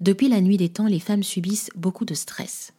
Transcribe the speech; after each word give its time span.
Depuis 0.00 0.30
la 0.30 0.40
nuit 0.40 0.56
des 0.56 0.70
temps, 0.70 0.86
les 0.86 0.98
femmes 0.98 1.22
subissent 1.22 1.70
beaucoup 1.76 2.06
de 2.06 2.14
stress. 2.14 2.72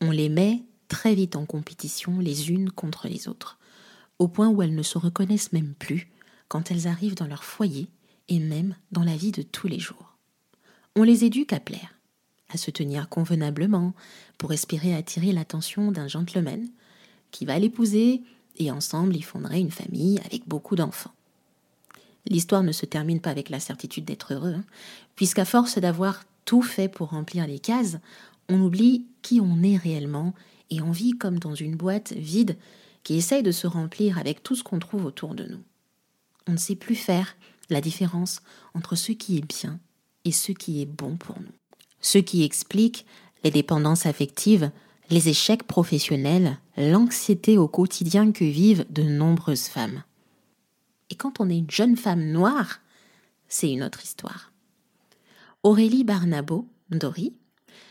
On 0.00 0.10
les 0.10 0.28
met 0.28 0.62
très 0.88 1.14
vite 1.14 1.36
en 1.36 1.46
compétition 1.46 2.18
les 2.18 2.50
unes 2.50 2.70
contre 2.70 3.06
les 3.06 3.28
autres, 3.28 3.58
au 4.18 4.26
point 4.26 4.48
où 4.48 4.62
elles 4.62 4.74
ne 4.74 4.82
se 4.82 4.98
reconnaissent 4.98 5.52
même 5.52 5.74
plus 5.78 6.08
quand 6.48 6.70
elles 6.70 6.88
arrivent 6.88 7.14
dans 7.14 7.28
leur 7.28 7.44
foyer 7.44 7.86
et 8.28 8.40
même 8.40 8.74
dans 8.90 9.04
la 9.04 9.16
vie 9.16 9.30
de 9.30 9.42
tous 9.42 9.68
les 9.68 9.78
jours. 9.78 10.16
On 10.96 11.04
les 11.04 11.24
éduque 11.24 11.52
à 11.52 11.60
plaire, 11.60 11.94
à 12.48 12.56
se 12.56 12.72
tenir 12.72 13.08
convenablement 13.08 13.94
pour 14.36 14.52
espérer 14.52 14.94
attirer 14.94 15.30
l'attention 15.30 15.92
d'un 15.92 16.08
gentleman 16.08 16.66
qui 17.30 17.44
va 17.44 17.60
l'épouser 17.60 18.22
et 18.56 18.72
ensemble 18.72 19.14
ils 19.14 19.24
fonderaient 19.24 19.60
une 19.60 19.70
famille 19.70 20.18
avec 20.24 20.48
beaucoup 20.48 20.74
d'enfants. 20.74 21.12
L'histoire 22.28 22.64
ne 22.64 22.72
se 22.72 22.86
termine 22.86 23.20
pas 23.20 23.30
avec 23.30 23.50
la 23.50 23.60
certitude 23.60 24.04
d'être 24.04 24.34
heureux, 24.34 24.54
hein, 24.54 24.64
puisqu'à 25.14 25.44
force 25.44 25.78
d'avoir 25.78 26.24
tout 26.46 26.62
fait 26.62 26.88
pour 26.88 27.10
remplir 27.10 27.46
les 27.46 27.58
cases, 27.58 27.98
on 28.48 28.62
oublie 28.62 29.04
qui 29.20 29.40
on 29.42 29.62
est 29.62 29.76
réellement 29.76 30.32
et 30.70 30.80
on 30.80 30.90
vit 30.90 31.12
comme 31.12 31.38
dans 31.38 31.54
une 31.54 31.76
boîte 31.76 32.12
vide 32.12 32.56
qui 33.02 33.16
essaye 33.16 33.42
de 33.42 33.52
se 33.52 33.66
remplir 33.66 34.18
avec 34.18 34.42
tout 34.42 34.54
ce 34.54 34.64
qu'on 34.64 34.78
trouve 34.78 35.04
autour 35.04 35.34
de 35.34 35.44
nous. 35.44 35.62
On 36.46 36.52
ne 36.52 36.56
sait 36.56 36.76
plus 36.76 36.94
faire 36.94 37.36
la 37.68 37.80
différence 37.80 38.40
entre 38.74 38.96
ce 38.96 39.12
qui 39.12 39.36
est 39.36 39.46
bien 39.46 39.78
et 40.24 40.32
ce 40.32 40.52
qui 40.52 40.80
est 40.80 40.86
bon 40.86 41.16
pour 41.16 41.38
nous. 41.40 41.52
Ce 42.00 42.18
qui 42.18 42.44
explique 42.44 43.04
les 43.44 43.50
dépendances 43.50 44.06
affectives, 44.06 44.70
les 45.10 45.28
échecs 45.28 45.64
professionnels, 45.64 46.58
l'anxiété 46.76 47.58
au 47.58 47.68
quotidien 47.68 48.32
que 48.32 48.44
vivent 48.44 48.86
de 48.90 49.02
nombreuses 49.02 49.66
femmes. 49.66 50.02
Et 51.10 51.14
quand 51.14 51.40
on 51.40 51.48
est 51.48 51.58
une 51.58 51.70
jeune 51.70 51.96
femme 51.96 52.24
noire, 52.24 52.80
c'est 53.48 53.70
une 53.70 53.84
autre 53.84 54.02
histoire. 54.02 54.52
Aurélie 55.66 56.04
Barnabo, 56.04 56.68
Dori, 56.90 57.34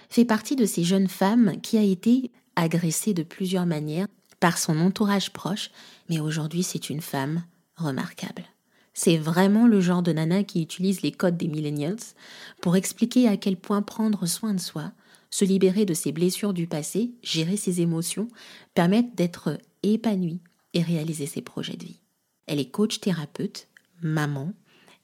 fait 0.08 0.24
partie 0.24 0.56
de 0.56 0.66
ces 0.66 0.86
jeunes 0.86 1.10
femmes 1.10 1.60
qui 1.62 1.78
a 1.78 1.82
été 1.82 2.32
agressée 2.56 3.13
de 3.13 3.22
plusieurs 3.22 3.66
manières 3.66 4.08
par 4.40 4.58
son 4.58 4.80
entourage 4.80 5.34
proche, 5.34 5.72
mais 6.08 6.22
aujourd'hui 6.22 6.64
c'est 6.64 6.90
une 6.90 7.02
femme 7.02 7.44
remarquable. 7.76 8.46
C'est 8.94 9.18
vraiment 9.18 9.68
le 9.68 9.82
genre 9.82 10.04
de 10.04 10.14
nana 10.14 10.46
qui 10.46 10.62
utilise 10.62 11.02
les 11.02 11.12
codes 11.12 11.36
des 11.36 11.49
millennials 11.49 11.99
pour 12.62 12.77
expliquer 12.77 13.27
à 13.27 13.36
quel 13.36 13.58
point 13.58 13.82
prendre 13.82 14.26
soin 14.26 14.54
de 14.54 14.62
soi, 14.62 14.94
se 15.30 15.44
libérer 15.44 15.84
de 15.84 15.94
ses 15.94 16.14
blessures 16.14 16.54
du 16.54 16.68
passé, 16.68 17.12
gérer 17.24 17.58
ses 17.58 17.82
émotions, 17.82 18.30
permettent 18.74 19.16
d'être 19.16 19.60
épanouie 19.84 20.40
et 20.74 20.82
réaliser 20.82 21.26
ses 21.26 21.42
projets 21.42 21.76
de 21.76 21.84
vie. 21.84 21.99
Elle 22.48 22.62
est 22.62 22.71
coach 22.71 23.02
thérapeute, 23.02 23.68
maman 24.02 24.54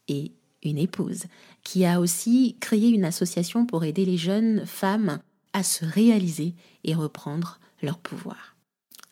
et 0.08 0.32
une 0.64 0.78
épouse, 0.78 1.23
qui 1.64 1.86
a 1.86 2.00
aussi 2.00 2.58
créé 2.59 2.90
une 2.90 3.06
association 3.06 3.66
pour 3.66 3.84
aider 3.84 4.06
les 4.06 4.17
jeunes 4.17 4.66
femmes 4.66 5.20
à 5.54 5.64
se 5.64 5.86
réaliser 5.86 6.54
et 6.84 6.95
reprendre 6.95 7.59
leur 7.81 7.98
pouvoir. 7.98 8.56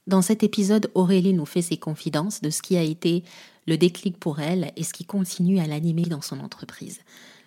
Dans 0.07 0.21
cet 0.21 0.43
épisode, 0.43 0.89
Aurélie 0.95 1.33
nous 1.33 1.45
fait 1.45 1.61
ses 1.61 1.77
confidences 1.77 2.41
de 2.41 2.49
ce 2.49 2.61
qui 2.61 2.77
a 2.77 2.81
été 2.81 3.23
le 3.67 3.77
déclic 3.77 4.17
pour 4.17 4.39
elle 4.39 4.71
et 4.75 4.83
ce 4.83 4.93
qui 4.93 5.05
continue 5.05 5.59
à 5.59 5.67
l'animer 5.67 6.03
dans 6.03 6.21
son 6.21 6.39
entreprise. 6.39 6.99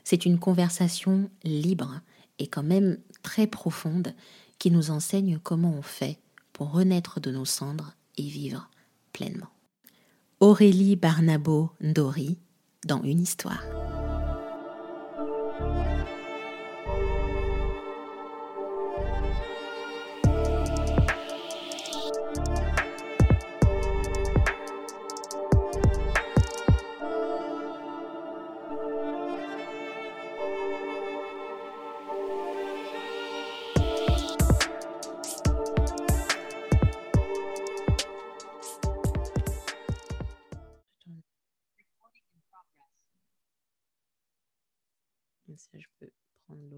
C'est 0.04 0.26
une 0.26 0.38
conversation 0.38 1.28
libre 1.42 2.00
et 2.38 2.46
quand 2.46 2.62
même 2.62 2.98
très 3.22 3.46
profonde 3.46 4.14
qui 4.58 4.70
nous 4.70 4.90
enseigne 4.90 5.38
comment 5.42 5.74
on 5.76 5.82
fait 5.82 6.18
pour 6.52 6.70
renaître 6.72 7.18
de 7.20 7.30
nos 7.30 7.44
cendres 7.44 7.94
et 8.16 8.22
vivre 8.22 8.68
pleinement. 9.12 9.48
Aurélie 10.38 10.96
Barnabo 10.96 11.70
Ndori 11.80 12.38
dans 12.86 13.02
une 13.02 13.20
histoire. 13.20 13.62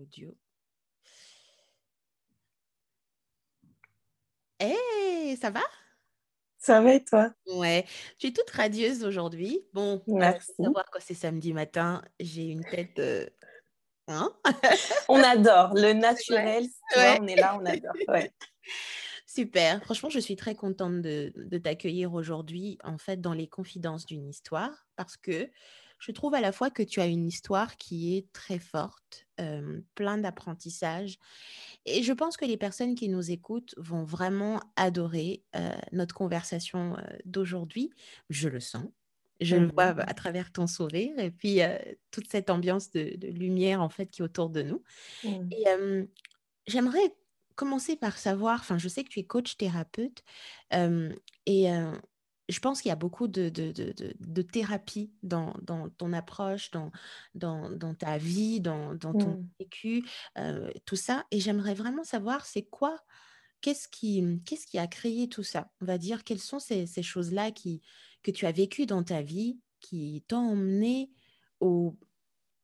L'audio. 0.04 0.36
Hé, 4.60 5.36
ça 5.36 5.50
va? 5.50 5.62
Ça 6.58 6.80
va 6.80 6.94
et 6.94 7.04
toi? 7.04 7.30
Ouais, 7.46 7.84
tu 8.18 8.28
es 8.28 8.32
toute 8.32 8.50
radieuse 8.50 9.04
aujourd'hui. 9.04 9.60
Bon, 9.72 10.02
merci. 10.06 10.52
savoir 10.58 10.88
que 10.90 11.02
c'est 11.02 11.14
samedi 11.14 11.52
matin, 11.52 12.02
j'ai 12.20 12.44
une 12.44 12.64
tête. 12.64 12.98
Euh, 12.98 13.26
hein? 14.08 14.32
On 15.08 15.22
adore 15.22 15.74
le 15.74 15.92
naturel. 15.92 16.64
on 16.96 17.26
est 17.26 17.36
là, 17.36 17.58
on 17.60 17.66
adore. 17.66 17.92
Super. 19.26 19.82
Franchement, 19.82 20.10
je 20.10 20.20
suis 20.20 20.36
très 20.36 20.54
contente 20.54 21.02
de, 21.02 21.32
de 21.34 21.58
t'accueillir 21.58 22.14
aujourd'hui, 22.14 22.78
en 22.84 22.98
fait, 22.98 23.20
dans 23.20 23.32
les 23.34 23.48
confidences 23.48 24.06
d'une 24.06 24.28
histoire, 24.28 24.86
parce 24.96 25.16
que 25.16 25.50
je 25.98 26.12
trouve 26.12 26.34
à 26.34 26.40
la 26.40 26.52
fois 26.52 26.70
que 26.70 26.82
tu 26.82 27.00
as 27.00 27.06
une 27.06 27.26
histoire 27.26 27.76
qui 27.76 28.16
est 28.16 28.32
très 28.32 28.58
forte, 28.58 29.26
plein 29.94 30.18
d'apprentissage. 30.18 31.18
Et 31.86 32.02
je 32.02 32.12
pense 32.12 32.36
que 32.36 32.44
les 32.44 32.56
personnes 32.56 32.94
qui 32.94 33.08
nous 33.08 33.30
écoutent 33.30 33.74
vont 33.78 34.04
vraiment 34.04 34.60
adorer 34.76 35.42
notre 35.92 36.14
conversation 36.14 36.96
d'aujourd'hui. 37.24 37.90
Je 38.30 38.48
le 38.48 38.60
sens. 38.60 38.86
Je 39.40 39.56
le 39.56 39.66
vois 39.66 39.94
mmh. 39.94 40.00
à 40.00 40.14
travers 40.14 40.52
ton 40.52 40.66
sourire 40.66 41.18
et 41.18 41.30
puis 41.30 41.60
toute 42.10 42.30
cette 42.30 42.50
ambiance 42.50 42.90
de, 42.90 43.16
lumière 43.28 43.82
en 43.82 43.88
fait 43.88 44.06
qui 44.06 44.22
est 44.22 44.24
autour 44.24 44.48
de 44.50 44.62
nous. 44.62 44.82
Mmh. 45.24 45.48
Et 45.50 45.64
j'aimerais 46.66 47.14
commencer 47.56 47.96
par 47.96 48.18
savoir, 48.18 48.60
enfin 48.60 48.78
je 48.78 48.88
sais 48.88 49.04
que 49.04 49.08
tu 49.08 49.20
es 49.20 49.24
coach 49.24 49.56
thérapeute 49.56 50.22
et 51.46 51.68
je 52.48 52.58
pense 52.60 52.82
qu'il 52.82 52.90
y 52.90 52.92
a 52.92 52.96
beaucoup 52.96 53.26
de, 53.26 53.48
de, 53.48 53.72
de, 53.72 54.42
thérapie 54.42 55.12
dans, 55.22 55.54
dans, 55.62 55.88
ton 55.90 56.12
approche, 56.12 56.70
dans, 56.70 56.90
dans, 57.34 57.70
dans 57.70 57.94
ta 57.94 58.18
vie, 58.18 58.60
dans, 58.60 58.98
ton 58.98 59.12
mmh. 59.12 59.48
vécu, 59.60 60.04
euh, 60.38 60.70
tout 60.84 60.96
ça. 60.96 61.24
Et 61.30 61.40
j'aimerais 61.40 61.74
vraiment 61.74 62.04
savoir, 62.04 62.44
c'est 62.44 62.64
quoi, 62.64 62.98
qu'est-ce 63.60 63.88
qui, 63.88 64.22
qu'est-ce 64.44 64.66
qui 64.66 64.78
a 64.78 64.86
créé 64.86 65.28
tout 65.28 65.42
ça? 65.42 65.70
On 65.80 65.86
va 65.86 65.96
dire, 65.96 66.22
quelles 66.24 66.40
sont 66.40 66.58
ces, 66.58 66.86
ces 66.86 67.02
choses-là 67.02 67.50
qui, 67.50 67.80
que 68.22 68.30
tu 68.30 68.44
as 68.46 68.52
vécues 68.52 68.86
dans 68.86 69.02
ta 69.02 69.22
vie, 69.22 69.58
qui 69.80 70.22
t'ont 70.28 70.50
emmené 70.50 71.10
au, 71.60 71.96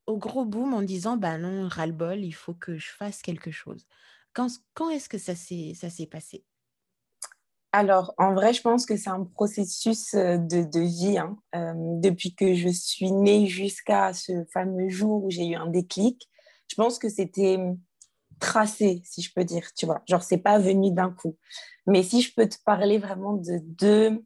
au 0.06 0.18
gros 0.18 0.44
boom 0.44 0.74
en 0.74 0.82
disant, 0.82 1.16
bah 1.16 1.38
non, 1.38 1.68
ras-le-bol, 1.68 2.22
il 2.22 2.32
faut 2.32 2.54
que 2.54 2.76
je 2.76 2.90
fasse 2.90 3.22
quelque 3.22 3.50
chose. 3.50 3.86
Quand, 4.32 4.48
quand 4.74 4.90
est-ce 4.90 5.08
que 5.08 5.18
ça 5.18 5.34
s'est, 5.34 5.72
ça 5.74 5.88
s'est 5.88 6.06
passé? 6.06 6.44
Alors, 7.72 8.14
en 8.18 8.34
vrai, 8.34 8.52
je 8.52 8.62
pense 8.62 8.84
que 8.84 8.96
c'est 8.96 9.10
un 9.10 9.24
processus 9.24 10.14
euh, 10.14 10.38
de, 10.38 10.80
vie. 10.80 11.18
Hein. 11.18 11.36
Euh, 11.54 11.72
depuis 12.00 12.34
que 12.34 12.54
je 12.54 12.68
suis 12.68 13.12
née 13.12 13.46
jusqu'à 13.46 14.12
ce 14.12 14.44
fameux 14.52 14.88
jour 14.88 15.24
où 15.24 15.30
j'ai 15.30 15.46
eu 15.46 15.54
un 15.54 15.68
déclic, 15.68 16.28
je 16.68 16.74
pense 16.74 16.98
que 16.98 17.08
c'était 17.08 17.58
tracé, 18.40 19.02
si 19.04 19.22
je 19.22 19.32
peux 19.32 19.44
dire, 19.44 19.72
tu 19.74 19.86
vois. 19.86 20.02
Genre, 20.08 20.22
c'est 20.22 20.38
pas 20.38 20.58
venu 20.58 20.90
d'un 20.90 21.10
coup. 21.10 21.36
Mais 21.86 22.02
si 22.02 22.22
je 22.22 22.34
peux 22.34 22.48
te 22.48 22.56
parler 22.64 22.98
vraiment 22.98 23.34
de 23.34 23.58
deux... 23.62 24.24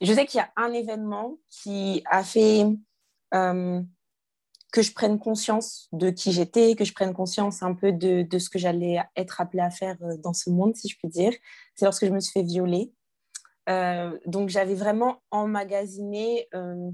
Je 0.00 0.12
sais 0.12 0.26
qu'il 0.26 0.38
y 0.38 0.42
a 0.42 0.50
un 0.56 0.72
événement 0.72 1.38
qui 1.48 2.02
a 2.10 2.22
fait... 2.22 2.66
Euh, 3.34 3.80
que 4.70 4.82
je 4.82 4.92
prenne 4.92 5.18
conscience 5.18 5.88
de 5.92 6.10
qui 6.10 6.32
j'étais, 6.32 6.74
que 6.74 6.84
je 6.84 6.92
prenne 6.92 7.12
conscience 7.12 7.62
un 7.62 7.74
peu 7.74 7.92
de, 7.92 8.22
de 8.22 8.38
ce 8.38 8.48
que 8.48 8.58
j'allais 8.58 8.98
être 9.16 9.40
appelée 9.40 9.62
à 9.62 9.70
faire 9.70 9.96
euh, 10.02 10.16
dans 10.18 10.32
ce 10.32 10.50
monde, 10.50 10.76
si 10.76 10.88
je 10.88 10.96
puis 10.96 11.08
dire. 11.08 11.32
C'est 11.74 11.84
lorsque 11.84 12.06
je 12.06 12.10
me 12.10 12.20
suis 12.20 12.32
fait 12.32 12.46
violer. 12.46 12.92
Euh, 13.68 14.18
donc 14.26 14.48
j'avais 14.48 14.74
vraiment 14.74 15.22
emmagasiné 15.30 16.48
euh, 16.54 16.90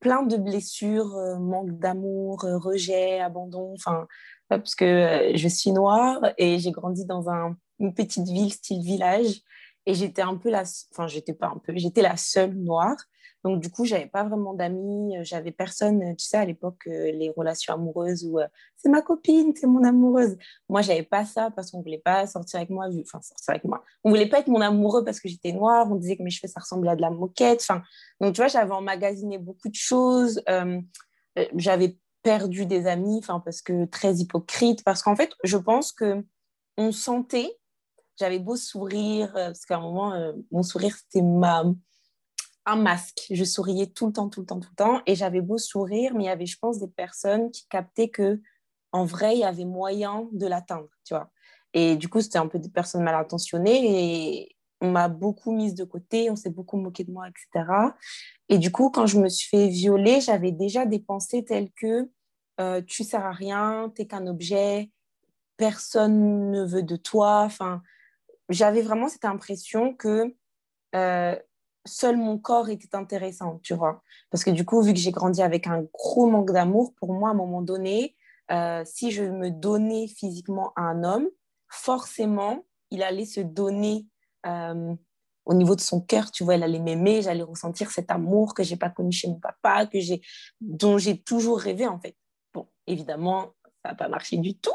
plein 0.00 0.22
de 0.22 0.36
blessures, 0.36 1.16
manque 1.40 1.78
d'amour, 1.78 2.42
rejet, 2.42 3.20
abandon, 3.20 3.72
enfin, 3.74 4.06
parce 4.48 4.74
que 4.74 5.32
je 5.34 5.48
suis 5.48 5.72
noire 5.72 6.20
et 6.36 6.58
j'ai 6.58 6.72
grandi 6.72 7.06
dans 7.06 7.30
un, 7.30 7.56
une 7.78 7.94
petite 7.94 8.28
ville 8.28 8.52
style 8.52 8.82
village 8.82 9.40
et 9.86 9.94
j'étais 9.94 10.22
un 10.22 10.36
peu 10.36 10.50
la, 10.50 10.64
enfin 10.92 11.06
j'étais 11.06 11.32
pas 11.32 11.46
un 11.46 11.58
peu, 11.58 11.72
j'étais 11.76 12.02
la 12.02 12.18
seule 12.18 12.54
noire. 12.54 12.96
Donc, 13.44 13.60
du 13.60 13.70
coup, 13.70 13.84
j'avais 13.84 14.06
pas 14.06 14.24
vraiment 14.24 14.54
d'amis, 14.54 15.18
euh, 15.18 15.20
j'avais 15.22 15.52
personne, 15.52 16.02
euh, 16.02 16.14
tu 16.14 16.24
sais, 16.24 16.38
à 16.38 16.46
l'époque, 16.46 16.86
euh, 16.86 17.12
les 17.12 17.30
relations 17.36 17.74
amoureuses 17.74 18.24
où 18.24 18.38
c'est 18.76 18.88
ma 18.88 19.02
copine, 19.02 19.52
c'est 19.54 19.66
mon 19.66 19.84
amoureuse. 19.84 20.36
Moi, 20.70 20.80
j'avais 20.80 21.02
pas 21.02 21.26
ça 21.26 21.50
parce 21.50 21.70
qu'on 21.70 21.82
voulait 21.82 21.98
pas 21.98 22.26
sortir 22.26 22.58
avec 22.60 22.70
moi, 22.70 22.86
enfin, 22.86 23.20
sortir 23.20 23.50
avec 23.50 23.64
moi. 23.64 23.84
On 24.02 24.08
voulait 24.08 24.28
pas 24.28 24.38
être 24.40 24.48
mon 24.48 24.62
amoureux 24.62 25.04
parce 25.04 25.20
que 25.20 25.28
j'étais 25.28 25.52
noire, 25.52 25.86
on 25.90 25.96
disait 25.96 26.16
que 26.16 26.22
mes 26.22 26.30
cheveux, 26.30 26.50
ça 26.50 26.60
ressemblait 26.60 26.92
à 26.92 26.96
de 26.96 27.02
la 27.02 27.10
moquette. 27.10 27.60
Enfin, 27.60 27.82
donc, 28.18 28.34
tu 28.34 28.40
vois, 28.40 28.48
j'avais 28.48 28.72
emmagasiné 28.72 29.36
beaucoup 29.36 29.68
de 29.68 29.74
choses. 29.74 30.42
j'avais 31.54 31.98
perdu 32.22 32.64
des 32.64 32.86
amis, 32.86 33.18
enfin 33.18 33.40
parce 33.40 33.60
que 33.60 33.84
très 33.84 34.14
hypocrite, 34.14 34.82
parce 34.84 35.02
qu'en 35.02 35.16
fait, 35.16 35.32
je 35.44 35.58
pense 35.58 35.92
que 35.92 36.24
on 36.78 36.90
sentait, 36.92 37.52
j'avais 38.18 38.38
beau 38.38 38.56
sourire, 38.56 39.32
parce 39.34 39.66
qu'à 39.66 39.76
un 39.76 39.80
moment, 39.80 40.32
mon 40.50 40.62
sourire 40.62 40.96
c'était 40.96 41.22
ma 41.22 41.64
un 42.66 42.76
masque. 42.76 43.26
Je 43.30 43.44
souriais 43.44 43.86
tout 43.86 44.06
le 44.06 44.12
temps, 44.12 44.28
tout 44.28 44.40
le 44.40 44.46
temps, 44.46 44.60
tout 44.60 44.70
le 44.70 44.76
temps, 44.76 45.02
et 45.06 45.14
j'avais 45.14 45.40
beau 45.40 45.58
sourire, 45.58 46.14
mais 46.14 46.24
il 46.24 46.26
y 46.26 46.30
avait, 46.30 46.46
je 46.46 46.58
pense, 46.58 46.78
des 46.78 46.88
personnes 46.88 47.50
qui 47.50 47.66
captaient 47.68 48.08
que 48.08 48.40
en 48.92 49.04
vrai, 49.04 49.34
il 49.34 49.40
y 49.40 49.44
avait 49.44 49.64
moyen 49.64 50.28
de 50.32 50.46
l'atteindre, 50.46 50.88
tu 51.04 51.14
vois. 51.14 51.30
Et 51.72 51.96
du 51.96 52.08
coup, 52.08 52.20
c'était 52.20 52.38
un 52.38 52.46
peu 52.46 52.60
des 52.60 52.68
personnes 52.68 53.02
mal 53.02 53.16
intentionnées 53.16 54.42
et 54.42 54.56
on 54.80 54.90
m'a 54.92 55.08
beaucoup 55.08 55.52
mise 55.52 55.74
de 55.74 55.82
côté, 55.82 56.30
on 56.30 56.36
s'est 56.36 56.50
beaucoup 56.50 56.76
moqué 56.76 57.02
de 57.02 57.10
moi, 57.10 57.26
etc. 57.28 57.94
Et 58.48 58.58
du 58.58 58.70
coup, 58.70 58.90
quand 58.90 59.06
je 59.06 59.18
me 59.18 59.28
suis 59.28 59.48
fait 59.48 59.68
violer, 59.68 60.20
j'avais 60.20 60.52
déjà 60.52 60.86
des 60.86 61.00
pensées 61.00 61.44
telles 61.44 61.72
que 61.72 62.08
euh, 62.60 62.82
tu 62.86 63.02
sers 63.02 63.24
à 63.24 63.32
rien, 63.32 63.92
t'es 63.96 64.06
qu'un 64.06 64.28
objet, 64.28 64.92
personne 65.56 66.50
ne 66.52 66.64
veut 66.64 66.84
de 66.84 66.96
toi. 66.96 67.42
Enfin, 67.42 67.82
j'avais 68.48 68.82
vraiment 68.82 69.08
cette 69.08 69.24
impression 69.24 69.94
que 69.94 70.34
euh, 70.94 71.36
seul 71.86 72.16
mon 72.16 72.38
corps 72.38 72.68
était 72.68 72.94
intéressant, 72.94 73.60
tu 73.62 73.74
vois. 73.74 74.02
Parce 74.30 74.44
que 74.44 74.50
du 74.50 74.64
coup, 74.64 74.82
vu 74.82 74.92
que 74.92 74.98
j'ai 74.98 75.12
grandi 75.12 75.42
avec 75.42 75.66
un 75.66 75.82
gros 75.92 76.26
manque 76.26 76.52
d'amour, 76.52 76.94
pour 76.96 77.12
moi, 77.12 77.30
à 77.30 77.32
un 77.32 77.36
moment 77.36 77.62
donné, 77.62 78.16
euh, 78.50 78.82
si 78.84 79.10
je 79.10 79.24
me 79.24 79.50
donnais 79.50 80.06
physiquement 80.06 80.72
à 80.76 80.82
un 80.82 81.04
homme, 81.04 81.28
forcément, 81.68 82.64
il 82.90 83.02
allait 83.02 83.26
se 83.26 83.40
donner 83.40 84.06
euh, 84.46 84.94
au 85.46 85.54
niveau 85.54 85.74
de 85.74 85.80
son 85.80 86.00
cœur, 86.00 86.30
tu 86.30 86.44
vois, 86.44 86.56
il 86.56 86.62
allait 86.62 86.80
m'aimer, 86.80 87.22
j'allais 87.22 87.42
ressentir 87.42 87.90
cet 87.90 88.10
amour 88.10 88.54
que 88.54 88.62
j'ai 88.62 88.76
pas 88.76 88.90
connu 88.90 89.12
chez 89.12 89.28
mon 89.28 89.40
papa, 89.40 89.86
que 89.86 89.98
dont 90.60 90.98
j'ai 90.98 91.20
toujours 91.20 91.58
rêvé 91.58 91.86
en 91.86 91.98
fait. 91.98 92.16
Bon, 92.52 92.66
évidemment, 92.86 93.52
ça 93.84 93.90
n'a 93.90 93.94
pas 93.94 94.08
marché 94.08 94.36
du 94.38 94.56
tout, 94.56 94.70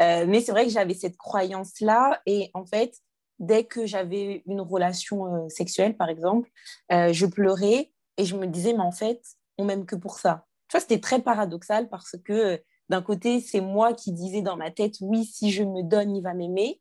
euh, 0.00 0.24
mais 0.26 0.40
c'est 0.40 0.52
vrai 0.52 0.64
que 0.64 0.70
j'avais 0.70 0.94
cette 0.94 1.16
croyance-là 1.16 2.20
et 2.24 2.50
en 2.54 2.64
fait, 2.64 2.94
dès 3.38 3.64
que 3.64 3.86
j'avais 3.86 4.42
une 4.46 4.60
relation 4.60 5.48
sexuelle, 5.48 5.96
par 5.96 6.08
exemple, 6.08 6.50
je 6.90 7.26
pleurais 7.26 7.92
et 8.16 8.24
je 8.24 8.36
me 8.36 8.46
disais, 8.46 8.72
mais 8.72 8.80
en 8.80 8.92
fait, 8.92 9.22
on 9.58 9.64
m'aime 9.64 9.86
que 9.86 9.96
pour 9.96 10.18
ça. 10.18 10.46
Tu 10.68 10.76
vois, 10.76 10.80
c'était 10.80 11.00
très 11.00 11.20
paradoxal 11.20 11.88
parce 11.88 12.16
que 12.24 12.62
d'un 12.88 13.02
côté, 13.02 13.40
c'est 13.40 13.60
moi 13.60 13.94
qui 13.94 14.12
disais 14.12 14.42
dans 14.42 14.56
ma 14.56 14.70
tête, 14.70 14.94
oui, 15.00 15.24
si 15.24 15.50
je 15.50 15.62
me 15.62 15.82
donne, 15.82 16.14
il 16.16 16.22
va 16.22 16.34
m'aimer. 16.34 16.80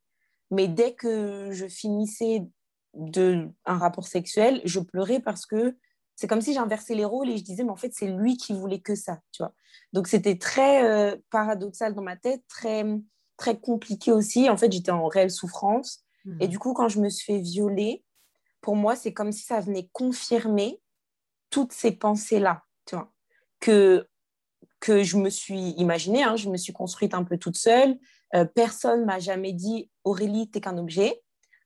Mais 0.52 0.68
dès 0.68 0.94
que 0.94 1.50
je 1.52 1.68
finissais 1.68 2.46
de 2.94 3.50
un 3.66 3.78
rapport 3.78 4.08
sexuel, 4.08 4.62
je 4.64 4.80
pleurais 4.80 5.20
parce 5.20 5.46
que 5.46 5.76
c'est 6.16 6.28
comme 6.28 6.42
si 6.42 6.54
j'inversais 6.54 6.96
les 6.96 7.04
rôles 7.04 7.30
et 7.30 7.38
je 7.38 7.44
disais, 7.44 7.64
mais 7.64 7.72
en 7.72 7.76
fait, 7.76 7.92
c'est 7.94 8.08
lui 8.08 8.38
qui 8.38 8.54
voulait 8.54 8.80
que 8.80 8.96
ça, 8.96 9.20
tu 9.32 9.44
vois. 9.44 9.54
Donc, 9.92 10.08
c'était 10.08 10.38
très 10.38 10.86
euh, 10.86 11.18
paradoxal 11.30 11.94
dans 11.94 12.02
ma 12.02 12.16
tête, 12.16 12.42
très, 12.48 12.86
très 13.36 13.60
compliqué 13.60 14.12
aussi. 14.14 14.50
En 14.50 14.56
fait, 14.56 14.72
j'étais 14.72 14.92
en 14.92 15.08
réelle 15.08 15.32
souffrance. 15.32 16.05
Mmh. 16.26 16.38
Et 16.42 16.48
du 16.48 16.60
coup, 16.60 16.74
quand 16.74 16.90
je 16.90 17.00
me 17.00 17.10
suis 17.10 17.34
fait 17.34 17.40
violer, 17.40 18.04
pour 18.62 18.76
moi, 18.76 18.96
c'est 18.96 19.14
comme 19.14 19.32
si 19.32 19.44
ça 19.44 19.60
venait 19.60 19.90
confirmer 19.94 20.82
toutes 21.50 21.72
ces 21.72 21.92
pensées-là, 21.92 22.64
tu 22.86 22.96
vois. 22.96 23.12
Que 23.60 24.08
que 24.80 25.04
je 25.04 25.18
me 25.18 25.30
suis 25.30 25.72
imaginée, 25.78 26.24
hein, 26.24 26.36
je 26.36 26.50
me 26.50 26.58
suis 26.58 26.74
construite 26.74 27.16
un 27.16 27.24
peu 27.24 27.38
toute 27.38 27.58
seule. 27.58 27.98
Euh, 28.36 28.46
personne 28.46 29.06
m'a 29.06 29.20
jamais 29.20 29.54
dit 29.54 29.90
Aurélie, 30.04 30.50
t'es 30.50 30.62
qu'un 30.62 30.78
objet. 30.78 31.24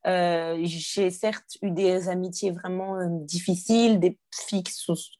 Euh, 0.08 0.58
j'ai 0.64 1.12
certes 1.12 1.58
eu 1.62 1.72
des 1.72 2.08
amitiés 2.08 2.52
vraiment 2.52 2.96
euh, 2.96 3.08
difficiles, 3.10 4.00
des 4.00 4.18
filles 4.34 4.64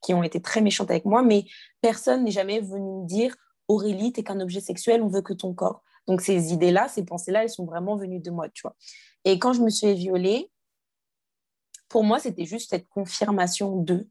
qui, 0.02 0.14
ont 0.14 0.24
été 0.24 0.42
très 0.42 0.62
méchantes 0.62 0.90
avec 0.90 1.04
moi, 1.04 1.22
mais 1.22 1.44
personne 1.82 2.24
n'est 2.24 2.32
jamais 2.32 2.62
venu 2.62 3.02
me 3.02 3.06
dire 3.06 3.36
Aurélie, 3.68 4.14
t'es 4.14 4.24
qu'un 4.24 4.40
objet 4.40 4.62
sexuel, 4.62 5.02
on 5.02 5.10
veut 5.10 5.22
que 5.22 5.34
ton 5.34 5.54
corps. 5.54 5.84
Donc 6.08 6.22
ces 6.22 6.54
idées-là, 6.54 6.88
ces 6.88 7.04
pensées-là, 7.04 7.44
elles 7.44 7.50
sont 7.50 7.66
vraiment 7.66 7.98
venues 7.98 8.22
de 8.22 8.32
moi, 8.32 8.48
tu 8.50 8.62
vois. 8.62 8.76
Et 9.26 9.40
quand 9.40 9.54
je 9.54 9.62
me 9.62 9.70
suis 9.70 9.94
violée, 9.94 10.52
pour 11.88 12.04
moi, 12.04 12.20
c'était 12.20 12.46
juste 12.46 12.70
cette 12.70 12.88
confirmation 12.88 13.82
de 13.82 14.08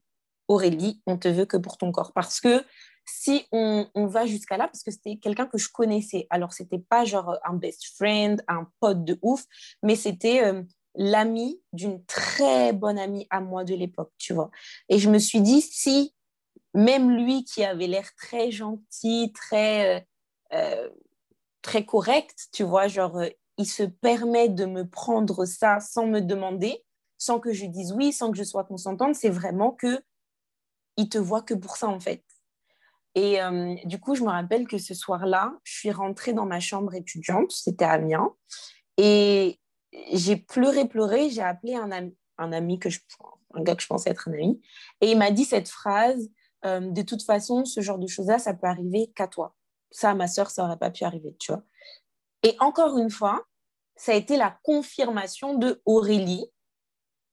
Aurélie, 0.49 1.01
on 1.07 1.19
te 1.19 1.29
veut 1.29 1.45
que 1.45 1.57
pour 1.57 1.77
ton 1.77 1.93
corps. 1.93 2.13
Parce 2.13 2.41
que 2.41 2.65
si 3.05 3.47
on, 3.53 3.87
va 3.95 4.27
jusqu'à 4.27 4.57
là, 4.57 4.67
parce 4.67 4.83
que 4.83 4.91
c'était 4.91 5.17
quelqu'un 5.17 5.47
que 5.47 5.59
je 5.59 5.71
connaissais, 5.71 6.27
alors 6.31 6.53
c'était 6.53 6.79
pas 6.79 7.05
genre 7.05 7.37
un 7.45 7.55
best 7.55 7.85
friend, 7.97 8.43
un 8.49 8.69
pote 8.81 9.05
de 9.05 9.19
ouf, 9.23 9.45
mais 9.83 9.97
c'était 9.97 10.45
euh, 10.45 10.63
l'ami 10.95 11.61
d'une 11.73 12.05
très 12.05 12.73
bonne 12.73 12.99
amie 12.99 13.27
à 13.31 13.41
moi 13.41 13.65
de 13.65 13.75
l'époque, 13.75 14.13
tu 14.19 14.35
vois. 14.35 14.51
Et 14.89 14.99
je 14.99 15.09
me 15.09 15.19
suis 15.19 15.41
dit, 15.41 15.63
si 15.63 16.15
même 16.75 17.11
lui 17.11 17.45
qui 17.45 17.65
avait 17.65 17.87
l'air 17.87 18.15
très 18.17 18.51
gentil, 18.51 19.33
très, 19.35 19.97
euh, 19.97 20.01
euh, 20.55 20.89
très 21.63 21.85
correct, 21.85 22.49
tu 22.53 22.63
vois, 22.63 22.89
genre, 22.89 23.23
il 23.59 23.67
se 23.67 23.83
permet 23.83 24.49
de 24.49 24.65
me 24.65 24.89
prendre 24.89 25.45
ça 25.45 25.81
sans 25.81 26.07
me 26.07 26.21
demander, 26.21 26.85
sans 27.19 27.41
que 27.41 27.53
je 27.53 27.67
dise 27.67 27.93
oui, 27.93 28.13
sans 28.13 28.31
que 28.31 28.39
je 28.39 28.45
sois 28.45 28.65
consentante, 28.65 29.17
c'est 29.17 29.29
vraiment 29.29 29.73
que 29.73 30.01
il 30.97 31.09
te 31.09 31.19
voit 31.19 31.43
que 31.43 31.55
pour 31.55 31.77
ça, 31.77 31.89
en 31.89 32.01
fait. 32.01 32.25
Et 33.15 33.43
euh, 33.43 33.75
du 33.85 33.99
coup, 34.01 34.15
je 34.15 34.23
me 34.23 34.29
rappelle 34.29 34.67
que 34.67 34.79
ce 34.79 34.95
soir-là, 34.95 35.53
je 35.65 35.77
suis 35.77 35.91
rentrée 35.91 36.33
dans 36.33 36.47
ma 36.47 36.61
chambre 36.61 36.95
étudiante, 36.95 37.51
c'était 37.51 37.85
à 37.85 37.93
Amiens, 37.93 38.33
et 38.97 39.59
j'ai 40.13 40.37
pleuré, 40.37 40.87
pleuré, 40.87 41.31
j'ai 41.31 41.43
appelé 41.43 41.75
un 41.75 41.91
ami, 41.91 42.17
un 42.37 42.53
ami 42.53 42.79
que 42.79 42.91
je, 42.91 43.01
un 43.55 43.63
gars 43.63 43.75
que 43.75 43.83
je 43.83 43.89
pensais 43.89 44.11
être 44.11 44.29
un 44.29 44.35
ami, 44.35 44.61
et 45.01 45.11
il 45.11 45.19
m'a 45.19 45.31
dit 45.31 45.45
cette 45.45 45.69
phrase, 45.69 46.31
euh, 46.65 46.81
de 46.81 47.03
toute 47.03 47.23
façon, 47.23 47.65
ce 47.65 47.81
genre 47.81 47.99
de 47.99 48.07
choses-là, 48.07 48.39
ça 48.39 48.55
peut 48.55 48.67
arriver 48.67 49.11
qu'à 49.15 49.27
toi. 49.27 49.55
Ça, 49.91 50.11
à 50.11 50.15
ma 50.15 50.29
soeur, 50.29 50.51
ça 50.51 50.63
n'aurait 50.63 50.79
pas 50.79 50.91
pu 50.91 51.05
arriver, 51.05 51.35
tu 51.39 51.53
vois. 51.53 51.63
Et 52.43 52.56
encore 52.61 52.99
une 52.99 53.11
fois, 53.11 53.44
ça 53.96 54.12
a 54.12 54.14
été 54.14 54.37
la 54.37 54.58
confirmation 54.62 55.55
de 55.55 55.82
Aurélie. 55.85 56.46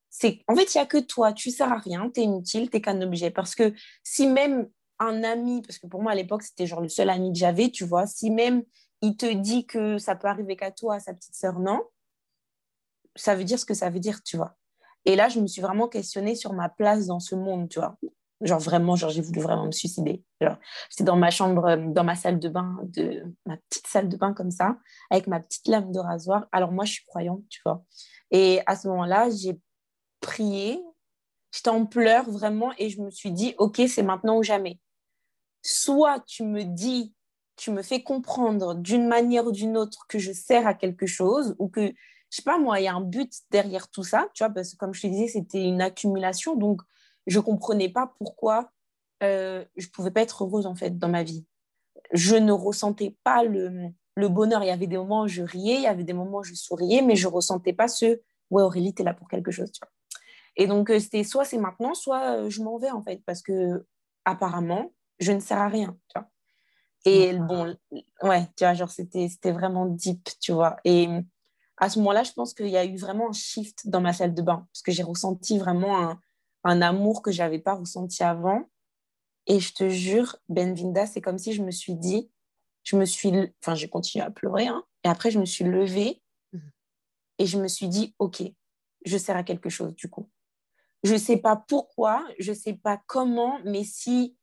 C'est 0.09 0.41
en 0.47 0.55
fait, 0.55 0.73
il 0.73 0.77
n'y 0.77 0.81
a 0.81 0.85
que 0.85 0.97
toi, 0.97 1.33
tu 1.33 1.51
sers 1.51 1.71
à 1.71 1.77
rien, 1.77 2.09
tu 2.09 2.21
es 2.21 2.23
inutile, 2.23 2.69
tu 2.69 2.81
qu'un 2.81 3.01
objet. 3.01 3.31
Parce 3.31 3.53
que 3.53 3.73
si 4.03 4.27
même 4.27 4.69
un 4.99 5.23
ami, 5.23 5.61
parce 5.61 5.77
que 5.77 5.87
pour 5.87 6.01
moi 6.01 6.13
à 6.13 6.15
l'époque 6.15 6.43
c'était 6.43 6.65
genre 6.65 6.81
le 6.81 6.89
seul 6.89 7.09
ami 7.09 7.33
que 7.33 7.37
j'avais, 7.37 7.69
tu 7.69 7.85
vois, 7.85 8.07
si 8.07 8.31
même 8.31 8.63
il 9.01 9.17
te 9.17 9.25
dit 9.25 9.65
que 9.65 9.97
ça 9.97 10.15
peut 10.15 10.27
arriver 10.27 10.55
qu'à 10.55 10.71
toi, 10.71 10.95
à 10.95 10.99
sa 10.99 11.13
petite 11.13 11.35
sœur, 11.35 11.59
non, 11.59 11.83
ça 13.15 13.35
veut 13.35 13.43
dire 13.43 13.59
ce 13.59 13.65
que 13.65 13.73
ça 13.73 13.89
veut 13.89 13.99
dire, 13.99 14.23
tu 14.23 14.37
vois. 14.37 14.55
Et 15.05 15.15
là, 15.15 15.29
je 15.29 15.39
me 15.39 15.47
suis 15.47 15.61
vraiment 15.61 15.87
questionnée 15.87 16.35
sur 16.35 16.53
ma 16.53 16.69
place 16.69 17.07
dans 17.07 17.19
ce 17.19 17.35
monde, 17.35 17.69
tu 17.69 17.79
vois. 17.79 17.97
Genre 18.41 18.59
vraiment, 18.59 18.95
genre 18.95 19.09
j'ai 19.09 19.21
voulu 19.21 19.39
vraiment 19.39 19.65
me 19.65 19.71
suicider. 19.71 20.23
J'étais 20.41 21.03
dans 21.03 21.15
ma 21.15 21.31
chambre, 21.31 21.65
euh, 21.65 21.77
dans 21.77 22.03
ma 22.03 22.15
salle 22.15 22.39
de 22.39 22.49
bain, 22.49 22.77
de 22.83 23.23
ma 23.45 23.57
petite 23.69 23.87
salle 23.87 24.09
de 24.09 24.17
bain 24.17 24.33
comme 24.33 24.51
ça, 24.51 24.77
avec 25.09 25.27
ma 25.27 25.39
petite 25.39 25.67
lame 25.67 25.91
de 25.91 25.99
rasoir. 25.99 26.47
Alors 26.51 26.71
moi, 26.71 26.85
je 26.85 26.93
suis 26.93 27.05
croyante, 27.05 27.43
tu 27.49 27.61
vois. 27.65 27.83
Et 28.31 28.61
à 28.65 28.75
ce 28.75 28.87
moment-là, 28.89 29.29
j'ai 29.29 29.59
prié, 30.19 30.81
j'étais 31.51 31.69
en 31.69 31.85
pleurs 31.85 32.29
vraiment, 32.29 32.73
et 32.77 32.89
je 32.89 33.01
me 33.01 33.09
suis 33.09 33.31
dit, 33.31 33.55
ok, 33.57 33.81
c'est 33.87 34.03
maintenant 34.03 34.37
ou 34.37 34.43
jamais 34.43 34.79
soit 35.65 36.19
tu 36.27 36.43
me 36.43 36.63
dis, 36.63 37.13
tu 37.57 37.71
me 37.71 37.81
fais 37.81 38.03
comprendre 38.03 38.75
d'une 38.75 39.07
manière 39.07 39.47
ou 39.47 39.51
d'une 39.51 39.77
autre 39.77 40.05
que 40.07 40.19
je 40.19 40.31
sers 40.31 40.67
à 40.67 40.75
quelque 40.75 41.07
chose 41.07 41.55
ou 41.57 41.69
que, 41.69 41.87
je 41.87 41.93
sais 42.29 42.43
pas 42.43 42.59
moi, 42.59 42.79
il 42.79 42.83
y 42.83 42.87
a 42.87 42.93
un 42.93 43.01
but 43.01 43.31
derrière 43.49 43.89
tout 43.89 44.03
ça, 44.03 44.27
tu 44.35 44.43
vois, 44.43 44.53
parce 44.53 44.71
que 44.71 44.77
comme 44.77 44.93
je 44.93 45.01
te 45.01 45.07
disais, 45.07 45.27
c'était 45.27 45.63
une 45.63 45.81
accumulation, 45.81 46.55
donc 46.55 46.81
je 47.27 47.39
comprenais 47.39 47.89
pas 47.89 48.13
pourquoi 48.17 48.71
euh, 49.23 49.63
je 49.75 49.87
pouvais 49.87 50.11
pas 50.11 50.21
être 50.21 50.43
heureuse 50.43 50.65
en 50.65 50.75
fait 50.75 50.97
dans 50.97 51.09
ma 51.09 51.23
vie. 51.23 51.45
Je 52.11 52.35
ne 52.35 52.51
ressentais 52.51 53.15
pas 53.23 53.43
le, 53.43 53.89
le 54.15 54.29
bonheur. 54.29 54.63
Il 54.63 54.67
y 54.67 54.71
avait 54.71 54.87
des 54.87 54.97
moments 54.97 55.23
où 55.23 55.27
je 55.27 55.41
riais, 55.41 55.75
il 55.75 55.81
y 55.81 55.87
avait 55.87 56.03
des 56.03 56.13
moments 56.13 56.39
où 56.39 56.43
je 56.43 56.53
souriais, 56.53 57.01
mais 57.01 57.15
je 57.15 57.27
ressentais 57.27 57.73
pas 57.73 57.87
ce 57.87 58.19
ouais 58.51 58.61
Aurélie, 58.61 58.93
tu 58.93 59.01
es 59.01 59.05
là 59.05 59.13
pour 59.13 59.27
quelque 59.27 59.51
chose, 59.51 59.71
tu 59.71 59.79
vois. 59.81 59.91
Et 60.55 60.67
donc 60.67 60.89
euh, 60.89 60.99
c'était 60.99 61.23
soit 61.23 61.45
c'est 61.45 61.57
maintenant, 61.57 61.93
soit 61.93 62.37
euh, 62.37 62.49
je 62.49 62.61
m'en 62.61 62.77
vais 62.77 62.91
en 62.91 63.01
fait, 63.01 63.21
parce 63.25 63.41
que 63.41 63.85
apparemment, 64.25 64.91
je 65.19 65.31
ne 65.31 65.39
sers 65.39 65.57
à 65.57 65.67
rien, 65.67 65.97
tu 66.09 66.19
vois. 66.19 66.29
Et 67.05 67.33
bon, 67.33 67.75
ouais, 68.23 68.47
tu 68.57 68.63
vois, 68.63 68.73
genre, 68.73 68.89
c'était, 68.89 69.27
c'était 69.29 69.51
vraiment 69.51 69.85
deep, 69.85 70.27
tu 70.41 70.51
vois. 70.53 70.77
Et 70.83 71.07
à 71.77 71.89
ce 71.89 71.99
moment-là, 71.99 72.23
je 72.23 72.31
pense 72.31 72.55
qu'il 72.55 72.67
y 72.67 72.77
a 72.77 72.83
eu 72.83 72.97
vraiment 72.97 73.29
un 73.29 73.33
shift 73.33 73.87
dans 73.87 74.01
ma 74.01 74.11
salle 74.11 74.33
de 74.33 74.41
bain, 74.41 74.67
parce 74.73 74.81
que 74.81 74.91
j'ai 74.91 75.03
ressenti 75.03 75.59
vraiment 75.59 75.99
un, 75.99 76.19
un 76.65 76.81
amour 76.81 77.21
que 77.21 77.31
je 77.31 77.41
n'avais 77.41 77.59
pas 77.59 77.75
ressenti 77.75 78.23
avant. 78.23 78.69
Et 79.47 79.59
je 79.59 79.73
te 79.73 79.87
jure, 79.87 80.35
Benvinda, 80.49 81.05
c'est 81.05 81.21
comme 81.21 81.37
si 81.37 81.53
je 81.53 81.63
me 81.63 81.71
suis 81.71 81.95
dit, 81.95 82.29
je 82.83 82.97
me 82.97 83.05
suis, 83.05 83.31
enfin, 83.61 83.75
j'ai 83.75 83.87
continué 83.87 84.25
à 84.25 84.31
pleurer, 84.31 84.67
hein, 84.67 84.83
et 85.03 85.07
après, 85.07 85.31
je 85.31 85.39
me 85.39 85.45
suis 85.45 85.63
levée 85.63 86.21
mmh. 86.51 86.59
et 87.39 87.45
je 87.45 87.59
me 87.59 87.67
suis 87.67 87.87
dit, 87.87 88.15
OK, 88.19 88.43
je 89.05 89.17
sers 89.17 89.37
à 89.37 89.43
quelque 89.43 89.69
chose, 89.69 89.95
du 89.95 90.09
coup. 90.09 90.27
Je 91.03 91.13
ne 91.13 91.19
sais 91.19 91.37
pas 91.37 91.55
pourquoi, 91.55 92.27
je 92.39 92.51
ne 92.51 92.57
sais 92.57 92.73
pas 92.73 92.99
comment, 93.05 93.59
mais 93.63 93.83
si 93.83 94.35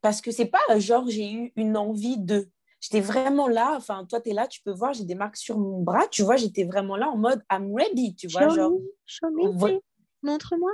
parce 0.00 0.20
que 0.20 0.30
c'est 0.30 0.46
pas 0.46 0.60
euh, 0.70 0.78
genre 0.78 1.08
j'ai 1.08 1.32
eu 1.32 1.52
une 1.56 1.76
envie 1.76 2.16
de. 2.16 2.48
J'étais 2.80 3.00
vraiment 3.00 3.48
là, 3.48 3.74
enfin, 3.76 4.04
toi, 4.04 4.20
tu 4.20 4.30
es 4.30 4.32
là, 4.32 4.46
tu 4.46 4.62
peux 4.62 4.70
voir, 4.70 4.92
j'ai 4.92 5.04
des 5.04 5.16
marques 5.16 5.36
sur 5.36 5.58
mon 5.58 5.82
bras, 5.82 6.06
tu 6.08 6.22
vois, 6.22 6.36
j'étais 6.36 6.62
vraiment 6.62 6.94
là 6.94 7.08
en 7.08 7.16
mode 7.16 7.42
I'm 7.50 7.74
ready, 7.74 8.14
tu 8.14 8.28
vois. 8.28 8.42
Show 8.42 8.54
genre, 8.54 8.70
me, 8.70 8.94
show 9.06 9.30
me, 9.30 9.80
montre-moi. 10.22 10.70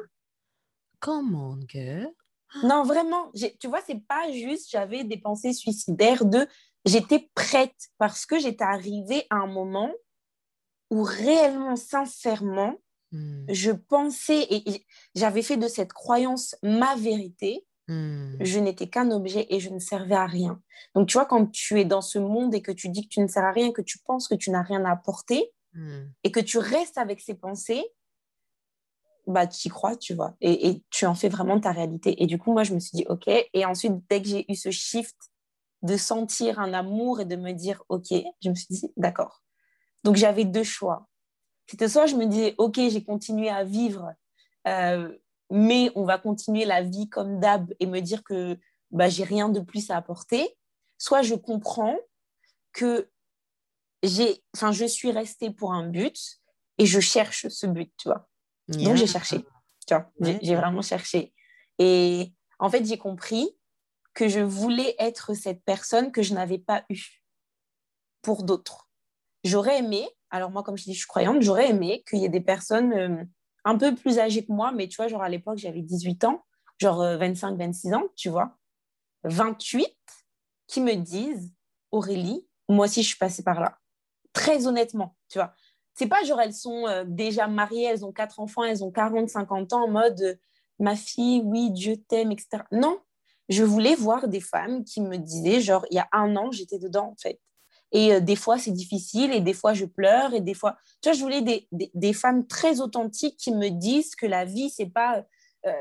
Come 1.02 1.34
on, 1.34 1.60
girl. 1.66 2.08
Non, 2.62 2.84
vraiment, 2.84 3.32
tu 3.58 3.66
vois, 3.66 3.80
c'est 3.84 4.06
pas 4.06 4.30
juste 4.30 4.70
j'avais 4.70 5.04
des 5.04 5.18
pensées 5.18 5.52
suicidaires 5.52 6.24
de 6.24 6.46
j'étais 6.84 7.28
prête 7.34 7.90
parce 7.98 8.24
que 8.24 8.38
j'étais 8.38 8.64
arrivée 8.64 9.26
à 9.30 9.36
un 9.36 9.46
moment 9.46 9.90
où 10.90 11.02
réellement, 11.02 11.74
sincèrement, 11.74 12.76
hmm. 13.10 13.46
je 13.48 13.72
pensais 13.72 14.46
et 14.50 14.86
j'avais 15.14 15.42
fait 15.42 15.56
de 15.56 15.66
cette 15.66 15.92
croyance 15.92 16.54
ma 16.62 16.94
vérité. 16.94 17.66
Hmm. 17.88 18.36
Je 18.40 18.60
n'étais 18.60 18.88
qu'un 18.88 19.10
objet 19.10 19.46
et 19.50 19.58
je 19.58 19.70
ne 19.70 19.80
servais 19.80 20.14
à 20.14 20.26
rien. 20.26 20.60
Donc, 20.94 21.08
tu 21.08 21.14
vois, 21.14 21.26
quand 21.26 21.50
tu 21.50 21.80
es 21.80 21.84
dans 21.84 22.02
ce 22.02 22.18
monde 22.20 22.54
et 22.54 22.62
que 22.62 22.70
tu 22.70 22.90
dis 22.90 23.04
que 23.04 23.08
tu 23.08 23.20
ne 23.20 23.26
sers 23.26 23.44
à 23.44 23.50
rien, 23.50 23.72
que 23.72 23.82
tu 23.82 23.98
penses 23.98 24.28
que 24.28 24.36
tu 24.36 24.50
n'as 24.50 24.62
rien 24.62 24.84
à 24.84 24.92
apporter 24.92 25.50
hmm. 25.72 26.02
et 26.22 26.30
que 26.30 26.40
tu 26.40 26.58
restes 26.58 26.98
avec 26.98 27.20
ces 27.20 27.34
pensées, 27.34 27.82
bah, 29.26 29.46
tu 29.46 29.68
y 29.68 29.70
crois, 29.70 29.96
tu 29.96 30.14
vois, 30.14 30.34
et, 30.40 30.68
et, 30.68 30.82
tu 30.90 31.06
en 31.06 31.14
fais 31.14 31.28
vraiment 31.28 31.60
ta 31.60 31.72
réalité. 31.72 32.22
Et 32.22 32.26
du 32.26 32.38
coup, 32.38 32.52
moi, 32.52 32.64
je 32.64 32.74
me 32.74 32.80
suis 32.80 32.96
dit, 32.96 33.04
OK. 33.08 33.28
Et 33.28 33.64
ensuite, 33.64 33.92
dès 34.10 34.20
que 34.20 34.28
j'ai 34.28 34.50
eu 34.50 34.54
ce 34.54 34.70
shift 34.70 35.16
de 35.82 35.96
sentir 35.96 36.58
un 36.58 36.72
amour 36.72 37.20
et 37.20 37.24
de 37.24 37.36
me 37.36 37.52
dire, 37.52 37.82
OK, 37.88 38.12
je 38.42 38.48
me 38.48 38.54
suis 38.54 38.66
dit, 38.70 38.92
d'accord. 38.96 39.42
Donc, 40.04 40.16
j'avais 40.16 40.44
deux 40.44 40.64
choix. 40.64 41.08
C'était 41.66 41.88
soit 41.88 42.06
je 42.06 42.16
me 42.16 42.26
disais, 42.26 42.54
OK, 42.58 42.76
j'ai 42.76 43.04
continué 43.04 43.48
à 43.48 43.64
vivre, 43.64 44.12
euh, 44.66 45.16
mais 45.50 45.90
on 45.94 46.04
va 46.04 46.18
continuer 46.18 46.64
la 46.64 46.82
vie 46.82 47.08
comme 47.08 47.40
d'hab 47.40 47.72
et 47.80 47.86
me 47.86 48.00
dire 48.00 48.24
que 48.24 48.58
bah, 48.90 49.08
j'ai 49.08 49.24
rien 49.24 49.48
de 49.48 49.60
plus 49.60 49.90
à 49.90 49.96
apporter. 49.96 50.56
Soit 50.98 51.22
je 51.22 51.34
comprends 51.34 51.96
que 52.72 53.08
j'ai, 54.02 54.42
enfin, 54.54 54.72
je 54.72 54.84
suis 54.84 55.10
restée 55.10 55.50
pour 55.50 55.72
un 55.72 55.88
but 55.88 56.40
et 56.78 56.86
je 56.86 57.00
cherche 57.00 57.48
ce 57.48 57.66
but, 57.66 57.92
tu 57.96 58.08
vois. 58.08 58.28
Donc, 58.68 58.96
j'ai 58.96 59.06
cherché. 59.06 59.44
Tu 59.86 59.94
vois, 59.94 60.10
j'ai 60.20 60.54
vraiment 60.54 60.82
cherché. 60.82 61.32
Et 61.78 62.32
en 62.58 62.70
fait, 62.70 62.84
j'ai 62.84 62.98
compris 62.98 63.56
que 64.14 64.28
je 64.28 64.40
voulais 64.40 64.94
être 64.98 65.34
cette 65.34 65.64
personne 65.64 66.12
que 66.12 66.22
je 66.22 66.34
n'avais 66.34 66.58
pas 66.58 66.84
eue 66.90 67.22
pour 68.20 68.44
d'autres. 68.44 68.88
J'aurais 69.42 69.78
aimé, 69.78 70.08
alors 70.30 70.50
moi, 70.50 70.62
comme 70.62 70.76
je 70.76 70.84
dis, 70.84 70.92
je 70.92 70.98
suis 70.98 71.08
croyante, 71.08 71.42
j'aurais 71.42 71.70
aimé 71.70 72.04
qu'il 72.08 72.20
y 72.20 72.24
ait 72.24 72.28
des 72.28 72.40
personnes 72.40 72.92
euh, 72.92 73.24
un 73.64 73.76
peu 73.76 73.94
plus 73.94 74.18
âgées 74.18 74.44
que 74.44 74.52
moi, 74.52 74.70
mais 74.72 74.86
tu 74.86 74.96
vois, 74.96 75.08
genre 75.08 75.22
à 75.22 75.28
l'époque, 75.28 75.58
j'avais 75.58 75.82
18 75.82 76.24
ans, 76.24 76.44
genre 76.78 76.98
25, 76.98 77.52
euh, 77.52 77.56
26 77.56 77.94
ans, 77.94 78.04
tu 78.16 78.28
vois, 78.28 78.56
28, 79.24 79.88
qui 80.68 80.80
me 80.80 80.94
disent, 80.94 81.52
Aurélie, 81.90 82.46
moi 82.68 82.86
aussi, 82.86 83.02
je 83.02 83.08
suis 83.08 83.18
passée 83.18 83.42
par 83.42 83.60
là. 83.60 83.78
Très 84.32 84.66
honnêtement, 84.66 85.16
tu 85.28 85.38
vois 85.38 85.54
c'est 85.94 86.06
pas 86.06 86.22
genre 86.24 86.40
elles 86.40 86.54
sont 86.54 86.86
euh, 86.86 87.04
déjà 87.06 87.46
mariées, 87.46 87.84
elles 87.84 88.04
ont 88.04 88.12
quatre 88.12 88.40
enfants, 88.40 88.64
elles 88.64 88.84
ont 88.84 88.90
40, 88.90 89.28
50 89.28 89.72
ans 89.72 89.84
en 89.84 89.90
mode 89.90 90.20
euh, 90.22 90.34
ma 90.78 90.96
fille, 90.96 91.42
oui, 91.44 91.70
Dieu 91.70 91.96
t'aime, 91.96 92.32
etc. 92.32 92.64
Non, 92.72 92.98
je 93.48 93.62
voulais 93.62 93.94
voir 93.94 94.28
des 94.28 94.40
femmes 94.40 94.84
qui 94.84 95.00
me 95.00 95.16
disaient 95.16 95.60
genre 95.60 95.84
il 95.90 95.96
y 95.96 96.00
a 96.00 96.08
un 96.12 96.36
an 96.36 96.50
j'étais 96.50 96.78
dedans 96.78 97.10
en 97.12 97.16
fait. 97.20 97.40
Et 97.92 98.14
euh, 98.14 98.20
des 98.20 98.36
fois 98.36 98.58
c'est 98.58 98.70
difficile 98.70 99.32
et 99.32 99.40
des 99.40 99.52
fois 99.52 99.74
je 99.74 99.84
pleure 99.84 100.32
et 100.34 100.40
des 100.40 100.54
fois 100.54 100.76
tu 101.02 101.10
vois 101.10 101.16
je 101.16 101.22
voulais 101.22 101.42
des, 101.42 101.68
des, 101.72 102.12
femmes 102.14 102.46
très 102.46 102.80
authentiques 102.80 103.36
qui 103.36 103.52
me 103.52 103.68
disent 103.68 104.14
que 104.14 104.26
la 104.26 104.44
vie 104.44 104.70
c'est 104.70 104.86
pas 104.86 105.24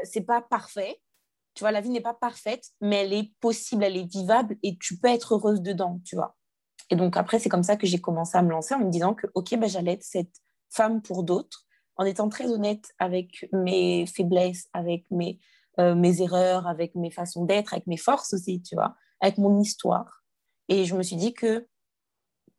c'est 0.04 0.22
pas 0.22 0.42
parfait. 0.42 1.02
Tu 1.56 1.64
vois 1.64 1.72
la 1.72 1.82
vie 1.82 1.90
n'est 1.90 2.02
pas 2.02 2.14
parfaite 2.14 2.66
mais 2.82 2.98
elle 2.98 3.14
est 3.14 3.32
possible, 3.40 3.84
elle 3.84 3.98
est 3.98 4.12
vivable 4.12 4.58
et 4.62 4.78
tu 4.78 4.98
peux 5.00 5.08
être 5.08 5.36
heureuse 5.36 5.62
dedans, 5.62 6.02
tu 6.04 6.16
vois. 6.16 6.36
Et 6.92 6.96
donc 6.98 7.16
après, 7.16 7.40
c'est 7.40 7.50
comme 7.50 7.64
ça 7.64 7.78
que 7.78 7.88
j'ai 7.88 8.00
commencé 8.02 8.38
à 8.38 8.44
me 8.44 8.52
lancer 8.52 8.76
en 8.76 8.80
me 8.80 8.90
disant 8.92 9.16
que, 9.16 9.26
OK, 9.34 9.56
ben, 9.58 9.68
j'allais 9.68 9.94
être 9.94 10.04
cette 10.04 10.36
femme 10.70 11.02
pour 11.02 11.24
d'autres, 11.24 11.66
en 11.96 12.04
étant 12.04 12.28
très 12.28 12.48
honnête 12.48 12.92
avec 13.00 13.48
mes 13.54 14.06
faiblesses, 14.06 14.68
avec 14.74 15.06
mes, 15.10 15.40
euh, 15.80 15.96
mes 15.96 16.22
erreurs, 16.22 16.68
avec 16.68 16.94
mes 16.96 17.10
façons 17.10 17.46
d'être, 17.46 17.74
avec 17.74 17.88
mes 17.88 17.98
forces 17.98 18.34
aussi, 18.34 18.62
tu 18.62 18.76
vois, 18.76 18.96
avec 19.22 19.38
mon 19.38 19.60
histoire. 19.60 20.24
Et 20.68 20.84
je 20.84 20.96
me 20.96 21.02
suis 21.02 21.16
dit 21.16 21.34
que 21.34 21.68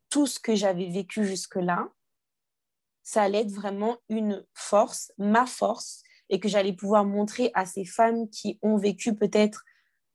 tout 0.08 0.26
ce 0.26 0.40
que 0.40 0.54
j'avais 0.54 0.88
vécu 0.88 1.26
jusque-là, 1.26 1.88
ça 3.02 3.22
allait 3.22 3.42
être 3.42 3.52
vraiment 3.52 3.98
une 4.08 4.46
force, 4.54 5.12
ma 5.18 5.44
force, 5.44 6.02
et 6.30 6.40
que 6.40 6.48
j'allais 6.48 6.72
pouvoir 6.72 7.04
montrer 7.04 7.50
à 7.52 7.66
ces 7.66 7.84
femmes 7.84 8.30
qui 8.30 8.58
ont 8.62 8.78
vécu 8.78 9.14
peut-être 9.14 9.62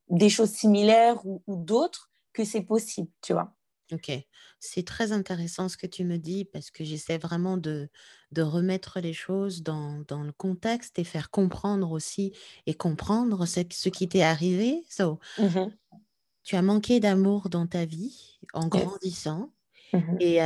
des 0.09 0.29
choses 0.29 0.51
similaires 0.51 1.23
ou 1.25 1.41
d'autres 1.47 2.09
que 2.33 2.43
c'est 2.43 2.61
possible, 2.61 3.09
tu 3.21 3.33
vois. 3.33 3.56
Ok, 3.93 4.11
c'est 4.59 4.85
très 4.85 5.13
intéressant 5.13 5.69
ce 5.69 5.77
que 5.77 5.87
tu 5.87 6.03
me 6.03 6.17
dis 6.17 6.43
parce 6.43 6.71
que 6.71 6.83
j'essaie 6.83 7.17
vraiment 7.17 7.55
de, 7.55 7.89
de 8.33 8.41
remettre 8.41 8.99
les 8.99 9.13
choses 9.13 9.63
dans, 9.63 9.99
dans 10.09 10.23
le 10.23 10.33
contexte 10.33 10.99
et 10.99 11.05
faire 11.05 11.29
comprendre 11.31 11.91
aussi 11.91 12.33
et 12.65 12.73
comprendre 12.73 13.45
ce, 13.45 13.61
ce 13.71 13.87
qui 13.87 14.09
t'est 14.09 14.23
arrivé. 14.23 14.83
So, 14.89 15.19
mmh 15.37 15.77
tu 16.43 16.55
as 16.55 16.61
manqué 16.61 16.99
d'amour 16.99 17.49
dans 17.49 17.67
ta 17.67 17.85
vie 17.85 18.39
en 18.53 18.67
grandissant 18.67 19.53
mmh 19.93 20.17
et 20.19 20.39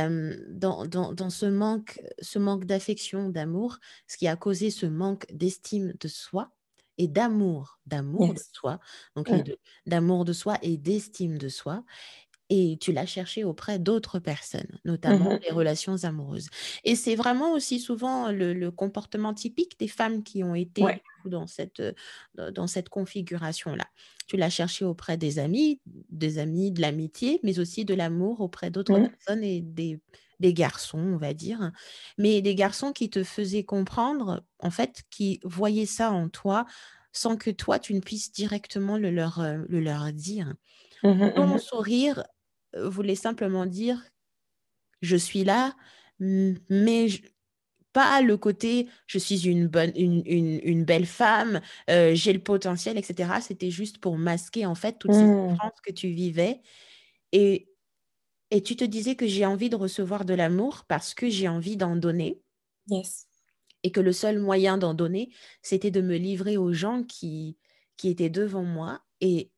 dans, 0.50 0.86
dans, 0.86 1.12
dans 1.14 1.30
ce 1.30 1.46
manque, 1.46 2.00
ce 2.20 2.38
manque 2.38 2.66
d'affection, 2.66 3.28
d'amour, 3.30 3.78
ce 4.08 4.16
qui 4.18 4.28
a 4.28 4.36
causé 4.36 4.70
ce 4.70 4.86
manque 4.86 5.26
d'estime 5.32 5.94
de 6.00 6.08
soi 6.08 6.52
et 6.98 7.08
d'amour, 7.08 7.80
d'amour 7.86 8.34
de 8.34 8.40
soi, 8.54 8.80
donc 9.16 9.30
mmh. 9.30 9.44
d'amour 9.86 10.24
de 10.26 10.32
soi 10.34 10.58
et 10.62 10.76
d'estime 10.78 11.38
de 11.38 11.48
soi 11.48 11.84
et 12.54 12.76
tu 12.78 12.92
l'as 12.92 13.06
cherché 13.06 13.44
auprès 13.44 13.78
d'autres 13.78 14.18
personnes, 14.18 14.78
notamment 14.84 15.36
mmh 15.36 15.40
les 15.42 15.50
relations 15.50 16.04
amoureuses. 16.04 16.48
Et 16.84 16.96
c'est 16.96 17.14
vraiment 17.14 17.54
aussi 17.54 17.80
souvent 17.80 18.30
le, 18.30 18.70
comportement 18.70 19.32
typique 19.32 19.78
des 19.78 19.88
femmes 19.88 20.22
qui 20.22 20.44
ont 20.44 20.54
été 20.54 20.84
dans 21.24 21.46
cette, 21.46 21.82
dans 22.36 22.66
cette 22.66 22.90
configuration-là. 22.90 23.86
Tu 24.26 24.36
l'as 24.36 24.50
cherché 24.50 24.84
auprès 24.84 25.16
des 25.16 25.38
amis, 25.38 25.80
des 26.10 26.36
amis, 26.38 26.72
de 26.72 26.82
l'amitié, 26.82 27.40
mais 27.42 27.58
aussi 27.58 27.86
de 27.86 27.94
l'amour 27.94 28.42
auprès 28.42 28.70
d'autres 28.70 28.98
mmh. 28.98 29.08
personnes 29.08 29.44
et 29.44 29.62
des, 29.62 29.98
des 30.38 30.52
garçons, 30.52 30.98
on 30.98 31.16
va 31.16 31.32
dire. 31.32 31.72
Mais 32.18 32.42
des 32.42 32.54
garçons 32.54 32.92
qui 32.92 33.08
te 33.08 33.24
faisaient 33.24 33.64
comprendre, 33.64 34.44
en 34.58 34.70
fait, 34.70 35.04
qui 35.08 35.40
voyaient 35.42 35.86
ça 35.86 36.10
en 36.10 36.28
toi 36.28 36.66
sans 37.12 37.36
que 37.36 37.50
toi, 37.50 37.78
tu 37.78 37.94
ne 37.94 38.00
puisses 38.00 38.30
directement 38.30 38.98
le 38.98 39.10
leur, 39.10 39.42
le 39.42 39.80
leur 39.80 40.12
dire. 40.12 40.54
Mmh 41.02 41.32
Ton 41.34 41.58
sourire 41.58 42.22
voulait 42.76 43.14
simplement 43.14 43.66
dire 43.66 44.02
je 45.00 45.16
suis 45.16 45.44
là, 45.44 45.76
mais 46.18 47.08
pas 47.92 48.22
le 48.22 48.36
côté 48.36 48.88
je 49.06 49.18
suis 49.18 49.46
une 49.46 49.66
bonne, 49.66 49.92
une, 49.96 50.22
une, 50.26 50.84
belle 50.84 51.06
femme, 51.06 51.60
euh, 51.90 52.14
j'ai 52.14 52.32
le 52.32 52.42
potentiel, 52.42 52.96
etc. 52.96 53.30
C'était 53.40 53.70
juste 53.70 53.98
pour 53.98 54.16
masquer 54.16 54.66
en 54.66 54.74
fait 54.74 54.98
toutes 54.98 55.12
ces 55.12 55.24
mmh. 55.24 55.50
souffrances 55.50 55.80
que 55.84 55.92
tu 55.92 56.08
vivais. 56.08 56.60
Et, 57.32 57.68
et 58.50 58.62
tu 58.62 58.76
te 58.76 58.84
disais 58.84 59.16
que 59.16 59.26
j'ai 59.26 59.46
envie 59.46 59.70
de 59.70 59.76
recevoir 59.76 60.24
de 60.24 60.34
l'amour 60.34 60.84
parce 60.88 61.14
que 61.14 61.28
j'ai 61.28 61.48
envie 61.48 61.76
d'en 61.76 61.96
donner. 61.96 62.40
Yes. 62.88 63.26
Et 63.82 63.90
que 63.90 64.00
le 64.00 64.12
seul 64.12 64.38
moyen 64.38 64.78
d'en 64.78 64.94
donner, 64.94 65.32
c'était 65.60 65.90
de 65.90 66.00
me 66.00 66.16
livrer 66.16 66.56
aux 66.56 66.72
gens 66.72 67.02
qui, 67.02 67.56
qui 67.96 68.08
étaient 68.08 68.30
devant 68.30 68.62
moi. 68.64 69.02
Et 69.20 69.51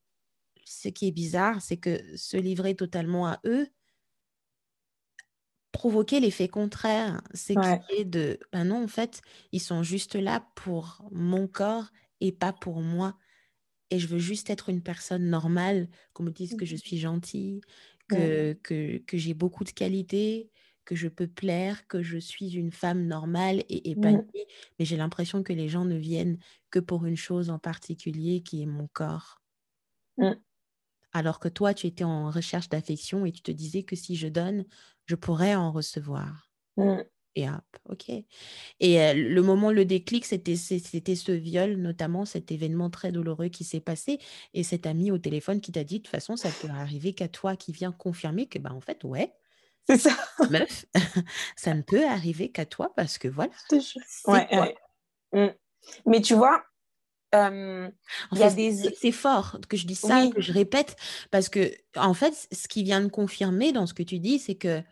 ce 0.65 0.89
qui 0.89 1.09
est 1.09 1.13
bizarre, 1.13 1.61
c'est 1.63 1.77
que 1.77 2.01
se 2.17 2.37
livrer 2.37 2.75
totalement 2.75 3.27
à 3.27 3.41
eux, 3.45 3.69
provoquer 5.73 6.21
l'effet 6.21 6.49
contraire, 6.49 7.21
c'est 7.35 7.55
qui 7.55 8.01
est 8.01 8.05
de, 8.05 8.39
ben 8.53 8.65
non, 8.65 8.85
en 8.85 8.89
fait, 8.89 9.23
ils 9.53 9.61
sont 9.61 9.83
juste 9.83 10.15
là 10.15 10.47
pour 10.55 11.07
mon 11.11 11.49
corps 11.49 11.89
et 12.21 12.33
pas 12.33 12.53
pour 12.53 12.81
moi. 12.81 13.19
Et 13.91 13.99
je 13.99 14.07
veux 14.07 14.19
juste 14.19 14.51
être 14.51 14.69
une 14.69 14.83
personne 14.83 15.29
normale, 15.29 15.89
qu'on 16.13 16.23
me 16.23 16.31
dise 16.31 16.57
que 16.57 16.65
je 16.65 16.77
mmh. 16.77 16.79
suis 16.79 16.99
gentille, 16.99 17.61
que, 18.09 18.53
que, 18.63 18.99
que 18.99 19.19
j'ai 19.19 19.35
beaucoup 19.35 19.65
de 19.65 19.71
qualités, 19.71 20.51
que 20.85 20.95
je 20.95 21.09
peux 21.09 21.27
plaire, 21.27 21.87
que 21.89 22.03
je 22.03 22.19
suis 22.19 22.55
une 22.55 22.73
femme 22.73 23.07
normale 23.07 23.65
et 23.69 23.79
mmh. 23.79 23.91
épanouie. 23.91 24.47
Mais 24.79 24.85
j'ai 24.85 24.97
l'impression 24.97 25.43
que 25.43 25.53
les 25.53 25.69
gens 25.69 25.85
ne 25.85 25.97
viennent 25.97 26.39
que 26.71 26.79
pour 26.79 27.05
une 27.05 27.17
chose 27.17 27.51
en 27.51 27.59
particulier 27.59 28.43
qui 28.43 28.63
est 28.63 28.67
mon 28.67 28.87
corps. 28.93 29.43
Mmh 30.19 30.35
alors 31.15 31.39
que 31.39 31.49
toi, 31.49 31.73
tu 31.73 31.87
étais 31.87 32.05
en 32.05 32.31
recherche 32.31 32.69
d'affection 32.69 33.25
et 33.25 33.33
tu 33.33 33.41
te 33.41 33.51
disais 33.51 33.85
que 33.85 33.97
si 33.97 34.17
je 34.17 34.29
donne, 34.29 34.65
je 35.07 35.15
pourrais 35.15 35.55
en 35.55 35.73
recevoir. 35.73 36.51
Mmh. 36.77 36.99
Et 37.37 37.49
hop, 37.49 37.65
ok. 37.89 38.11
Et 38.81 39.15
le 39.15 39.43
moment, 39.43 39.73
le 39.73 39.85
déclic, 39.85 40.25
c'était, 40.25 40.55
c'était 40.57 41.17
ce 41.17 41.33
viol, 41.33 41.77
notamment 41.77 42.25
cet 42.25 42.53
événement 42.53 42.91
très 42.91 43.11
douloureux 43.11 43.49
qui 43.49 43.65
s'est 43.65 43.81
passé. 43.81 44.19
Et 44.53 44.63
cet 44.63 44.87
ami 44.87 45.11
au 45.11 45.19
téléphone 45.19 45.61
qui 45.61 45.73
t'a 45.73 45.83
dit, 45.83 45.99
de 45.99 46.03
toute 46.05 46.11
façon, 46.11 46.37
ça 46.37 46.51
peut 46.51 46.69
arriver 46.69 47.13
qu'à 47.13 47.29
toi, 47.29 47.57
qui 47.57 47.73
vient 47.73 47.91
confirmer 47.91 48.47
que, 48.47 48.59
bah, 48.59 48.73
en 48.73 48.81
fait, 48.81 49.03
ouais. 49.05 49.33
C'est 49.89 49.99
ça. 49.99 50.17
Meuf, 50.51 50.87
ça 51.57 51.75
ne 51.75 51.83
peut 51.83 52.07
arriver 52.07 52.51
qu'à 52.51 52.67
toi 52.67 52.93
parce 52.95 53.19
que 53.19 53.29
voilà. 53.29 53.53
Ouais, 54.27 54.77
mmh. 55.33 55.49
Mais 56.07 56.21
tu 56.21 56.35
vois, 56.35 56.65
c'est 58.97 59.13
fort 59.13 59.59
que 59.69 59.77
je 59.77 59.87
dis 59.87 59.95
ça, 59.95 60.27
que 60.29 60.41
je 60.41 60.53
répète, 60.53 60.97
parce 61.31 61.49
que 61.49 61.73
en 61.97 62.15
fait, 62.15 62.49
ce 62.53 62.69
qui 62.69 62.83
vient 62.83 63.01
de 63.01 63.09
confirmer 63.09 63.73
dans 63.73 63.87
ce 63.87 63.95
que 63.95 64.03
tu 64.03 64.19
dis, 64.19 64.39
c'est 64.39 64.55
que 64.55 64.83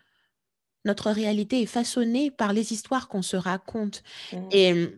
notre 0.84 1.10
réalité 1.10 1.62
est 1.62 1.66
façonnée 1.66 2.30
par 2.30 2.52
les 2.52 2.72
histoires 2.72 3.08
qu'on 3.08 3.22
se 3.22 3.36
raconte. 3.36 4.02
Mmh. 4.32 4.36
Et 4.50 4.88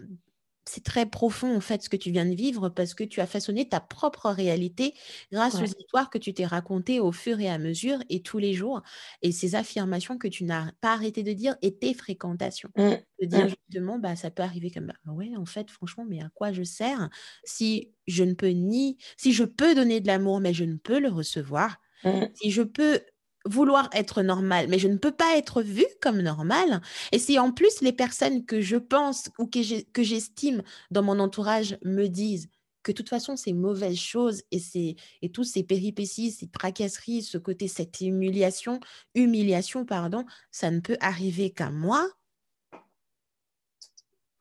c'est 0.67 0.85
très 0.85 1.07
profond 1.07 1.55
en 1.57 1.61
fait 1.61 1.83
ce 1.83 1.89
que 1.89 1.97
tu 1.97 2.11
viens 2.11 2.27
de 2.27 2.35
vivre 2.35 2.69
parce 2.69 2.95
que 2.95 3.05
tu 3.05 3.21
as 3.21 3.27
façonné 3.27 3.69
ta 3.69 3.81
propre 3.81 4.31
réalité 4.31 4.95
grâce 5.33 5.61
aux 5.61 5.65
histoires 5.65 6.11
que 6.11 6.19
tu 6.19 6.35
t'es 6.35 6.47
racontées 6.47 7.01
au 7.01 7.13
fur 7.13 7.41
et 7.41 7.49
à 7.49 7.59
mesure 7.59 7.99
et 8.09 8.23
tous 8.23 8.39
les 8.39 8.55
jours 8.55 8.83
et 9.23 9.33
ces 9.33 9.55
affirmations 9.55 10.19
que 10.19 10.29
tu 10.29 10.45
n'as 10.45 10.73
pas 10.81 10.93
arrêté 10.95 11.23
de 11.23 11.33
dire 11.33 11.57
et 11.63 11.77
tes 11.77 11.95
fréquentations. 11.95 12.71
Mmh, 12.77 12.95
de 13.21 13.27
dire 13.27 13.47
mmh. 13.47 13.49
justement 13.49 13.99
bah 13.99 14.17
ça 14.17 14.31
peut 14.31 14.43
arriver 14.43 14.71
comme 14.71 14.87
bah 14.87 15.13
ouais 15.13 15.31
en 15.37 15.45
fait 15.47 15.71
franchement 15.71 16.05
mais 16.09 16.21
à 16.21 16.29
quoi 16.35 16.53
je 16.53 16.63
sers 16.63 17.09
si 17.45 17.93
je 18.07 18.25
ne 18.25 18.35
peux 18.35 18.49
ni 18.49 18.99
si 19.17 19.33
je 19.33 19.45
peux 19.45 19.75
donner 19.75 20.01
de 20.01 20.07
l'amour 20.07 20.41
mais 20.41 20.53
je 20.55 20.65
ne 20.65 20.77
peux 20.77 20.99
le 21.01 21.09
recevoir 21.09 21.77
mmh. 22.05 22.27
si 22.35 22.51
je 22.51 22.63
peux 22.63 23.01
vouloir 23.45 23.89
être 23.93 24.23
normal, 24.23 24.67
mais 24.69 24.79
je 24.79 24.89
ne 24.89 24.97
peux 24.97 25.13
pas 25.13 25.37
être 25.37 25.63
vue 25.63 25.87
comme 26.01 26.21
normale. 26.21 26.81
Et 27.13 27.19
si 27.19 27.39
en 27.39 27.53
plus 27.53 27.81
les 27.81 27.93
personnes 27.93 28.45
que 28.45 28.61
je 28.61 28.77
pense 28.77 29.31
ou 29.39 29.47
que 29.47 30.03
j'estime 30.03 30.63
dans 30.91 31.03
mon 31.03 31.19
entourage 31.19 31.77
me 31.85 32.07
disent 32.07 32.49
que 32.83 32.93
de 32.93 32.97
toute 32.97 33.09
façon 33.09 33.37
ces 33.37 33.53
mauvaises 33.53 33.99
choses 33.99 34.43
et, 34.51 34.59
ces, 34.59 34.97
et 35.23 35.31
tous 35.31 35.45
ces 35.45 35.63
péripéties, 35.63 36.31
ces 36.31 36.49
tracasseries, 36.49 37.23
ce 37.23 37.39
côté, 37.39 37.67
cette 37.67 38.01
humiliation, 38.01 38.81
humiliation, 39.15 39.85
pardon, 39.85 40.25
ça 40.51 40.71
ne 40.71 40.81
peut 40.81 40.97
arriver 41.01 41.51
qu'à 41.51 41.71
moi, 41.71 42.07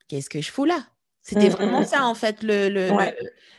qu'est-ce 0.07 0.29
que 0.29 0.41
je 0.41 0.51
fous 0.51 0.65
là? 0.65 0.85
C'était 1.21 1.47
mmh, 1.47 1.53
vraiment 1.53 1.81
mmh, 1.81 1.85
ça 1.85 2.05
en 2.05 2.15
fait 2.15 2.43
le, 2.43 2.67
le, 2.67 2.91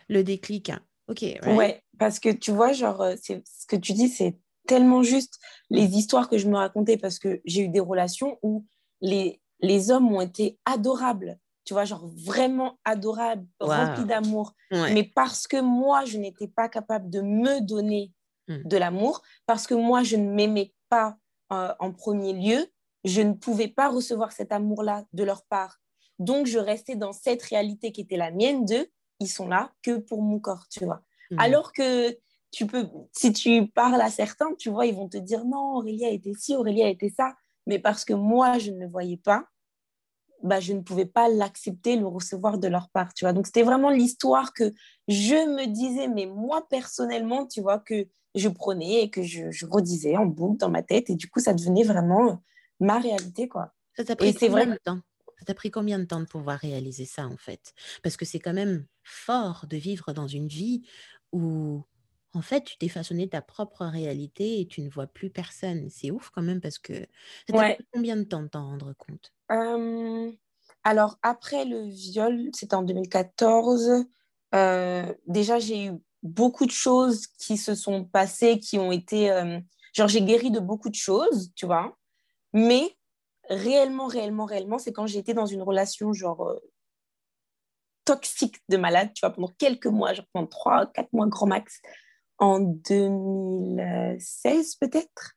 le, 0.09 0.23
déclic. 0.23 0.71
Ok. 1.09 1.25
Ouais, 1.47 1.83
parce 1.99 2.21
que 2.21 2.29
tu 2.29 2.51
vois, 2.51 2.75
genre, 2.75 3.01
euh, 3.01 3.17
ce 3.17 3.67
que 3.67 3.77
tu 3.77 3.95
dis, 3.95 4.09
c'est 4.09 4.39
tellement 4.67 5.03
juste 5.03 5.39
les 5.71 5.97
histoires 5.97 6.29
que 6.29 6.39
je 6.39 6.49
me 6.49 6.57
racontais 6.57 6.97
parce 6.97 7.19
que 7.19 7.41
j'ai 7.45 7.63
eu 7.63 7.69
des 7.69 7.81
relations 7.81 8.39
où 8.43 8.65
les, 9.01 9.41
les 9.61 9.91
hommes 9.91 10.13
ont 10.13 10.21
été 10.21 10.59
adorables, 10.65 11.39
tu 11.65 11.75
vois, 11.75 11.85
genre 11.85 12.07
vraiment 12.15 12.79
adorables, 12.85 13.47
remplis 13.61 14.05
d'amour. 14.05 14.55
Mais 14.71 15.05
parce 15.05 15.47
que 15.47 15.61
moi, 15.61 16.05
je 16.05 16.19
n'étais 16.19 16.49
pas 16.49 16.69
capable 16.69 17.11
de 17.11 17.21
me 17.21 17.61
donner 17.61 18.13
hmm. 18.49 18.63
de 18.65 18.77
l'amour, 18.77 19.23
parce 19.47 19.67
que 19.67 19.75
moi, 19.75 20.03
je 20.03 20.17
ne 20.17 20.31
m'aimais 20.31 20.75
pas 20.89 21.17
euh, 21.53 21.73
en 21.79 21.93
premier 21.93 22.33
lieu, 22.33 22.67
je 23.05 23.21
ne 23.21 23.35
pouvais 23.35 23.69
pas 23.69 23.89
recevoir 23.89 24.33
cet 24.33 24.53
amour-là 24.53 25.05
de 25.13 25.25
leur 25.25 25.45
part. 25.45 25.79
Donc, 26.19 26.47
je 26.47 26.59
restais 26.59 26.97
dans 26.97 27.13
cette 27.13 27.43
réalité 27.43 27.93
qui 27.93 28.01
était 28.01 28.17
la 28.17 28.31
mienne 28.31 28.65
de 28.65 28.89
ils 29.21 29.29
sont 29.29 29.49
là 29.49 29.73
que 29.83 29.99
pour 29.99 30.23
mon 30.23 30.41
corps, 30.41 30.67
tu 30.69 30.85
vois. 30.85 31.03
Hmm. 31.31 31.39
Alors 31.39 31.73
que 31.73 32.17
tu 32.55 32.67
peux, 32.67 32.89
si 33.13 33.33
tu 33.33 33.67
parles 33.69 34.01
à 34.01 34.11
certains, 34.11 34.55
tu 34.55 34.71
vois, 34.71 34.87
ils 34.87 34.95
vont 34.95 35.09
te 35.09 35.19
dire 35.19 35.45
non, 35.45 35.77
Aurélie 35.77 36.05
a 36.05 36.11
été 36.11 36.33
ci, 36.35 36.57
Aurélie 36.57 36.83
a 36.83 36.89
été 36.89 37.11
ça. 37.11 37.35
Mais 37.67 37.79
parce 37.79 38.05
que 38.05 38.13
moi, 38.13 38.59
je 38.59 38.71
ne 38.71 38.81
le 38.81 38.89
voyais 38.89 39.17
pas, 39.17 39.47
bah, 40.43 40.61
je 40.61 40.75
ne 40.75 40.81
pouvais 40.81 41.07
pas 41.07 41.29
l'accepter, 41.29 41.97
le 41.97 42.07
recevoir 42.07 42.59
de 42.59 42.69
leur 42.69 42.91
part, 42.91 43.15
tu 43.15 43.25
vois. 43.25 43.33
Donc, 43.33 43.47
c'était 43.47 43.63
vraiment 43.63 43.91
l'histoire 43.91 44.53
que 44.53 44.73
je 45.09 45.35
me 45.35 45.67
disais, 45.67 46.07
mais 46.07 46.27
moi, 46.27 46.67
personnellement, 46.69 47.47
tu 47.47 47.63
vois, 47.63 47.79
que 47.79 48.07
je 48.35 48.49
prenais 48.49 49.03
et 49.03 49.11
que 49.11 49.23
je, 49.23 49.51
je 49.51 49.67
redisais 49.67 50.17
en 50.17 50.27
boucle 50.27 50.59
dans 50.59 50.71
ma 50.71 50.83
tête. 50.83 51.09
Et 51.09 51.15
du 51.15 51.31
coup, 51.31 51.41
ça 51.41 51.55
devenait 51.55 51.85
vraiment 51.85 52.43
ma 52.79 52.99
réalité, 52.99 53.49
quoi. 53.49 53.73
Ça 53.97 54.05
t'a 54.05 54.17
pris 54.17 54.35
combien 54.35 54.67
de 54.67 54.79
temps? 54.85 55.01
Ça 55.39 55.45
t'a 55.47 55.55
pris 55.55 55.71
combien 55.71 55.99
de 55.99 56.05
temps 56.05 56.21
de 56.21 56.27
pouvoir 56.27 56.59
réaliser 56.59 57.07
ça, 57.07 57.27
en 57.27 57.37
fait? 57.37 57.73
Parce 58.03 58.17
que 58.17 58.25
c'est 58.25 58.39
quand 58.39 58.53
même 58.53 58.87
fort 59.03 59.65
de 59.69 59.77
vivre 59.77 60.13
dans 60.13 60.29
une 60.29 60.49
vie 60.49 60.83
où 61.33 61.85
en 62.35 62.43
fait, 62.43 62.65
tu 62.65 62.77
t'es 62.77 62.89
façonné 62.89 63.29
ta 63.29 63.41
propre 63.41 63.85
réalité 63.85 64.61
et 64.61 64.67
tu 64.67 64.83
ne 64.83 64.91
vois 64.91 65.07
plus 65.07 65.31
personne. 65.31 65.89
C'est 65.89 66.11
ouf 66.11 66.31
quand 66.31 66.43
même 66.43 66.61
parce 66.61 66.79
que 66.79 67.07
ça 67.49 67.77
combien 67.93 68.17
de 68.17 68.25
temps 68.25 68.43
de 68.43 68.49
t'en 68.49 68.67
rendre 68.67 68.93
compte? 68.95 69.33
Alors, 70.83 71.19
après 71.23 71.65
le 71.65 71.89
viol, 71.89 72.51
c'était 72.53 72.75
en 72.75 72.83
2014. 72.83 74.05
déjà, 75.27 75.59
j'ai 75.59 75.87
eu 75.87 75.93
beaucoup 76.23 76.67
de 76.67 76.71
choses 76.71 77.27
qui 77.27 77.57
se 77.57 77.75
sont 77.75 78.05
passées, 78.05 78.59
qui 78.59 78.79
ont 78.79 78.93
été... 78.93 79.29
genre, 79.95 80.09
j'ai 80.09 80.23
guéri 80.23 80.51
de 80.51 80.61
beaucoup 80.61 80.91
de 80.91 80.95
choses, 80.95 81.53
tu 81.55 81.67
vois. 81.67 81.97
Mais 82.53 82.97
réellement, 83.49 84.07
réellement, 84.07 84.45
réellement, 84.45 84.79
c'est 84.79 84.93
quand 84.93 85.07
j'étais 85.07 85.35
dans 85.35 85.47
une 85.47 85.63
relation, 85.63 86.13
genre, 86.13 86.55
toxique 88.05 88.57
de 88.69 88.77
malade, 88.77 89.11
tu 89.15 89.21
vois, 89.21 89.31
pendant 89.31 89.53
quelques 89.59 89.87
mois, 89.87 90.13
genre 90.13 90.27
pendant 90.33 90.47
3, 90.47 90.87
4 90.93 91.13
mois 91.13 91.27
grand 91.27 91.47
max, 91.47 91.81
en 92.45 92.61
2016 92.61 94.77
peut-être, 94.77 95.33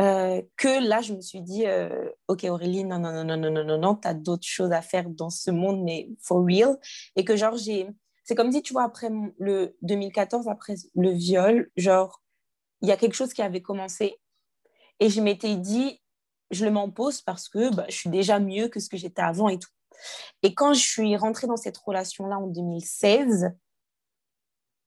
euh, 0.00 0.40
que 0.56 0.88
là, 0.88 1.02
je 1.02 1.12
me 1.12 1.20
suis 1.20 1.42
dit, 1.42 1.66
euh, 1.66 2.08
OK 2.28 2.44
Aurélie, 2.44 2.84
non, 2.84 2.98
non, 2.98 3.12
non, 3.12 3.24
non, 3.24 3.36
non, 3.36 3.50
non, 3.50 3.64
non, 3.64 3.78
non, 3.78 3.96
tu 3.96 4.08
as 4.08 4.14
d'autres 4.14 4.46
choses 4.46 4.72
à 4.72 4.80
faire 4.80 5.10
dans 5.10 5.28
ce 5.28 5.50
monde, 5.50 5.82
mais 5.84 6.08
for 6.22 6.42
real. 6.44 6.78
Et 7.16 7.24
que 7.24 7.36
genre, 7.36 7.56
j'ai... 7.56 7.88
C'est 8.24 8.34
comme 8.34 8.52
si, 8.52 8.62
tu 8.62 8.72
vois, 8.72 8.84
après 8.84 9.10
le 9.38 9.76
2014, 9.82 10.48
après 10.48 10.76
le 10.94 11.10
viol, 11.10 11.70
genre, 11.76 12.22
il 12.80 12.88
y 12.88 12.92
a 12.92 12.96
quelque 12.96 13.14
chose 13.14 13.34
qui 13.34 13.42
avait 13.42 13.60
commencé. 13.60 14.18
Et 15.00 15.10
je 15.10 15.20
m'étais 15.20 15.56
dit, 15.56 16.00
je 16.50 16.64
le 16.64 16.70
m'impose 16.70 17.20
parce 17.20 17.48
que 17.48 17.74
bah, 17.74 17.84
je 17.88 17.96
suis 17.96 18.10
déjà 18.10 18.38
mieux 18.38 18.68
que 18.68 18.80
ce 18.80 18.88
que 18.88 18.96
j'étais 18.96 19.22
avant 19.22 19.48
et 19.48 19.58
tout. 19.58 19.70
Et 20.42 20.54
quand 20.54 20.72
je 20.72 20.80
suis 20.80 21.16
rentrée 21.16 21.46
dans 21.46 21.56
cette 21.56 21.76
relation-là 21.76 22.38
en 22.38 22.46
2016, 22.46 23.52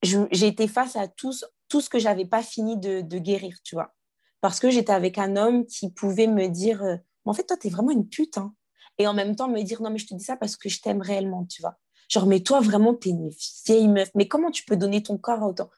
j'ai 0.05 0.47
été 0.47 0.67
face 0.67 0.95
à 0.95 1.07
tout, 1.07 1.31
ce 1.33 1.89
que 1.89 1.99
j'avais 1.99 2.25
pas 2.25 2.41
fini 2.41 2.77
de, 2.77 3.01
guérir, 3.17 3.57
tu 3.63 3.75
vois. 3.75 3.93
Parce 4.41 4.59
que 4.59 4.69
j'étais 4.69 4.93
avec 4.93 5.17
un 5.17 5.35
homme 5.35 5.65
qui 5.65 5.91
pouvait 5.91 6.27
me 6.27 6.47
dire, 6.47 6.83
euh, 6.83 6.97
en 7.25 7.33
fait, 7.33 7.43
toi, 7.43 7.57
tu 7.57 7.67
es 7.67 7.69
vraiment 7.69 7.91
une 7.91 8.07
pute. 8.07 8.37
Hein. 8.37 8.53
Et 8.97 9.07
en 9.07 9.13
même 9.13 9.35
temps, 9.35 9.47
me 9.47 9.61
dire, 9.63 9.81
non, 9.81 9.89
mais 9.89 9.97
je 9.97 10.07
te 10.07 10.13
dis 10.13 10.23
ça 10.23 10.37
parce 10.37 10.55
que 10.55 10.69
je 10.69 10.81
t'aime 10.81 11.01
réellement, 11.01 11.45
tu 11.45 11.61
vois. 11.61 11.77
Genre, 12.09 12.27
mais 12.27 12.41
toi, 12.41 12.59
vraiment, 12.59 12.93
tu 12.93 13.09
es 13.09 13.11
une 13.11 13.29
vieille 13.65 13.87
meuf. 13.87 14.11
Mais 14.13 14.27
comment 14.27 14.51
tu 14.51 14.63
peux 14.63 14.77
donner 14.77 15.01
ton 15.01 15.17
corps 15.17 15.41
autant? 15.41 15.69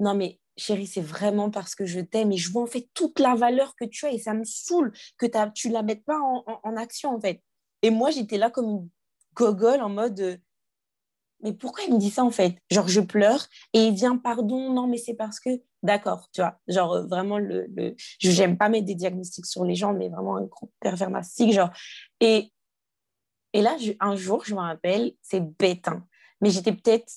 Non, 0.00 0.14
mais 0.14 0.40
chérie, 0.56 0.86
c'est 0.86 1.00
vraiment 1.00 1.50
parce 1.50 1.74
que 1.74 1.86
je 1.86 2.00
t'aime 2.00 2.32
et 2.32 2.36
je 2.36 2.50
vois 2.50 2.62
en 2.62 2.66
fait 2.66 2.88
toute 2.94 3.18
la 3.18 3.34
valeur 3.34 3.74
que 3.76 3.84
tu 3.84 4.06
as 4.06 4.12
et 4.12 4.18
ça 4.18 4.34
me 4.34 4.44
saoule 4.44 4.92
que 5.16 5.26
tu 5.54 5.68
la 5.68 5.82
mettes 5.82 6.04
pas 6.04 6.18
en, 6.18 6.44
en, 6.46 6.76
action, 6.76 7.14
en 7.14 7.20
fait. 7.20 7.42
Et 7.82 7.90
moi, 7.90 8.10
j'étais 8.10 8.36
là 8.36 8.50
comme 8.50 8.68
une 8.68 8.88
gogole 9.34 9.80
en 9.80 9.88
mode 9.88 10.20
euh, 10.20 10.36
mais 11.42 11.52
pourquoi 11.52 11.84
il 11.84 11.94
me 11.94 11.98
dit 11.98 12.10
ça 12.10 12.24
en 12.24 12.30
fait? 12.30 12.56
Genre, 12.70 12.88
je 12.88 13.00
pleure 13.00 13.46
et 13.72 13.84
il 13.86 13.94
vient, 13.94 14.16
pardon, 14.16 14.72
non, 14.72 14.86
mais 14.86 14.98
c'est 14.98 15.14
parce 15.14 15.40
que, 15.40 15.50
d'accord, 15.82 16.28
tu 16.32 16.40
vois, 16.40 16.58
genre 16.68 16.92
euh, 16.92 17.06
vraiment, 17.06 17.38
le, 17.38 17.66
le... 17.68 17.94
j'aime 18.18 18.58
pas 18.58 18.68
mettre 18.68 18.86
des 18.86 18.94
diagnostics 18.94 19.46
sur 19.46 19.64
les 19.64 19.74
gens, 19.74 19.92
mais 19.92 20.08
vraiment 20.08 20.36
un 20.36 20.44
gros 20.44 20.70
pervers 20.80 21.10
narcissique, 21.10 21.52
genre. 21.52 21.70
Et, 22.20 22.52
et 23.52 23.62
là, 23.62 23.76
un 24.00 24.16
jour, 24.16 24.44
je 24.44 24.54
me 24.54 24.60
rappelle, 24.60 25.12
c'est 25.22 25.40
bête, 25.40 25.88
hein, 25.88 26.04
mais 26.40 26.50
j'étais 26.50 26.72
peut-être, 26.72 27.10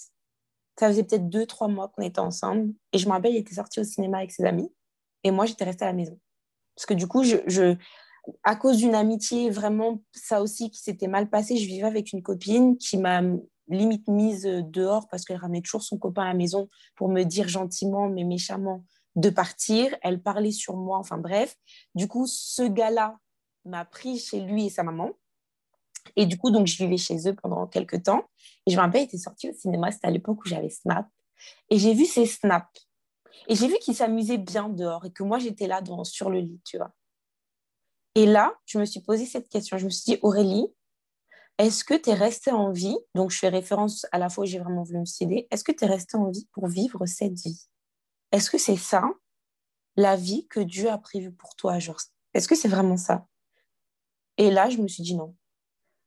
ça 0.79 0.87
faisait 0.87 1.03
peut-être 1.03 1.29
deux, 1.29 1.45
trois 1.45 1.67
mois 1.67 1.89
qu'on 1.89 2.03
était 2.03 2.19
ensemble, 2.19 2.73
et 2.91 2.97
je 2.97 3.07
me 3.07 3.11
rappelle, 3.11 3.33
il 3.33 3.37
était 3.37 3.55
sorti 3.55 3.79
au 3.79 3.83
cinéma 3.83 4.17
avec 4.19 4.31
ses 4.31 4.45
amis, 4.45 4.69
et 5.23 5.31
moi, 5.31 5.45
j'étais 5.45 5.65
restée 5.65 5.85
à 5.85 5.89
la 5.89 5.93
maison. 5.93 6.19
Parce 6.75 6.85
que 6.85 6.93
du 6.93 7.07
coup, 7.07 7.23
je, 7.23 7.37
je 7.45 7.75
à 8.43 8.55
cause 8.55 8.77
d'une 8.77 8.95
amitié, 8.95 9.49
vraiment, 9.49 10.01
ça 10.11 10.41
aussi 10.41 10.69
qui 10.71 10.79
s'était 10.79 11.07
mal 11.07 11.29
passé, 11.29 11.57
je 11.57 11.67
vivais 11.67 11.87
avec 11.87 12.13
une 12.13 12.23
copine 12.23 12.77
qui 12.77 12.97
m'a 12.97 13.21
limite 13.67 14.07
mise 14.07 14.43
dehors 14.43 15.07
parce 15.07 15.25
qu'elle 15.25 15.37
ramenait 15.37 15.61
toujours 15.61 15.83
son 15.83 15.97
copain 15.97 16.23
à 16.23 16.27
la 16.27 16.33
maison 16.33 16.69
pour 16.95 17.09
me 17.09 17.23
dire 17.23 17.47
gentiment 17.47 18.09
mais 18.09 18.23
méchamment 18.23 18.83
de 19.15 19.29
partir. 19.29 19.95
Elle 20.01 20.21
parlait 20.21 20.51
sur 20.51 20.75
moi, 20.75 20.97
enfin 20.97 21.17
bref. 21.17 21.55
Du 21.95 22.07
coup, 22.07 22.25
ce 22.27 22.63
gars-là 22.63 23.17
m'a 23.65 23.85
pris 23.85 24.19
chez 24.19 24.41
lui 24.41 24.65
et 24.65 24.69
sa 24.69 24.83
maman. 24.83 25.11
Et 26.15 26.25
du 26.25 26.37
coup, 26.37 26.51
donc, 26.51 26.67
je 26.67 26.77
vivais 26.77 26.97
chez 26.97 27.29
eux 27.29 27.35
pendant 27.35 27.65
quelques 27.67 28.03
temps. 28.03 28.25
Et 28.65 28.71
je 28.71 28.75
me 28.75 28.81
rappelle, 28.81 29.01
il 29.01 29.05
était 29.05 29.17
sorti 29.17 29.49
au 29.49 29.53
cinéma, 29.53 29.91
c'était 29.91 30.07
à 30.07 30.11
l'époque 30.11 30.43
où 30.43 30.47
j'avais 30.47 30.69
Snap. 30.69 31.07
Et 31.69 31.77
j'ai 31.77 31.93
vu 31.93 32.05
ses 32.05 32.25
snaps. 32.25 32.87
Et 33.47 33.55
j'ai 33.55 33.67
vu 33.67 33.75
qu'il 33.79 33.95
s'amusait 33.95 34.37
bien 34.37 34.69
dehors 34.69 35.05
et 35.05 35.11
que 35.11 35.23
moi, 35.23 35.39
j'étais 35.39 35.67
là 35.67 35.81
dans, 35.81 36.03
sur 36.03 36.29
le 36.29 36.39
lit, 36.39 36.61
tu 36.63 36.77
vois. 36.77 36.91
Et 38.15 38.25
là, 38.25 38.53
je 38.65 38.77
me 38.77 38.85
suis 38.85 39.01
posé 39.01 39.25
cette 39.25 39.49
question. 39.49 39.77
Je 39.77 39.85
me 39.85 39.89
suis 39.89 40.13
dit, 40.13 40.19
Aurélie, 40.21 40.67
est-ce 41.63 41.85
que 41.85 41.93
tu 41.93 42.09
es 42.09 42.13
resté 42.13 42.51
en 42.51 42.71
vie? 42.71 42.97
Donc, 43.15 43.31
je 43.31 43.37
fais 43.37 43.47
référence 43.47 44.05
à 44.11 44.17
la 44.17 44.29
fois 44.29 44.43
où 44.43 44.47
j'ai 44.47 44.59
vraiment 44.59 44.83
voulu 44.83 44.99
me 44.99 45.05
céder. 45.05 45.47
Est-ce 45.49 45.63
que 45.63 45.71
tu 45.71 45.85
es 45.85 45.87
resté 45.87 46.17
en 46.17 46.29
vie 46.29 46.45
pour 46.51 46.67
vivre 46.67 47.05
cette 47.05 47.39
vie? 47.39 47.69
Est-ce 48.33 48.51
que 48.51 48.57
c'est 48.57 48.75
ça, 48.75 49.09
la 49.95 50.17
vie 50.17 50.45
que 50.49 50.59
Dieu 50.59 50.89
a 50.89 50.97
prévue 50.97 51.31
pour 51.31 51.55
toi 51.55 51.77
Est-ce 52.33 52.47
que 52.49 52.55
c'est 52.55 52.67
vraiment 52.67 52.97
ça? 52.97 53.27
Et 54.37 54.51
là, 54.51 54.69
je 54.69 54.77
me 54.77 54.89
suis 54.89 55.03
dit 55.03 55.15
non. 55.15 55.35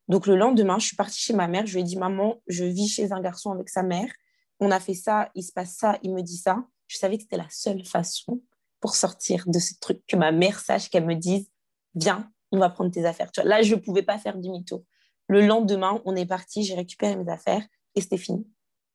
Donc, 0.08 0.26
le 0.26 0.36
lendemain, 0.36 0.78
je 0.78 0.88
suis 0.88 0.96
partie 0.96 1.20
chez 1.20 1.32
ma 1.32 1.48
mère. 1.48 1.66
Je 1.66 1.74
lui 1.74 1.80
ai 1.80 1.84
dit, 1.84 1.96
maman, 1.96 2.42
je 2.46 2.64
vis 2.64 2.88
chez 2.88 3.12
un 3.12 3.20
garçon 3.20 3.50
avec 3.50 3.70
sa 3.70 3.82
mère. 3.82 4.12
On 4.60 4.70
a 4.70 4.78
fait 4.78 4.94
ça, 4.94 5.30
il 5.34 5.42
se 5.42 5.52
passe 5.52 5.74
ça, 5.76 5.98
il 6.02 6.12
me 6.12 6.20
dit 6.20 6.36
ça. 6.36 6.64
Je 6.86 6.98
savais 6.98 7.16
que 7.16 7.22
c'était 7.22 7.38
la 7.38 7.48
seule 7.48 7.84
façon 7.84 8.42
pour 8.80 8.94
sortir 8.94 9.44
de 9.46 9.58
ce 9.58 9.72
truc, 9.80 10.04
que 10.06 10.16
ma 10.16 10.32
mère 10.32 10.60
sache, 10.60 10.90
qu'elle 10.90 11.06
me 11.06 11.14
dise, 11.14 11.50
viens, 11.94 12.30
on 12.52 12.58
va 12.58 12.68
prendre 12.68 12.90
tes 12.90 13.06
affaires. 13.06 13.30
là, 13.44 13.62
je 13.62 13.74
ne 13.74 13.80
pouvais 13.80 14.02
pas 14.02 14.18
faire 14.18 14.36
demi-tour. 14.36 14.84
Le 15.28 15.46
lendemain, 15.46 16.00
on 16.04 16.16
est 16.16 16.26
parti, 16.26 16.62
j'ai 16.62 16.74
récupéré 16.74 17.16
mes 17.16 17.30
affaires 17.30 17.66
et 17.94 18.00
c'était 18.00 18.16
fini. 18.16 18.46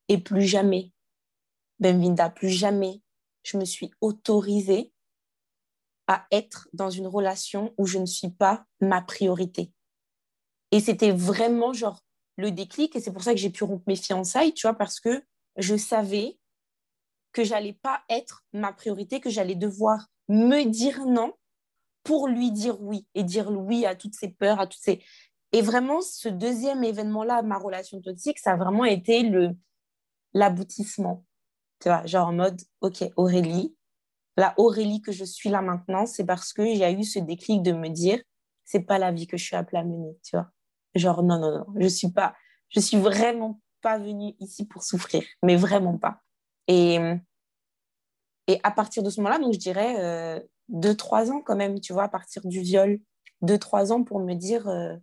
Et 0.08 0.18
plus 0.18 0.44
jamais, 0.44 0.92
Benvinda, 1.80 2.30
plus 2.30 2.50
jamais, 2.50 3.02
je 3.44 3.58
me 3.58 3.66
suis 3.66 3.92
autorisée 4.02 4.94
à 6.08 6.26
être 6.32 6.68
dans 6.74 6.90
une 6.90 7.08
relation 7.08 7.74
où 7.78 7.86
je 7.86 7.98
ne 7.98 8.06
suis 8.06 8.30
pas 8.30 8.66
ma 8.82 9.02
priorité. 9.02 9.72
Et 10.72 10.80
c'était 10.80 11.12
vraiment 11.12 11.74
genre 11.74 12.00
le 12.38 12.52
déclic 12.52 12.96
et 12.96 13.02
c'est 13.02 13.12
pour 13.12 13.24
ça 13.24 13.34
que 13.34 13.40
j'ai 13.40 13.50
pu 13.50 13.64
rompre 13.64 13.84
mes 13.88 13.96
fiançailles, 13.96 14.54
tu 14.54 14.68
vois, 14.68 14.78
parce 14.78 15.00
que 15.00 15.24
je 15.58 15.76
savais 15.76 16.38
que 17.34 17.44
j'allais 17.44 17.74
pas 17.74 18.04
être 18.10 18.46
ma 18.54 18.74
priorité, 18.74 19.20
que 19.20 19.30
j'allais 19.30 19.56
devoir 19.56 20.08
me 20.28 20.64
dire 20.64 21.06
non 21.06 21.34
pour 22.04 22.28
lui 22.28 22.52
dire 22.52 22.82
oui 22.82 23.06
et 23.16 23.24
dire 23.24 23.52
oui 23.52 23.86
à 23.86 23.96
toutes 23.96 24.16
ses 24.16 24.30
peurs, 24.30 24.60
à 24.60 24.68
toutes 24.68 24.82
ces... 24.82 25.04
Et 25.54 25.62
vraiment, 25.62 26.02
ce 26.02 26.30
deuxième 26.30 26.84
événement-là, 26.84 27.42
ma 27.42 27.58
relation 27.58 28.02
toxique, 28.02 28.40
ça 28.40 28.54
a 28.54 28.56
vraiment 28.56 28.86
été 28.86 29.24
le 29.24 29.56
l'aboutissement. 30.34 31.26
Tu 31.80 31.90
vois, 31.90 32.06
genre 32.06 32.30
en 32.30 32.34
mode, 32.34 32.62
OK, 32.82 33.04
Aurélie, 33.18 33.76
la 34.38 34.54
Aurélie 34.58 35.02
que 35.02 35.12
je 35.12 35.26
suis 35.26 35.50
là 35.50 35.62
maintenant, 35.62 36.06
c'est 36.06 36.26
parce 36.26 36.54
que 36.54 36.64
j'ai 36.64 36.92
eu 36.94 37.04
ce 37.04 37.20
déclic 37.20 37.62
de 37.64 37.74
me 37.74 37.90
dire, 37.90 38.22
c'est 38.64 38.82
pas 38.82 38.98
la 38.98 39.12
vie 39.12 39.28
que 39.28 39.36
je 39.36 39.44
suis 39.44 39.56
appelée 39.56 39.80
à 39.80 39.84
mener, 39.84 40.18
tu 40.24 40.36
vois. 40.36 40.50
Genre, 40.96 41.24
non, 41.24 41.40
non, 41.40 41.52
non, 41.52 41.66
je 41.78 41.88
suis 41.88 42.12
pas, 42.12 42.34
je 42.70 42.80
suis 42.80 42.98
vraiment 42.98 43.60
pas 43.82 43.98
venue 43.98 44.36
ici 44.40 44.66
pour 44.66 44.84
souffrir, 44.84 45.24
mais 45.44 45.56
vraiment 45.56 45.98
pas. 45.98 46.22
Et, 46.68 46.98
et 48.48 48.60
à 48.64 48.72
partir 48.72 49.04
de 49.04 49.10
ce 49.10 49.20
moment-là, 49.22 49.40
donc 49.40 49.54
je 49.54 49.60
dirais 49.60 49.96
euh, 50.00 50.40
deux, 50.70 50.96
trois 50.96 51.32
ans 51.32 51.42
quand 51.42 51.56
même, 51.56 51.80
tu 51.80 51.94
vois, 51.94 52.04
à 52.04 52.10
partir 52.10 52.46
du 52.46 52.62
viol, 52.62 53.00
deux, 53.42 53.58
trois 53.58 53.92
ans 53.92 54.04
pour 54.04 54.20
me 54.20 54.34
dire, 54.34 54.68
euh, 54.68 54.96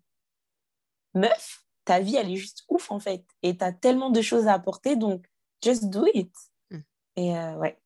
meuf, 1.14 1.64
ta 1.84 2.00
vie, 2.00 2.16
elle 2.16 2.30
est 2.30 2.36
juste 2.36 2.64
ouf 2.68 2.90
en 2.90 3.00
fait. 3.00 3.24
Et 3.42 3.56
tu 3.56 3.64
as 3.64 3.72
tellement 3.72 4.10
de 4.10 4.22
choses 4.22 4.46
à 4.46 4.54
apporter, 4.54 4.96
donc 4.96 5.26
just 5.62 5.88
do 5.90 6.06
it. 6.14 6.32
Mm. 6.70 6.78
Et 7.16 7.36
euh, 7.36 7.56
ouais. 7.56 7.78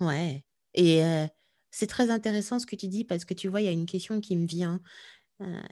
Ouais. 0.00 0.44
Et 0.74 1.02
c'est 1.70 1.88
très 1.88 2.10
intéressant 2.10 2.58
ce 2.58 2.66
que 2.66 2.76
tu 2.76 2.86
dis 2.86 3.04
parce 3.04 3.24
que 3.24 3.34
tu 3.34 3.48
vois, 3.48 3.60
il 3.60 3.64
y 3.64 3.68
a 3.68 3.72
une 3.72 3.86
question 3.86 4.20
qui 4.20 4.36
me 4.36 4.46
vient. 4.46 4.80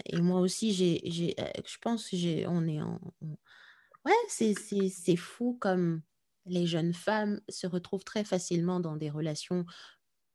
et 0.07 0.21
moi 0.21 0.41
aussi, 0.41 0.73
j'ai, 0.73 1.01
j'ai, 1.05 1.37
je 1.65 1.77
pense 1.81 2.11
que 2.11 2.47
on 2.49 2.67
est 2.67 2.83
en. 2.83 3.01
Ouais, 4.05 4.13
c'est, 4.29 4.55
c'est, 4.55 4.89
c'est 4.89 5.17
fou 5.17 5.57
comme 5.61 6.03
les 6.49 6.67
jeunes 6.67 6.95
femmes 6.95 7.41
se 7.49 7.67
retrouvent 7.67 8.05
très 8.05 8.25
facilement 8.25 8.81
dans 8.81 8.97
des 8.97 9.11
relations, 9.11 9.65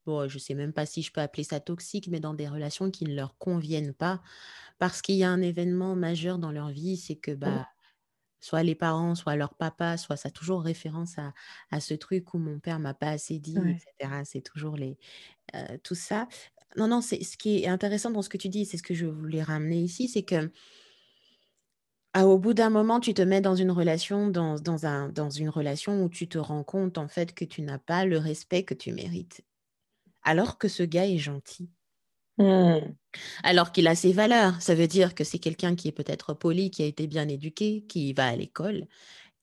bon, 0.06 0.28
je 0.28 0.36
ne 0.36 0.40
sais 0.40 0.54
même 0.54 0.72
pas 0.72 0.86
si 0.86 1.02
je 1.02 1.12
peux 1.12 1.20
appeler 1.20 1.44
ça 1.44 1.60
toxique, 1.60 2.08
mais 2.08 2.20
dans 2.20 2.34
des 2.34 2.48
relations 2.48 2.90
qui 2.90 3.04
ne 3.04 3.14
leur 3.14 3.36
conviennent 3.38 3.94
pas, 3.94 4.22
parce 4.78 5.02
qu'il 5.02 5.16
y 5.16 5.24
a 5.24 5.30
un 5.30 5.42
événement 5.42 5.96
majeur 5.96 6.38
dans 6.38 6.52
leur 6.52 6.70
vie, 6.70 6.96
c'est 6.96 7.16
que 7.16 7.32
bah, 7.32 7.68
soit 8.40 8.62
les 8.62 8.74
parents, 8.74 9.14
soit 9.14 9.36
leur 9.36 9.54
papa, 9.54 9.96
soit 9.96 10.16
ça 10.16 10.28
a 10.28 10.32
toujours 10.32 10.62
référence 10.62 11.18
à, 11.18 11.32
à 11.70 11.80
ce 11.80 11.94
truc 11.94 12.34
où 12.34 12.38
mon 12.38 12.60
père 12.60 12.80
m'a 12.80 12.94
pas 12.94 13.10
assez 13.10 13.38
dit, 13.38 13.70
etc. 13.70 14.24
C'est 14.24 14.42
toujours 14.42 14.76
les, 14.76 14.98
tout 15.82 15.94
ça. 15.94 16.28
Non, 16.76 16.88
non, 16.88 17.00
c'est 17.00 17.22
ce 17.24 17.36
qui 17.36 17.62
est 17.64 17.68
intéressant 17.68 18.10
dans 18.10 18.22
ce 18.22 18.28
que 18.28 18.36
tu 18.38 18.48
dis, 18.48 18.66
c'est 18.66 18.78
ce 18.78 18.82
que 18.82 18.94
je 18.94 19.06
voulais 19.06 19.42
ramener 19.42 19.80
ici, 19.80 20.08
c'est 20.08 20.24
que 20.24 20.50
ah, 22.12 22.26
au 22.26 22.38
bout 22.38 22.54
d'un 22.54 22.70
moment, 22.70 22.98
tu 23.00 23.12
te 23.14 23.22
mets 23.22 23.40
dans 23.40 23.54
une 23.56 23.70
relation, 23.70 24.28
dans, 24.28 24.54
dans, 24.56 24.86
un, 24.86 25.08
dans 25.10 25.30
une 25.30 25.48
relation 25.48 26.02
où 26.04 26.08
tu 26.08 26.28
te 26.28 26.38
rends 26.38 26.62
compte 26.64 26.96
en 26.98 27.08
fait 27.08 27.34
que 27.34 27.44
tu 27.44 27.62
n'as 27.62 27.78
pas 27.78 28.04
le 28.04 28.18
respect 28.18 28.62
que 28.64 28.74
tu 28.74 28.92
mérites. 28.92 29.42
Alors 30.24 30.58
que 30.58 30.68
ce 30.68 30.82
gars 30.82 31.06
est 31.06 31.18
gentil. 31.18 31.70
Mmh. 32.38 32.78
Alors 33.44 33.70
qu'il 33.70 33.86
a 33.86 33.94
ses 33.94 34.12
valeurs. 34.12 34.60
Ça 34.60 34.74
veut 34.74 34.88
dire 34.88 35.14
que 35.14 35.22
c'est 35.22 35.38
quelqu'un 35.38 35.76
qui 35.76 35.88
est 35.88 35.92
peut-être 35.92 36.34
poli, 36.34 36.70
qui 36.70 36.82
a 36.82 36.86
été 36.86 37.06
bien 37.06 37.28
éduqué, 37.28 37.84
qui 37.88 38.12
va 38.12 38.26
à 38.26 38.36
l'école, 38.36 38.86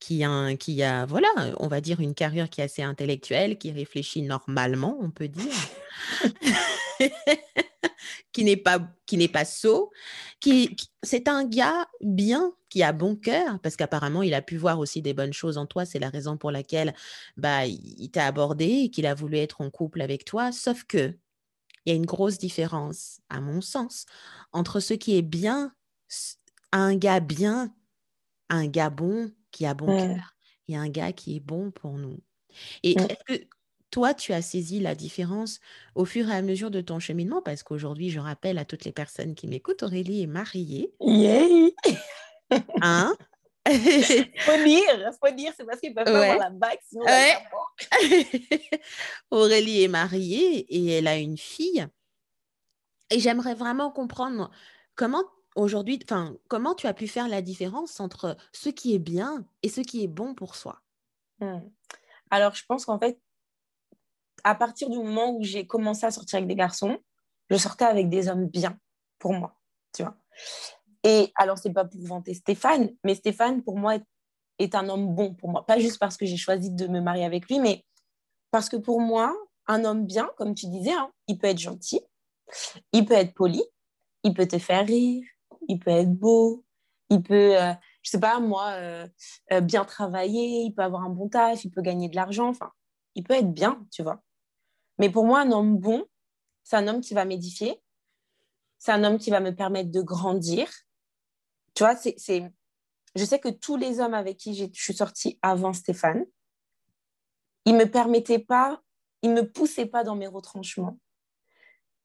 qui 0.01 0.23
a, 0.23 0.55
qui 0.57 0.81
voilà, 1.07 1.29
on 1.59 1.67
va 1.67 1.79
dire 1.79 2.01
une 2.01 2.15
carrière 2.15 2.49
qui 2.49 2.59
est 2.59 2.65
assez 2.65 2.81
intellectuelle, 2.81 3.57
qui 3.57 3.71
réfléchit 3.71 4.23
normalement, 4.23 4.97
on 4.99 5.11
peut 5.11 5.29
dire. 5.29 5.53
qui 8.33 8.43
n'est 8.43 8.57
pas 8.57 8.79
qui 9.05 9.17
n'est 9.17 9.27
pas 9.27 9.45
sot, 9.45 9.91
qui, 10.39 10.75
c'est 11.03 11.27
un 11.27 11.45
gars 11.45 11.87
bien 12.01 12.53
qui 12.69 12.83
a 12.83 12.93
bon 12.93 13.15
cœur 13.15 13.59
parce 13.59 13.75
qu'apparemment 13.75 14.23
il 14.23 14.33
a 14.33 14.41
pu 14.41 14.57
voir 14.57 14.79
aussi 14.79 15.01
des 15.01 15.13
bonnes 15.13 15.33
choses 15.33 15.57
en 15.57 15.65
toi, 15.65 15.85
c'est 15.85 15.99
la 15.99 16.09
raison 16.09 16.35
pour 16.37 16.51
laquelle 16.51 16.93
bah 17.37 17.65
il 17.67 18.09
t'a 18.11 18.25
abordé 18.25 18.65
et 18.65 18.89
qu'il 18.89 19.05
a 19.05 19.13
voulu 19.13 19.37
être 19.37 19.61
en 19.61 19.69
couple 19.69 20.01
avec 20.01 20.25
toi, 20.25 20.51
sauf 20.51 20.83
que 20.85 21.13
il 21.85 21.91
y 21.91 21.93
a 21.93 21.95
une 21.95 22.05
grosse 22.05 22.37
différence 22.37 23.21
à 23.29 23.39
mon 23.39 23.61
sens 23.61 24.05
entre 24.51 24.79
ce 24.79 24.93
qui 24.93 25.17
est 25.17 25.21
bien 25.21 25.73
un 26.71 26.95
gars 26.95 27.19
bien, 27.19 27.73
un 28.49 28.67
gars 28.67 28.89
bon 28.89 29.31
qui 29.51 29.65
a 29.65 29.73
bon 29.73 29.87
cœur 29.87 30.35
et 30.67 30.75
un 30.75 30.89
gars 30.89 31.11
qui 31.11 31.37
est 31.37 31.39
bon 31.39 31.71
pour 31.71 31.93
nous. 31.93 32.19
Et 32.83 32.93
est-ce 32.93 33.23
que 33.25 33.45
toi, 33.91 34.13
tu 34.13 34.33
as 34.33 34.41
saisi 34.41 34.79
la 34.79 34.95
différence 34.95 35.59
au 35.95 36.05
fur 36.05 36.29
et 36.29 36.35
à 36.35 36.41
mesure 36.41 36.71
de 36.71 36.81
ton 36.81 36.99
cheminement? 36.99 37.41
Parce 37.41 37.63
qu'aujourd'hui, 37.63 38.09
je 38.09 38.19
rappelle 38.19 38.57
à 38.57 38.65
toutes 38.65 38.85
les 38.85 38.91
personnes 38.91 39.35
qui 39.35 39.47
m'écoutent, 39.47 39.83
Aurélie 39.83 40.23
est 40.23 40.27
mariée. 40.27 40.93
Yay! 41.01 41.75
Hein? 42.81 43.15
faut 43.67 44.63
dire, 44.63 45.11
faut 45.23 45.35
dire, 45.35 45.53
c'est 45.55 45.65
parce 45.65 45.79
qu'ils 45.79 45.93
peuvent 45.93 46.05
pas 46.05 46.31
avoir 46.31 46.37
la 46.37 46.49
bague, 46.49 46.79
sinon 46.89 47.05
Aurélie 49.31 49.83
est 49.83 49.87
mariée 49.87 50.65
et 50.67 50.97
elle 50.97 51.07
a 51.07 51.17
une 51.17 51.37
fille. 51.37 51.85
Et 53.11 53.19
j'aimerais 53.19 53.53
vraiment 53.53 53.91
comprendre 53.91 54.49
comment 54.95 55.23
aujourd'hui, 55.55 55.99
enfin, 56.03 56.35
comment 56.47 56.75
tu 56.75 56.87
as 56.87 56.93
pu 56.93 57.07
faire 57.07 57.27
la 57.27 57.41
différence 57.41 57.99
entre 57.99 58.37
ce 58.51 58.69
qui 58.69 58.93
est 58.93 58.99
bien 58.99 59.45
et 59.63 59.69
ce 59.69 59.81
qui 59.81 60.03
est 60.03 60.07
bon 60.07 60.33
pour 60.33 60.55
soi? 60.55 60.81
Hmm. 61.39 61.59
Alors, 62.29 62.55
je 62.55 62.63
pense 62.65 62.85
qu'en 62.85 62.99
fait, 62.99 63.19
à 64.43 64.55
partir 64.55 64.89
du 64.89 64.97
moment 64.97 65.35
où 65.35 65.43
j'ai 65.43 65.67
commencé 65.67 66.05
à 66.05 66.11
sortir 66.11 66.37
avec 66.37 66.47
des 66.47 66.55
garçons, 66.55 66.97
je 67.49 67.57
sortais 67.57 67.85
avec 67.85 68.09
des 68.09 68.29
hommes 68.29 68.47
bien 68.47 68.77
pour 69.19 69.33
moi, 69.33 69.57
tu 69.93 70.03
vois. 70.03 70.15
Et 71.03 71.31
alors, 71.35 71.57
c'est 71.57 71.73
pas 71.73 71.85
pour 71.85 72.01
vanter 72.05 72.33
Stéphane, 72.33 72.89
mais 73.03 73.15
Stéphane, 73.15 73.63
pour 73.63 73.77
moi, 73.77 73.97
est, 74.59 74.75
un 74.75 74.87
homme 74.89 75.13
bon 75.13 75.33
pour 75.33 75.49
moi. 75.49 75.65
Pas 75.65 75.79
juste 75.79 75.99
parce 75.99 76.17
que 76.17 76.25
j'ai 76.25 76.37
choisi 76.37 76.71
de 76.71 76.87
me 76.87 77.01
marier 77.01 77.25
avec 77.25 77.47
lui, 77.47 77.59
mais 77.59 77.83
parce 78.51 78.69
que 78.69 78.77
pour 78.77 79.01
moi, 79.01 79.35
un 79.67 79.83
homme 79.85 80.05
bien, 80.05 80.29
comme 80.37 80.53
tu 80.53 80.67
disais, 80.67 80.91
hein, 80.91 81.11
il 81.27 81.37
peut 81.37 81.47
être 81.47 81.59
gentil, 81.59 82.01
il 82.93 83.05
peut 83.05 83.15
être 83.15 83.33
poli, 83.33 83.63
il 84.23 84.33
peut 84.33 84.47
te 84.47 84.59
faire 84.59 84.85
rire, 84.85 85.23
il 85.67 85.79
peut 85.79 85.91
être 85.91 86.13
beau, 86.13 86.65
il 87.09 87.21
peut, 87.21 87.61
euh, 87.61 87.73
je 88.03 88.09
sais 88.09 88.19
pas 88.19 88.39
moi, 88.39 88.69
euh, 88.71 89.07
euh, 89.51 89.61
bien 89.61 89.85
travailler, 89.85 90.63
il 90.63 90.73
peut 90.73 90.81
avoir 90.81 91.03
un 91.03 91.09
bon 91.09 91.27
taf, 91.27 91.63
il 91.65 91.71
peut 91.71 91.81
gagner 91.81 92.09
de 92.09 92.15
l'argent, 92.15 92.47
enfin, 92.47 92.71
il 93.15 93.23
peut 93.23 93.33
être 93.33 93.51
bien, 93.51 93.85
tu 93.91 94.01
vois. 94.01 94.23
Mais 94.97 95.09
pour 95.09 95.25
moi, 95.25 95.41
un 95.41 95.51
homme 95.51 95.77
bon, 95.77 96.05
c'est 96.63 96.77
un 96.77 96.87
homme 96.87 97.01
qui 97.01 97.13
va 97.13 97.25
m'édifier, 97.25 97.81
c'est 98.77 98.91
un 98.91 99.03
homme 99.03 99.17
qui 99.17 99.29
va 99.29 99.41
me 99.41 99.53
permettre 99.53 99.91
de 99.91 100.01
grandir. 100.01 100.69
Tu 101.73 101.83
vois, 101.83 101.95
c'est, 101.95 102.15
je 103.15 103.25
sais 103.25 103.39
que 103.39 103.49
tous 103.49 103.75
les 103.75 103.99
hommes 103.99 104.13
avec 104.13 104.37
qui 104.37 104.55
je 104.55 104.65
suis 104.73 104.93
sortie 104.93 105.37
avant 105.41 105.73
Stéphane, 105.73 106.25
ils 107.65 107.75
me 107.75 107.85
permettaient 107.85 108.39
pas, 108.39 108.81
ils 109.21 109.31
me 109.31 109.41
poussaient 109.41 109.85
pas 109.85 110.03
dans 110.03 110.15
mes 110.15 110.27
retranchements. 110.27 110.97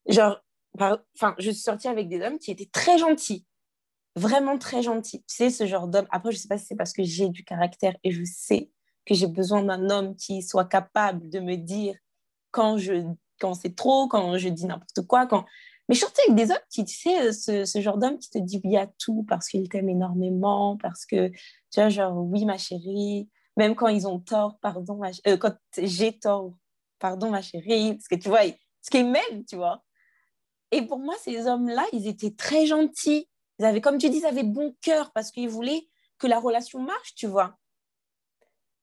Genre, 0.08 0.40
enfin, 0.80 1.34
je 1.38 1.50
suis 1.50 1.60
sortie 1.60 1.88
avec 1.88 2.08
des 2.08 2.20
hommes 2.20 2.38
qui 2.38 2.50
étaient 2.50 2.68
très 2.70 2.98
gentils, 2.98 3.46
vraiment 4.14 4.58
très 4.58 4.82
gentils. 4.82 5.22
Tu 5.28 5.36
sais, 5.36 5.50
ce 5.50 5.66
genre 5.66 5.88
d'homme. 5.88 6.06
Après, 6.10 6.32
je 6.32 6.38
sais 6.38 6.48
pas 6.48 6.58
si 6.58 6.66
c'est 6.66 6.76
parce 6.76 6.92
que 6.92 7.02
j'ai 7.02 7.28
du 7.28 7.44
caractère 7.44 7.96
et 8.04 8.10
je 8.10 8.24
sais 8.24 8.70
que 9.04 9.14
j'ai 9.14 9.28
besoin 9.28 9.62
d'un 9.62 9.88
homme 9.90 10.16
qui 10.16 10.42
soit 10.42 10.64
capable 10.64 11.28
de 11.30 11.38
me 11.38 11.56
dire 11.56 11.94
quand, 12.50 12.78
je, 12.78 13.04
quand 13.40 13.54
c'est 13.54 13.76
trop, 13.76 14.08
quand 14.08 14.36
je 14.38 14.48
dis 14.48 14.66
n'importe 14.66 15.06
quoi. 15.06 15.26
Quand... 15.26 15.44
Mais 15.88 15.94
je 15.94 16.00
sortais 16.00 16.22
avec 16.26 16.36
des 16.36 16.50
hommes 16.50 16.58
qui, 16.70 16.84
tu 16.84 16.96
sais, 16.96 17.32
ce, 17.32 17.64
ce 17.64 17.80
genre 17.80 17.98
d'homme 17.98 18.18
qui 18.18 18.30
te 18.30 18.38
dit 18.38 18.60
oui 18.64 18.76
à 18.76 18.88
tout 18.98 19.24
parce 19.28 19.48
qu'il 19.48 19.68
t'aime 19.68 19.88
énormément, 19.88 20.76
parce 20.78 21.06
que, 21.06 21.28
tu 21.28 21.36
vois, 21.76 21.88
genre, 21.88 22.16
oui, 22.16 22.44
ma 22.44 22.58
chérie, 22.58 23.28
même 23.56 23.74
quand 23.74 23.88
ils 23.88 24.06
ont 24.06 24.18
tort, 24.18 24.58
pardon, 24.60 25.00
euh, 25.26 25.36
quand 25.36 25.54
j'ai 25.78 26.18
tort, 26.18 26.54
pardon, 26.98 27.30
ma 27.30 27.42
chérie, 27.42 27.94
parce 27.94 28.08
que 28.08 28.16
tu 28.16 28.28
vois, 28.28 28.42
ce 28.82 28.90
qu'ils 28.90 29.06
m'aiment, 29.06 29.44
tu 29.48 29.56
vois. 29.56 29.82
Et 30.72 30.82
pour 30.82 30.98
moi, 30.98 31.14
ces 31.22 31.46
hommes-là, 31.46 31.84
ils 31.92 32.06
étaient 32.08 32.34
très 32.34 32.66
gentils. 32.66 33.28
Ils 33.58 33.64
avaient, 33.64 33.80
comme 33.80 33.98
tu 33.98 34.10
dis, 34.10 34.18
ils 34.18 34.26
avaient 34.26 34.42
bon 34.42 34.74
cœur 34.80 35.12
parce 35.12 35.30
qu'ils 35.30 35.48
voulaient 35.48 35.86
que 36.18 36.26
la 36.26 36.40
relation 36.40 36.80
marche, 36.80 37.14
tu 37.14 37.26
vois 37.26 37.56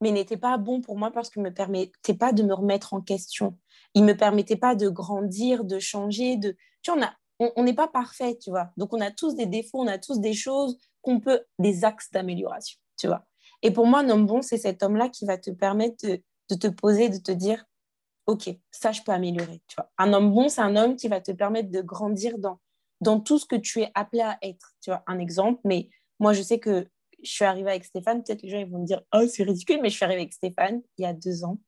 mais 0.04 0.12
n'était 0.12 0.38
pas 0.38 0.58
bon 0.58 0.82
pour 0.82 0.98
moi 0.98 1.12
parce 1.12 1.30
qu'il 1.30 1.42
ne 1.42 1.50
me 1.50 1.54
permettait 1.54 2.14
pas 2.14 2.34
de 2.34 2.44
me 2.44 2.54
remettre 2.54 2.94
en 2.94 3.02
question. 3.02 3.58
Il 3.94 4.02
ne 4.02 4.08
me 4.08 4.18
permettait 4.18 4.58
pas 4.58 4.76
de 4.76 4.90
grandir, 4.90 5.64
de 5.64 5.80
changer. 5.80 6.36
De... 6.36 6.58
Tu 6.82 6.92
vois, 6.92 7.14
on 7.40 7.64
n'est 7.64 7.74
pas 7.74 7.88
parfait, 7.88 8.38
tu 8.38 8.50
vois. 8.50 8.70
Donc, 8.76 8.94
on 8.94 9.00
a 9.00 9.12
tous 9.12 9.36
des 9.36 9.46
défauts, 9.46 9.80
on 9.80 9.88
a 9.88 9.98
tous 9.98 10.20
des 10.20 10.34
choses 10.34 10.78
qu'on 11.02 11.22
peut, 11.22 11.42
des 11.58 11.86
axes 11.86 12.12
d'amélioration, 12.12 12.78
tu 12.98 13.08
vois. 13.08 13.26
Et 13.62 13.72
pour 13.72 13.88
moi, 13.88 14.00
un 14.00 14.10
homme 14.10 14.26
bon, 14.26 14.42
c'est 14.42 14.58
cet 14.58 14.84
homme-là 14.84 15.08
qui 15.08 15.26
va 15.26 15.38
te 15.38 15.52
permettre 15.52 16.06
de, 16.06 16.56
te 16.56 16.68
poser, 16.68 17.08
de 17.08 17.18
te 17.18 17.32
dire, 17.32 17.66
OK, 18.26 18.50
ça, 18.72 18.92
je 18.92 19.02
peux 19.02 19.12
améliorer, 19.12 19.62
tu 19.68 19.76
vois. 19.76 19.92
Un 19.98 20.14
homme 20.14 20.34
bon, 20.34 20.50
c'est 20.50 20.62
un 20.62 20.76
homme 20.76 20.96
qui 20.96 21.08
va 21.08 21.20
te 21.20 21.32
permettre 21.32 21.72
de 21.72 21.82
grandir 21.82 22.38
dans, 22.38 22.60
dans 23.02 23.20
tout 23.20 23.38
ce 23.38 23.46
que 23.46 23.56
tu 23.56 23.82
es 23.82 23.92
appelé 23.96 24.22
à 24.22 24.38
être, 24.42 24.74
tu 24.82 24.90
vois. 24.90 25.04
Un 25.08 25.20
exemple, 25.20 25.60
mais 25.66 25.90
moi, 26.20 26.34
je 26.34 26.42
sais 26.42 26.60
que 26.60 26.88
je 27.22 27.32
suis 27.32 27.46
arrivée 27.46 27.72
avec 27.72 27.86
Stéphane, 27.86 28.24
peut-être 28.24 28.42
les 28.44 28.50
gens 28.50 28.60
ils 28.60 28.70
vont 28.70 28.80
me 28.80 28.86
dire 28.86 29.02
Oh, 29.14 29.26
c'est 29.28 29.44
ridicule, 29.44 29.80
mais 29.82 29.90
je 29.90 29.96
suis 29.96 30.06
arrivée 30.06 30.22
avec 30.22 30.34
Stéphane 30.34 30.82
il 30.98 31.04
y 31.04 31.06
a 31.06 31.14
deux 31.14 31.44
ans. 31.44 31.60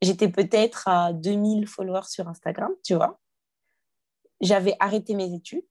J'étais 0.00 0.28
peut-être 0.28 0.86
à 0.86 1.12
2000 1.12 1.66
followers 1.66 2.08
sur 2.08 2.28
Instagram, 2.28 2.70
tu 2.84 2.94
vois. 2.94 3.18
J'avais 4.40 4.76
arrêté 4.78 5.14
mes 5.14 5.32
études. 5.34 5.64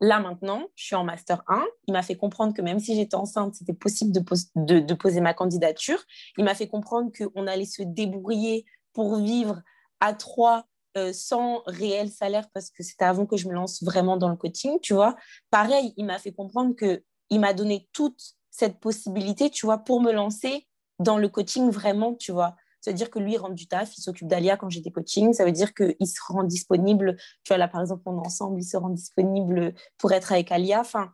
Là, 0.00 0.20
maintenant, 0.20 0.68
je 0.74 0.84
suis 0.84 0.94
en 0.94 1.04
Master 1.04 1.42
1. 1.48 1.64
Il 1.88 1.92
m'a 1.92 2.02
fait 2.02 2.16
comprendre 2.16 2.52
que 2.52 2.60
même 2.60 2.78
si 2.78 2.94
j'étais 2.94 3.14
enceinte, 3.14 3.54
c'était 3.54 3.72
possible 3.72 4.12
de, 4.12 4.94
poser 4.94 5.20
ma 5.20 5.32
candidature. 5.32 6.02
Il 6.36 6.44
m'a 6.44 6.54
fait 6.54 6.68
comprendre 6.68 7.10
qu'on 7.16 7.46
allait 7.46 7.64
se 7.64 7.82
débrouiller 7.82 8.66
pour 8.92 9.16
vivre 9.16 9.62
à 10.00 10.12
trois 10.12 10.66
euh, 10.98 11.12
sans 11.12 11.62
réel 11.66 12.10
salaire 12.10 12.48
parce 12.52 12.70
que 12.70 12.82
c'était 12.82 13.04
avant 13.04 13.26
que 13.26 13.36
je 13.36 13.48
me 13.48 13.54
lance 13.54 13.82
vraiment 13.82 14.16
dans 14.16 14.28
le 14.28 14.36
coaching, 14.36 14.78
tu 14.80 14.92
vois. 14.92 15.16
Pareil, 15.50 15.94
il 15.96 16.04
m'a 16.04 16.18
fait 16.18 16.32
comprendre 16.32 16.74
que 16.74 17.02
il 17.30 17.40
m'a 17.40 17.54
donné 17.54 17.88
toute 17.92 18.20
cette 18.50 18.78
possibilité, 18.78 19.50
tu 19.50 19.66
vois, 19.66 19.78
pour 19.78 20.00
me 20.00 20.12
lancer 20.12 20.66
dans 20.98 21.18
le 21.18 21.28
coaching 21.28 21.70
vraiment, 21.70 22.14
tu 22.14 22.32
vois. 22.32 22.56
Ça 22.86 22.92
veut 22.92 22.96
dire 22.96 23.10
que 23.10 23.18
lui, 23.18 23.32
il 23.32 23.38
rentre 23.38 23.56
du 23.56 23.66
taf, 23.66 23.98
il 23.98 24.00
s'occupe 24.00 24.28
d'Alia 24.28 24.56
quand 24.56 24.70
j'étais 24.70 24.92
coaching. 24.92 25.32
Ça 25.32 25.44
veut 25.44 25.50
dire 25.50 25.74
qu'il 25.74 26.06
se 26.06 26.20
rend 26.28 26.44
disponible. 26.44 27.16
Tu 27.42 27.48
vois, 27.48 27.58
là, 27.58 27.66
par 27.66 27.80
exemple, 27.80 28.04
on 28.06 28.22
est 28.22 28.24
ensemble, 28.24 28.60
il 28.60 28.64
se 28.64 28.76
rend 28.76 28.90
disponible 28.90 29.74
pour 29.98 30.12
être 30.12 30.30
avec 30.30 30.52
Alia. 30.52 30.82
Enfin, 30.82 31.12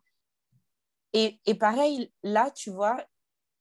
et, 1.14 1.40
et 1.46 1.54
pareil, 1.54 2.12
là, 2.22 2.50
tu 2.50 2.68
vois, 2.68 2.98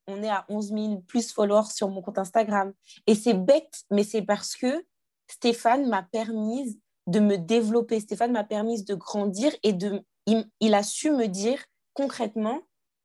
on 0.07 0.21
est 0.23 0.29
à 0.29 0.45
11 0.49 0.73
000 0.73 1.01
plus 1.07 1.31
followers 1.31 1.71
sur 1.73 1.87
mon 1.87 2.01
compte 2.01 2.17
Instagram. 2.17 2.73
Et 3.07 3.15
c'est 3.15 3.33
bête, 3.33 3.85
mais 3.91 4.03
c'est 4.03 4.23
parce 4.23 4.57
que 4.57 4.85
Stéphane 5.29 5.87
m'a 5.87 6.03
permis 6.03 6.81
de 7.07 7.21
me 7.21 7.37
développer. 7.37 8.01
Stéphane 8.01 8.33
m'a 8.33 8.43
permis 8.43 8.83
de 8.83 8.93
grandir 8.93 9.55
et 9.63 9.71
de, 9.71 10.03
il, 10.59 10.73
a 10.73 10.83
su 10.83 11.11
me 11.11 11.27
dire 11.27 11.63
concrètement, 11.93 12.59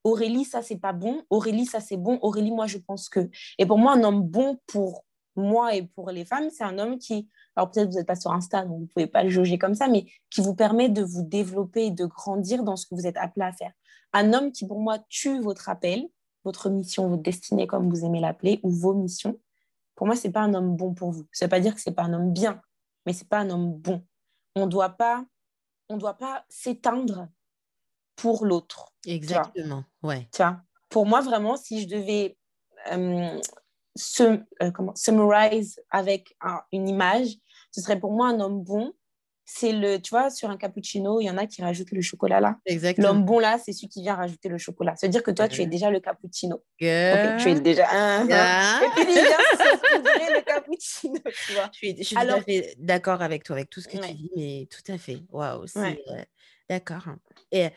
Aurélie, 0.06 0.44
ça 0.44 0.62
c'est 0.62 0.76
pas 0.78 0.92
bon. 0.92 1.24
Aurélie, 1.30 1.66
ça 1.66 1.80
c'est 1.80 1.96
bon. 1.96 2.20
Aurélie, 2.22 2.52
moi 2.52 2.68
je 2.68 2.78
pense 2.78 3.08
que. 3.08 3.28
Et 3.58 3.66
pour 3.66 3.76
moi, 3.76 3.94
un 3.94 4.04
homme 4.04 4.22
bon 4.22 4.56
pour 4.68 5.04
moi 5.34 5.74
et 5.74 5.82
pour 5.82 6.12
les 6.12 6.24
femmes, 6.24 6.48
c'est 6.48 6.62
un 6.62 6.78
homme 6.78 6.98
qui, 6.98 7.28
alors 7.56 7.72
peut-être 7.72 7.88
vous 7.88 7.96
n'êtes 7.96 8.06
pas 8.06 8.14
sur 8.14 8.30
Insta, 8.30 8.62
donc 8.62 8.76
vous 8.76 8.82
ne 8.82 8.86
pouvez 8.86 9.08
pas 9.08 9.24
le 9.24 9.30
juger 9.30 9.58
comme 9.58 9.74
ça, 9.74 9.88
mais 9.88 10.06
qui 10.30 10.42
vous 10.42 10.54
permet 10.54 10.88
de 10.88 11.02
vous 11.02 11.24
développer 11.24 11.86
et 11.86 11.90
de 11.90 12.06
grandir 12.06 12.62
dans 12.62 12.76
ce 12.76 12.86
que 12.86 12.94
vous 12.94 13.08
êtes 13.08 13.16
appelé 13.16 13.46
à 13.46 13.52
faire. 13.52 13.72
Un 14.12 14.32
homme 14.32 14.52
qui, 14.52 14.64
pour 14.64 14.78
moi, 14.78 15.00
tue 15.08 15.40
votre 15.40 15.68
appel, 15.68 16.06
votre 16.44 16.70
mission, 16.70 17.08
votre 17.08 17.24
destinée, 17.24 17.66
comme 17.66 17.90
vous 17.90 18.04
aimez 18.04 18.20
l'appeler, 18.20 18.60
ou 18.62 18.70
vos 18.70 18.94
missions. 18.94 19.40
Pour 19.96 20.06
moi, 20.06 20.14
ce 20.14 20.28
n'est 20.28 20.32
pas 20.32 20.42
un 20.42 20.54
homme 20.54 20.76
bon 20.76 20.94
pour 20.94 21.10
vous. 21.10 21.26
Ça 21.32 21.46
ne 21.46 21.48
veut 21.48 21.50
pas 21.50 21.60
dire 21.60 21.74
que 21.74 21.80
ce 21.80 21.90
n'est 21.90 21.96
pas 21.96 22.04
un 22.04 22.12
homme 22.12 22.32
bien, 22.32 22.62
mais 23.06 23.12
ce 23.12 23.24
n'est 23.24 23.28
pas 23.28 23.40
un 23.40 23.50
homme 23.50 23.72
bon. 23.72 24.04
On 24.54 24.66
ne 24.66 24.70
doit 24.70 24.90
pas, 24.90 25.26
on 25.88 25.96
doit 25.96 26.14
pas 26.14 26.44
s'éteindre 26.48 27.26
pour 28.16 28.44
l'autre. 28.44 28.92
Exactement, 29.06 29.84
ouais. 30.02 30.28
Tu 30.32 30.42
vois 30.42 30.60
pour 30.88 31.06
moi, 31.06 31.20
vraiment, 31.20 31.56
si 31.56 31.82
je 31.82 31.88
devais 31.88 32.36
euh, 32.92 33.38
euh, 34.20 34.70
comment, 34.72 34.94
summarize 34.94 35.80
avec 35.90 36.36
une 36.72 36.88
image, 36.88 37.28
ce 37.70 37.80
serait 37.80 37.98
pour 37.98 38.12
moi 38.12 38.28
un 38.28 38.40
homme 38.40 38.62
bon. 38.62 38.92
C'est 39.48 39.70
le, 39.70 39.98
tu 39.98 40.10
vois, 40.10 40.28
sur 40.28 40.50
un 40.50 40.56
cappuccino, 40.56 41.20
il 41.20 41.26
y 41.26 41.30
en 41.30 41.38
a 41.38 41.46
qui 41.46 41.62
rajoutent 41.62 41.92
le 41.92 42.00
chocolat 42.00 42.40
là. 42.40 42.56
Exactement. 42.66 43.08
L'homme 43.08 43.24
bon 43.24 43.38
là, 43.38 43.58
c'est 43.64 43.72
celui 43.72 43.88
qui 43.88 44.02
vient 44.02 44.16
rajouter 44.16 44.48
le 44.48 44.58
chocolat. 44.58 44.96
Ça 44.96 45.06
veut 45.06 45.10
dire 45.12 45.22
que 45.22 45.30
toi, 45.30 45.46
tu 45.46 45.62
es 45.62 45.66
déjà 45.66 45.88
le 45.88 46.00
cappuccino. 46.00 46.64
tu 46.78 46.86
es 46.86 47.60
déjà 47.60 47.86
un. 47.92 48.24
Et 48.24 48.88
puis 48.96 49.04
il 49.08 49.14
vient 49.14 50.34
le 50.34 50.42
cappuccino, 50.44 51.20
tu 51.46 51.52
vois. 51.52 51.70
Je 51.72 51.76
suis, 51.76 51.96
je 51.96 52.02
suis 52.02 52.16
Alors... 52.16 52.40
d'accord 52.78 53.22
avec 53.22 53.44
toi, 53.44 53.54
avec 53.54 53.70
tout 53.70 53.80
ce 53.80 53.86
que 53.86 53.98
tu 53.98 54.14
dis, 54.14 54.30
mais 54.34 54.68
tout 54.68 54.92
à 54.92 54.98
fait. 54.98 55.18
Waouh, 55.30 55.68
c'est. 55.68 56.02
Euh, 56.08 56.24
d'accord. 56.68 57.04
Et 57.52 57.68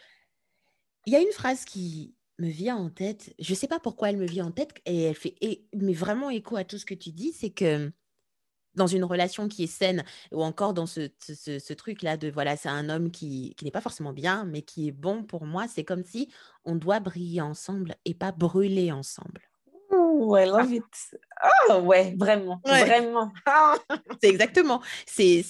y 1.11 1.15
a 1.15 1.21
une 1.21 1.31
phrase 1.31 1.65
qui 1.65 2.15
me 2.39 2.49
vient 2.49 2.77
en 2.77 2.89
tête. 2.89 3.33
Je 3.39 3.51
ne 3.51 3.55
sais 3.55 3.67
pas 3.67 3.79
pourquoi 3.79 4.09
elle 4.09 4.17
me 4.17 4.25
vient 4.25 4.47
en 4.47 4.51
tête 4.51 4.73
et 4.85 5.03
elle 5.03 5.15
fait 5.15 5.35
mais 5.75 5.93
vraiment 5.93 6.29
écho 6.29 6.55
à 6.55 6.63
tout 6.63 6.77
ce 6.77 6.85
que 6.85 6.93
tu 6.93 7.11
dis, 7.11 7.33
c'est 7.33 7.49
que 7.49 7.91
dans 8.75 8.87
une 8.87 9.03
relation 9.03 9.47
qui 9.47 9.63
est 9.63 9.67
saine 9.67 10.03
ou 10.31 10.43
encore 10.43 10.73
dans 10.73 10.85
ce, 10.85 11.73
truc-là 11.73 12.17
de 12.17 12.29
voilà, 12.29 12.55
c'est 12.55 12.69
un 12.69 12.89
homme 12.89 13.11
qui 13.11 13.55
n'est 13.61 13.71
pas 13.71 13.81
forcément 13.81 14.13
bien, 14.13 14.45
mais 14.45 14.61
qui 14.61 14.87
est 14.87 14.91
bon 14.91 15.23
pour 15.23 15.45
moi, 15.45 15.67
c'est 15.67 15.83
comme 15.83 16.03
si 16.03 16.31
on 16.65 16.75
doit 16.75 16.99
briller 16.99 17.41
ensemble 17.41 17.95
et 18.05 18.13
pas 18.13 18.31
brûler 18.31 18.91
ensemble. 18.91 19.48
Ouais, 20.19 20.45
love 20.45 20.73
it. 20.73 20.83
Oh, 21.69 21.75
ouais, 21.75 22.13
vraiment, 22.17 22.59
vraiment. 22.65 23.31
c'est 24.21 24.27
exactement. 24.29 24.81
C'est, 25.05 25.45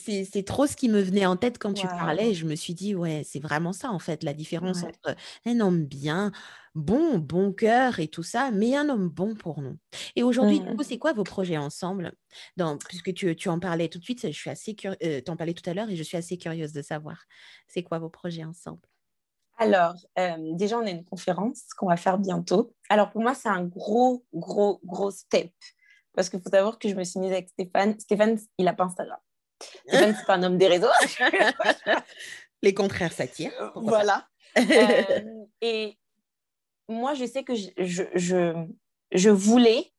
trop 0.45 0.67
ce 0.67 0.75
qui 0.75 0.89
me 0.89 1.01
venait 1.01 1.25
en 1.25 1.37
tête 1.37 1.57
quand 1.57 1.73
tu 1.73 1.87
parlais. 1.87 2.35
Je 2.35 2.45
me 2.45 2.55
suis 2.55 2.75
dit, 2.75 2.93
ouais, 2.93 3.23
c'est 3.25 3.39
vraiment 3.39 3.73
ça, 3.73 3.89
en 3.89 3.97
fait, 3.97 4.21
la 4.21 4.33
différence 4.33 4.83
entre 4.83 5.15
un 5.47 5.59
homme 5.59 5.85
bien, 5.85 6.31
bon, 6.75 7.17
bon 7.17 7.51
cœur 7.51 7.99
et 7.99 8.07
tout 8.07 8.21
ça, 8.21 8.51
mais 8.51 8.75
un 8.75 8.89
homme 8.89 9.09
bon 9.09 9.33
pour 9.33 9.59
nous. 9.59 9.79
Et 10.15 10.21
aujourd'hui, 10.21 10.59
mmh. 10.59 10.77
c'est 10.83 10.99
quoi 10.99 11.13
vos 11.13 11.23
projets 11.23 11.57
ensemble? 11.57 12.13
Dans, 12.55 12.77
Puisque 12.77 13.11
tu, 13.15 13.35
tu, 13.35 13.49
en 13.49 13.59
parlais 13.59 13.89
tout 13.89 13.97
de 13.97 14.03
suite, 14.03 14.21
je 14.27 14.37
suis 14.37 14.51
assez 14.51 14.75
euh, 14.85 15.21
tu 15.25 15.31
en 15.31 15.35
parlais 15.35 15.55
tout 15.55 15.67
à 15.67 15.73
l'heure 15.73 15.89
et 15.89 15.95
je 15.95 16.03
suis 16.03 16.17
assez 16.17 16.37
curieuse 16.37 16.73
de 16.73 16.83
savoir. 16.83 17.23
C'est 17.67 17.81
quoi 17.81 17.97
vos 17.97 18.09
projets 18.09 18.43
ensemble? 18.43 18.88
Alors, 19.59 19.95
euh, 20.17 20.37
déjà, 20.53 20.77
on 20.77 20.87
a 20.87 20.89
une 20.89 21.03
conférence 21.03 21.65
qu'on 21.77 21.87
va 21.87 21.97
faire 21.97 22.17
bientôt. 22.17 22.73
Alors, 22.87 23.09
pour 23.11 23.21
moi, 23.21 23.35
c'est 23.35 23.49
un 23.49 23.65
gros, 23.65 24.25
gros, 24.33 24.79
gros 24.85 25.11
step. 25.11 25.51
Parce 26.15 26.29
qu'il 26.29 26.41
faut 26.41 26.49
savoir 26.49 26.79
que 26.79 26.87
je 26.87 26.95
me 26.95 27.03
suis 27.03 27.19
mise 27.19 27.33
avec 27.33 27.49
Stéphane. 27.49 27.99
Stéphane, 27.99 28.39
il 28.57 28.65
n'a 28.65 28.73
pas 28.73 28.85
Instagram. 28.85 29.19
Stéphane, 29.85 30.15
c'est 30.17 30.25
pas 30.25 30.35
un 30.35 30.43
homme 30.43 30.57
des 30.57 30.67
réseaux. 30.67 30.87
Les 32.61 32.73
contraires 32.73 33.11
s'attirent. 33.11 33.71
Voilà. 33.75 34.25
Euh, 34.57 35.21
et 35.61 35.95
moi, 36.87 37.13
je 37.13 37.25
sais 37.25 37.43
que 37.43 37.53
je, 37.53 37.69
je, 38.15 38.65
je, 39.11 39.29
voulais 39.29 39.93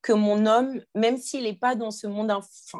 que 0.00 0.14
mon 0.14 0.46
homme, 0.46 0.80
même 0.94 1.18
s'il 1.18 1.44
n'est 1.44 1.54
pas 1.54 1.74
dans 1.74 1.90
ce 1.90 2.06
monde 2.06 2.32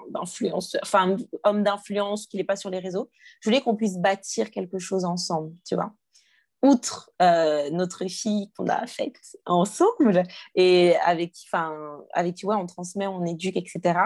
d'influence, 0.08 0.78
enfin, 0.82 1.18
homme 1.44 1.62
d'influence, 1.62 2.26
qu'il 2.26 2.38
n'est 2.38 2.44
pas 2.44 2.56
sur 2.56 2.70
les 2.70 2.78
réseaux, 2.78 3.10
je 3.42 3.50
voulais 3.50 3.60
qu'on 3.60 3.76
puisse 3.76 3.98
bâtir 3.98 4.50
quelque 4.50 4.78
chose 4.78 5.04
ensemble, 5.04 5.52
tu 5.68 5.74
vois 5.74 5.92
outre 6.62 7.10
euh, 7.22 7.70
notre 7.70 8.06
fille 8.06 8.50
qu'on 8.56 8.68
a 8.68 8.86
faite 8.86 9.18
ensemble 9.46 10.24
et 10.54 10.96
avec 10.96 11.32
qui, 11.32 11.46
avec 12.12 12.34
qui 12.34 12.46
on 12.46 12.66
transmet, 12.66 13.06
on 13.06 13.24
éduque, 13.24 13.56
etc., 13.56 13.98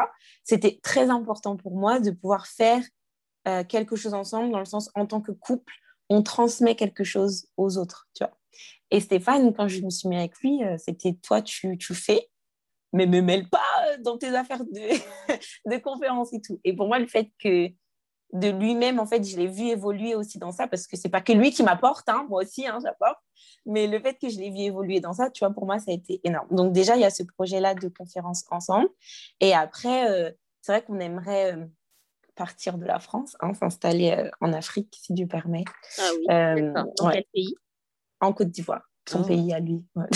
c'était 0.45 0.79
très 0.83 1.11
important 1.11 1.57
pour 1.57 1.77
moi 1.77 2.01
de 2.01 2.11
pouvoir 2.11 2.47
faire 2.47 2.83
euh, 3.49 3.65
quelque 3.65 3.97
chose 3.97 4.15
ensemble, 4.15 4.53
dans 4.53 4.59
le 4.59 4.65
sens, 4.65 4.91
en 4.95 5.07
tant 5.07 5.21
que 5.21 5.33
couple, 5.33 5.75
on 6.09 6.23
transmet 6.23 6.77
quelque 6.77 7.05
chose 7.05 7.47
aux 7.57 7.77
autres, 7.77 8.09
tu 8.15 8.25
vois. 8.25 8.37
Et 8.91 9.01
Stéphane, 9.01 9.53
quand 9.53 9.69
je 9.69 9.81
me 9.81 9.91
suis 9.91 10.09
mis 10.09 10.17
avec 10.17 10.39
lui, 10.39 10.63
euh, 10.63 10.77
c'était 10.79 11.15
toi, 11.15 11.43
tu, 11.43 11.77
tu 11.77 11.95
fais, 11.95 12.29
mais 12.93 13.07
me 13.07 13.21
mêle 13.21 13.49
pas 13.49 13.61
dans 14.01 14.17
tes 14.17 14.35
affaires 14.35 14.65
de, 14.65 14.71
de 15.71 15.77
conférences 15.79 16.33
et 16.33 16.41
tout. 16.41 16.61
Et 16.63 16.75
pour 16.75 16.87
moi, 16.87 16.99
le 16.99 17.07
fait 17.09 17.31
que 17.43 17.69
de 18.35 18.49
lui-même, 18.49 18.99
en 18.99 19.07
fait, 19.07 19.25
je 19.25 19.37
l'ai 19.37 19.47
vu 19.47 19.69
évoluer 19.69 20.17
aussi 20.17 20.39
dans 20.39 20.51
ça 20.51 20.67
parce 20.67 20.89
que 20.89 20.97
c'est 20.97 21.09
pas 21.09 21.21
que 21.21 21.33
lui 21.33 21.53
qui 21.53 21.63
m'apporte, 21.63 22.09
hein, 22.09 22.27
moi 22.29 22.43
aussi, 22.43 22.67
hein, 22.67 22.81
j'apporte. 22.83 23.19
Mais 23.65 23.87
le 23.87 24.01
fait 24.01 24.15
que 24.15 24.29
je 24.29 24.39
l'ai 24.39 24.51
vu 24.51 24.59
évoluer 24.59 24.99
dans 25.01 25.13
ça, 25.13 25.31
tu 25.31 25.45
vois, 25.45 25.55
pour 25.55 25.67
moi, 25.67 25.79
ça 25.79 25.93
a 25.93 25.95
été 25.95 26.21
énorme. 26.25 26.49
Donc, 26.51 26.73
déjà, 26.73 26.97
il 26.97 27.03
y 27.03 27.05
a 27.05 27.11
ce 27.11 27.23
projet-là 27.23 27.75
de 27.75 27.89
conférence 27.89 28.45
ensemble. 28.51 28.89
Et 29.41 29.55
après, 29.55 30.11
euh, 30.11 30.33
c'est 30.61 30.73
vrai 30.73 30.83
qu'on 30.83 30.99
aimerait 30.99 31.55
euh, 31.55 31.65
partir 32.35 32.77
de 32.77 32.85
la 32.85 32.99
France, 32.99 33.37
hein, 33.39 33.55
s'installer 33.55 34.11
euh, 34.11 34.29
en 34.41 34.53
Afrique, 34.53 34.99
si 35.01 35.15
Dieu 35.15 35.29
permet. 35.29 35.65
Ah 35.99 36.55
oui, 36.57 36.73
dans 36.99 37.11
quel 37.11 37.25
pays? 37.33 37.55
En 38.21 38.33
Côte 38.33 38.49
d'Ivoire, 38.49 38.83
son 39.09 39.23
oh. 39.23 39.27
pays 39.27 39.55
à 39.55 39.61
lui. 39.61 39.85
Ouais. 39.95 40.07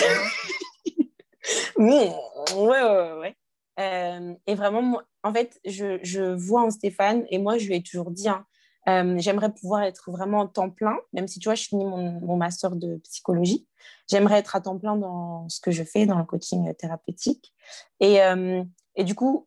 ouais, 1.76 2.12
ouais, 2.56 3.12
ouais. 3.20 3.36
Euh, 3.78 4.34
et 4.46 4.54
vraiment, 4.54 5.00
en 5.22 5.32
fait, 5.32 5.60
je, 5.64 5.98
je, 6.02 6.34
vois 6.34 6.62
en 6.62 6.70
Stéphane, 6.70 7.24
et 7.30 7.38
moi, 7.38 7.58
je 7.58 7.68
lui 7.68 7.76
ai 7.76 7.82
toujours 7.82 8.10
dit, 8.10 8.28
hein, 8.28 8.44
euh, 8.88 9.16
j'aimerais 9.18 9.52
pouvoir 9.52 9.82
être 9.82 10.10
vraiment 10.10 10.40
en 10.40 10.48
temps 10.48 10.70
plein, 10.70 10.96
même 11.12 11.28
si 11.28 11.38
tu 11.38 11.48
vois, 11.48 11.54
je 11.54 11.64
finis 11.64 11.84
mon, 11.84 12.20
mon 12.20 12.36
master 12.36 12.74
de 12.74 12.96
psychologie. 13.04 13.68
J'aimerais 14.10 14.38
être 14.38 14.56
à 14.56 14.60
temps 14.60 14.78
plein 14.78 14.96
dans 14.96 15.48
ce 15.48 15.60
que 15.60 15.70
je 15.70 15.84
fais, 15.84 16.06
dans 16.06 16.18
le 16.18 16.24
coaching 16.24 16.74
thérapeutique. 16.74 17.52
Et, 18.00 18.22
euh, 18.22 18.64
et 18.96 19.04
du 19.04 19.14
coup, 19.14 19.46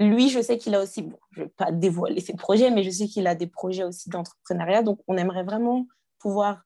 lui, 0.00 0.28
je 0.28 0.40
sais 0.40 0.58
qu'il 0.58 0.74
a 0.74 0.82
aussi, 0.82 1.02
bon, 1.02 1.18
je 1.30 1.40
ne 1.40 1.44
vais 1.44 1.50
pas 1.50 1.70
dévoiler 1.70 2.20
ses 2.20 2.34
projets, 2.34 2.70
mais 2.70 2.82
je 2.82 2.90
sais 2.90 3.06
qu'il 3.06 3.26
a 3.26 3.34
des 3.34 3.46
projets 3.46 3.84
aussi 3.84 4.08
d'entrepreneuriat. 4.08 4.82
Donc, 4.82 5.00
on 5.06 5.16
aimerait 5.16 5.44
vraiment 5.44 5.86
pouvoir 6.18 6.62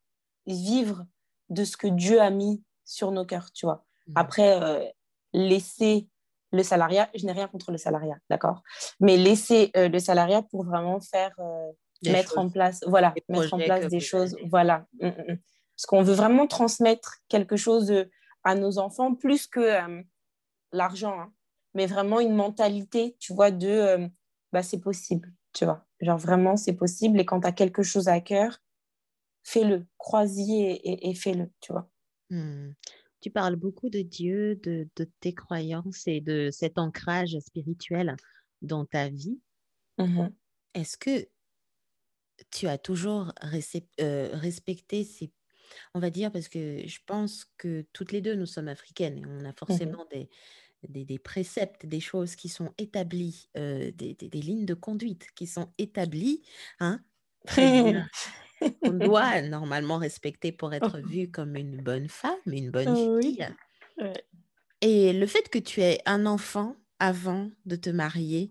vivre 0.46 1.04
de 1.50 1.64
ce 1.64 1.76
que 1.76 1.88
Dieu 1.88 2.20
a 2.20 2.30
mis 2.30 2.62
sur 2.84 3.10
nos 3.10 3.26
cœurs, 3.26 3.52
tu 3.52 3.66
vois. 3.66 3.84
Après, 4.14 4.94
laisser 5.32 6.08
le 6.52 6.62
salariat, 6.62 7.08
je 7.14 7.26
n'ai 7.26 7.32
rien 7.32 7.48
contre 7.48 7.72
le 7.72 7.78
salariat, 7.78 8.16
d'accord? 8.30 8.62
Mais 9.00 9.16
laisser 9.16 9.70
euh, 9.76 9.88
le 9.88 9.98
salariat 9.98 10.42
pour 10.42 10.64
vraiment 10.64 11.00
faire, 11.00 11.32
euh, 11.38 11.72
mettre 12.04 12.38
en 12.38 12.48
place, 12.48 12.80
voilà, 12.86 13.14
mettre 13.28 13.54
en 13.54 13.58
place 13.58 13.88
des 13.88 14.00
choses, 14.00 14.36
voilà. 14.50 14.86
Mm, 15.00 15.08
mm, 15.08 15.10
mm. 15.10 15.38
Parce 15.76 15.86
qu'on 15.86 16.02
veut 16.02 16.14
vraiment 16.14 16.46
transmettre 16.46 17.16
quelque 17.28 17.56
chose 17.56 17.90
euh, 17.90 18.04
à 18.44 18.54
nos 18.54 18.78
enfants, 18.78 19.14
plus 19.14 19.46
que 19.46 19.76
l'argent, 20.72 21.20
hein. 21.20 21.32
mais 21.74 21.86
vraiment 21.86 22.20
une 22.20 22.34
mentalité, 22.34 23.16
tu 23.18 23.34
vois, 23.34 23.50
de 23.50 24.08
bah, 24.52 24.62
c'est 24.62 24.78
possible, 24.78 25.32
tu 25.52 25.64
vois. 25.64 25.84
Genre 26.00 26.18
vraiment, 26.18 26.56
c'est 26.56 26.74
possible. 26.74 27.18
Et 27.18 27.24
quand 27.24 27.40
tu 27.40 27.46
as 27.48 27.52
quelque 27.52 27.82
chose 27.82 28.06
à 28.06 28.20
cœur, 28.20 28.58
fais-le, 29.42 29.86
crois-y 29.98 30.62
et, 30.62 31.10
et, 31.10 31.14
fais-le, 31.14 31.50
tu 31.60 31.72
vois. 31.72 31.88
Hmm. 32.30 32.72
Tu 33.26 33.32
parles 33.32 33.56
beaucoup 33.56 33.90
de 33.90 34.02
Dieu, 34.02 34.54
de, 34.54 34.88
tes 35.18 35.34
croyances 35.34 36.06
et 36.06 36.20
de 36.20 36.50
cet 36.52 36.78
ancrage 36.78 37.36
spirituel 37.40 38.16
dans 38.62 38.84
ta 38.84 39.08
vie. 39.08 39.40
Mmh 39.98 40.28
Est-ce 40.74 40.96
que 40.96 41.26
tu 42.52 42.68
as 42.68 42.78
toujours 42.78 43.32
euh, 44.00 44.30
respecté 44.32 45.02
ces 45.02 45.32
on 45.94 45.98
va 45.98 46.10
dire, 46.10 46.30
parce 46.30 46.46
que 46.46 46.86
je 46.86 47.00
pense 47.04 47.46
que 47.58 47.84
toutes 47.92 48.12
les 48.12 48.20
deux, 48.20 48.36
nous 48.36 48.46
sommes 48.46 48.68
africaines 48.68 49.18
et 49.18 49.26
on 49.26 49.44
a 49.44 49.50
mmh 49.50 49.54
forcément 49.58 50.06
des, 50.12 50.30
des, 50.88 51.18
préceptes, 51.18 51.84
des 51.84 51.98
choses 51.98 52.36
qui 52.36 52.48
sont 52.48 52.72
établies, 52.78 53.48
euh, 53.56 53.90
des, 53.90 54.14
des, 54.14 54.40
lignes 54.40 54.66
de 54.66 54.74
conduite 54.74 55.26
qui 55.34 55.48
sont 55.48 55.72
établies, 55.78 56.44
hein, 56.78 57.00
on 58.82 58.90
doit 58.92 59.42
normalement 59.42 59.98
respecter 59.98 60.52
pour 60.52 60.72
être 60.74 60.98
vue 60.98 61.30
comme 61.30 61.56
une 61.56 61.82
bonne 61.82 62.08
femme, 62.08 62.34
une 62.46 62.70
bonne 62.70 63.20
fille. 63.20 63.46
Et 64.80 65.12
le 65.12 65.26
fait 65.26 65.48
que 65.48 65.58
tu 65.58 65.80
aies 65.80 66.00
un 66.06 66.26
enfant 66.26 66.76
avant 66.98 67.50
de 67.64 67.76
te 67.76 67.90
marier, 67.90 68.50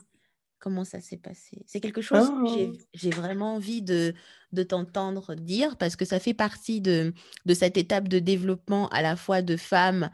comment 0.59 0.83
ça 0.83 1.01
s'est 1.01 1.17
passé? 1.17 1.63
C'est 1.67 1.79
quelque 1.79 2.01
chose 2.01 2.27
que 2.27 2.65
oh. 2.65 2.77
j'ai 2.93 3.09
vraiment 3.11 3.55
envie 3.55 3.81
de, 3.81 4.13
de 4.51 4.63
t'entendre 4.63 5.35
dire 5.35 5.77
parce 5.77 5.95
que 5.95 6.05
ça 6.05 6.19
fait 6.19 6.33
partie 6.33 6.81
de, 6.81 7.13
de 7.45 7.53
cette 7.53 7.77
étape 7.77 8.07
de 8.07 8.19
développement 8.19 8.89
à 8.89 9.01
la 9.01 9.15
fois 9.15 9.41
de 9.41 9.57
femme 9.57 10.09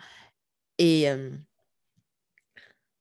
et 0.78 1.08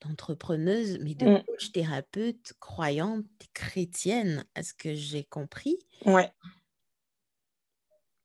d'entrepreneuse, 0.00 0.98
mais 1.00 1.14
de 1.14 1.26
mmh. 1.26 1.42
coach 1.44 1.72
thérapeute, 1.72 2.52
croyante, 2.58 3.26
chrétienne, 3.54 4.44
à 4.54 4.62
ce 4.62 4.74
que 4.74 4.94
j'ai 4.94 5.24
compris? 5.24 5.78
Ouais. 6.04 6.30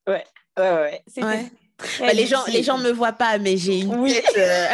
Ouais, 0.08 0.24
ouais, 0.58 1.04
ouais. 1.18 1.52
Bah, 2.00 2.14
les 2.14 2.26
gens 2.26 2.44
les 2.48 2.64
gens 2.64 2.78
me 2.78 2.92
voient 2.92 3.12
pas 3.12 3.38
mais 3.38 3.58
j'ai 3.58 3.80
une 3.82 4.06
tête 4.08 4.38
euh, 4.38 4.68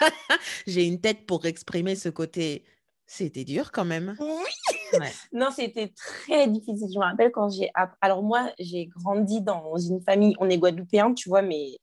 j'ai 0.66 0.84
une 0.84 1.00
tête 1.00 1.26
pour 1.26 1.46
exprimer 1.46 1.96
ce 1.96 2.08
côté 2.08 2.64
c'était 3.12 3.42
dur 3.42 3.72
quand 3.72 3.84
même. 3.84 4.14
Oui. 4.20 5.00
non, 5.32 5.48
c'était 5.50 5.92
très 5.96 6.46
difficile. 6.46 6.86
Je 6.94 6.96
me 6.96 7.04
rappelle 7.04 7.32
quand 7.32 7.50
j'ai. 7.50 7.68
Alors, 8.00 8.22
moi, 8.22 8.52
j'ai 8.60 8.86
grandi 8.86 9.40
dans 9.40 9.76
une 9.78 10.00
famille, 10.00 10.36
on 10.38 10.48
est 10.48 10.58
guadeloupéens, 10.58 11.14
tu 11.14 11.28
vois, 11.28 11.42
mais 11.42 11.78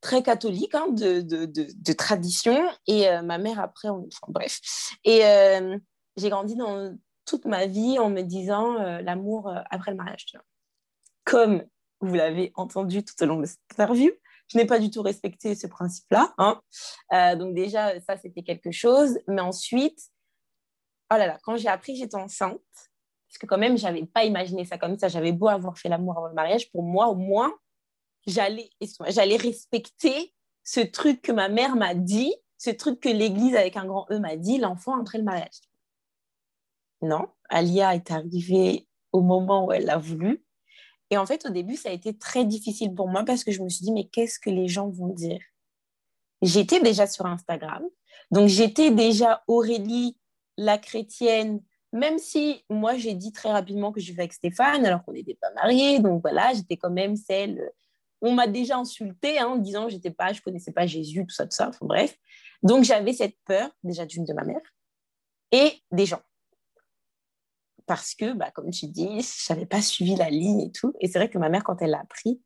très 0.00 0.22
catholique 0.22 0.76
hein, 0.76 0.86
de, 0.90 1.22
de, 1.22 1.44
de, 1.44 1.92
tradition. 1.92 2.56
Et 2.86 3.08
euh, 3.08 3.22
ma 3.22 3.38
mère, 3.38 3.58
après, 3.58 3.88
on... 3.88 4.06
enfin, 4.06 4.28
bref. 4.28 4.60
Et 5.02 5.26
euh, 5.26 5.76
j'ai 6.16 6.30
grandi 6.30 6.54
dans 6.54 6.96
toute 7.24 7.44
ma 7.44 7.66
vie 7.66 7.98
en 7.98 8.08
me 8.08 8.22
disant 8.22 8.74
l'amour 9.00 9.52
après 9.70 9.90
le 9.90 9.96
mariage. 9.96 10.24
Tu 10.26 10.36
vois. 10.36 10.44
Comme 11.28 11.62
vous 12.00 12.14
l'avez 12.14 12.52
entendu 12.54 13.04
tout 13.04 13.22
au 13.22 13.26
long 13.26 13.40
de 13.40 13.44
cette 13.44 13.60
interview, 13.72 14.10
je 14.48 14.56
n'ai 14.56 14.64
pas 14.64 14.78
du 14.78 14.90
tout 14.90 15.02
respecté 15.02 15.54
ce 15.54 15.66
principe-là. 15.66 16.34
Hein. 16.38 17.36
donc 17.36 17.54
déjà, 17.54 18.00
ça, 18.00 18.16
c'était 18.16 18.42
quelque 18.42 18.70
chose. 18.70 19.18
Mais 19.28 19.42
ensuite, 19.42 20.00
oh 21.12 21.16
là 21.16 21.26
là, 21.26 21.38
quand 21.42 21.56
j'ai 21.56 21.68
appris 21.68 21.92
que 21.92 21.98
j'étais 21.98 22.16
enceinte, 22.16 22.60
parce 23.28 23.38
que 23.38 23.46
quand 23.46 23.58
même, 23.58 23.76
je 23.76 23.82
n'avais 23.82 24.06
pas 24.06 24.24
imaginé 24.24 24.64
ça 24.64 24.78
comme 24.78 24.98
ça, 24.98 25.08
j'avais 25.08 25.32
beau 25.32 25.48
avoir 25.48 25.76
fait 25.76 25.90
l'amour 25.90 26.16
avant 26.16 26.28
le 26.28 26.34
mariage, 26.34 26.70
pour 26.70 26.82
moi, 26.82 27.08
au 27.08 27.14
moins, 27.14 27.52
j'allais 28.26 28.70
respecter 29.36 30.34
ce 30.64 30.80
truc 30.80 31.20
que 31.20 31.32
ma 31.32 31.50
mère 31.50 31.76
m'a 31.76 31.94
dit, 31.94 32.34
ce 32.56 32.70
truc 32.70 33.00
que 33.00 33.08
l'Église 33.10 33.54
avec 33.54 33.76
un 33.76 33.84
grand 33.84 34.06
E 34.10 34.18
m'a 34.18 34.36
dit, 34.36 34.56
l'enfant 34.56 34.98
après 34.98 35.18
le 35.18 35.24
mariage. 35.24 35.60
Non, 37.02 37.28
Alia 37.50 37.94
est 37.94 38.10
arrivée 38.10 38.88
au 39.12 39.20
moment 39.20 39.66
où 39.66 39.72
elle 39.72 39.84
l'a 39.84 39.98
voulu. 39.98 40.42
Et 41.10 41.16
en 41.16 41.26
fait, 41.26 41.46
au 41.46 41.50
début, 41.50 41.76
ça 41.76 41.88
a 41.88 41.92
été 41.92 42.16
très 42.16 42.44
difficile 42.44 42.94
pour 42.94 43.08
moi 43.08 43.24
parce 43.24 43.44
que 43.44 43.50
je 43.50 43.62
me 43.62 43.68
suis 43.68 43.84
dit, 43.84 43.92
mais 43.92 44.04
qu'est-ce 44.04 44.38
que 44.38 44.50
les 44.50 44.68
gens 44.68 44.88
vont 44.88 45.08
dire? 45.08 45.40
J'étais 46.42 46.80
déjà 46.80 47.06
sur 47.06 47.26
Instagram. 47.26 47.82
Donc, 48.30 48.48
j'étais 48.48 48.90
déjà 48.90 49.42
Aurélie 49.46 50.16
la 50.58 50.76
chrétienne, 50.76 51.62
même 51.92 52.18
si 52.18 52.64
moi 52.68 52.96
j'ai 52.96 53.14
dit 53.14 53.32
très 53.32 53.50
rapidement 53.50 53.92
que 53.92 54.00
je 54.00 54.06
vivais 54.06 54.22
avec 54.22 54.32
Stéphane 54.32 54.84
alors 54.84 55.04
qu'on 55.04 55.12
n'était 55.12 55.36
pas 55.40 55.50
mariés, 55.52 56.00
donc 56.00 56.20
voilà, 56.20 56.52
j'étais 56.52 56.76
quand 56.76 56.90
même 56.90 57.16
celle. 57.16 57.70
On 58.20 58.32
m'a 58.32 58.48
déjà 58.48 58.76
insultée 58.76 59.38
hein, 59.38 59.46
en 59.46 59.56
disant 59.56 59.86
que 59.86 59.92
j'étais 59.92 60.10
pas, 60.10 60.32
je 60.32 60.42
connaissais 60.42 60.72
pas 60.72 60.86
Jésus, 60.86 61.24
tout 61.24 61.34
ça, 61.34 61.44
tout 61.44 61.54
ça. 61.54 61.68
Enfin, 61.68 61.86
bref, 61.86 62.16
donc 62.62 62.84
j'avais 62.84 63.12
cette 63.12 63.36
peur 63.44 63.70
déjà 63.84 64.04
d'une 64.04 64.24
de 64.24 64.32
ma 64.34 64.42
mère 64.42 64.60
et 65.52 65.72
des 65.92 66.04
gens 66.04 66.20
parce 67.88 68.14
que, 68.14 68.34
bah, 68.34 68.50
comme 68.52 68.70
tu 68.70 68.86
dis, 68.86 69.20
je 69.22 69.52
n'avais 69.52 69.66
pas 69.66 69.82
suivi 69.82 70.14
la 70.14 70.30
ligne 70.30 70.60
et 70.60 70.70
tout. 70.70 70.92
Et 71.00 71.08
c'est 71.08 71.18
vrai 71.18 71.28
que 71.28 71.38
ma 71.38 71.48
mère, 71.48 71.64
quand 71.64 71.82
elle 71.82 71.90
l'a 71.90 72.00
appris, 72.00 72.40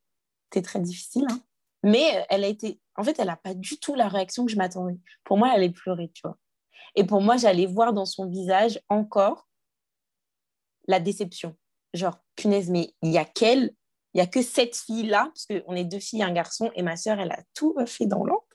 c'était 0.44 0.64
très 0.64 0.80
difficile. 0.80 1.26
Hein. 1.28 1.40
Mais 1.82 2.24
elle 2.30 2.44
a 2.44 2.46
été, 2.46 2.80
en 2.96 3.02
fait, 3.02 3.18
elle 3.18 3.26
n'a 3.26 3.36
pas 3.36 3.52
du 3.52 3.78
tout 3.78 3.94
la 3.94 4.08
réaction 4.08 4.46
que 4.46 4.52
je 4.52 4.56
m'attendais. 4.56 4.98
Pour 5.24 5.36
moi, 5.36 5.48
elle 5.48 5.56
allait 5.56 5.70
pleurer, 5.70 6.10
tu 6.14 6.22
vois. 6.24 6.38
Et 6.94 7.04
pour 7.04 7.20
moi, 7.20 7.36
j'allais 7.36 7.66
voir 7.66 7.92
dans 7.92 8.04
son 8.04 8.28
visage 8.28 8.80
encore 8.88 9.48
la 10.86 11.00
déception. 11.00 11.56
Genre, 11.92 12.16
punaise, 12.36 12.70
mais 12.70 12.94
il 13.02 13.10
y 13.10 13.18
a 13.18 13.24
quelle 13.24 13.74
Il 14.14 14.18
y 14.18 14.20
a 14.20 14.26
que 14.26 14.42
cette 14.42 14.76
fille-là, 14.76 15.32
parce 15.34 15.46
qu'on 15.46 15.74
est 15.74 15.84
deux 15.84 15.98
filles 15.98 16.20
et 16.20 16.24
un 16.24 16.32
garçon, 16.32 16.70
et 16.74 16.82
ma 16.82 16.96
sœur, 16.96 17.18
elle 17.18 17.32
a 17.32 17.42
tout 17.54 17.74
fait 17.86 18.06
dans 18.06 18.24
l'ombre. 18.24 18.46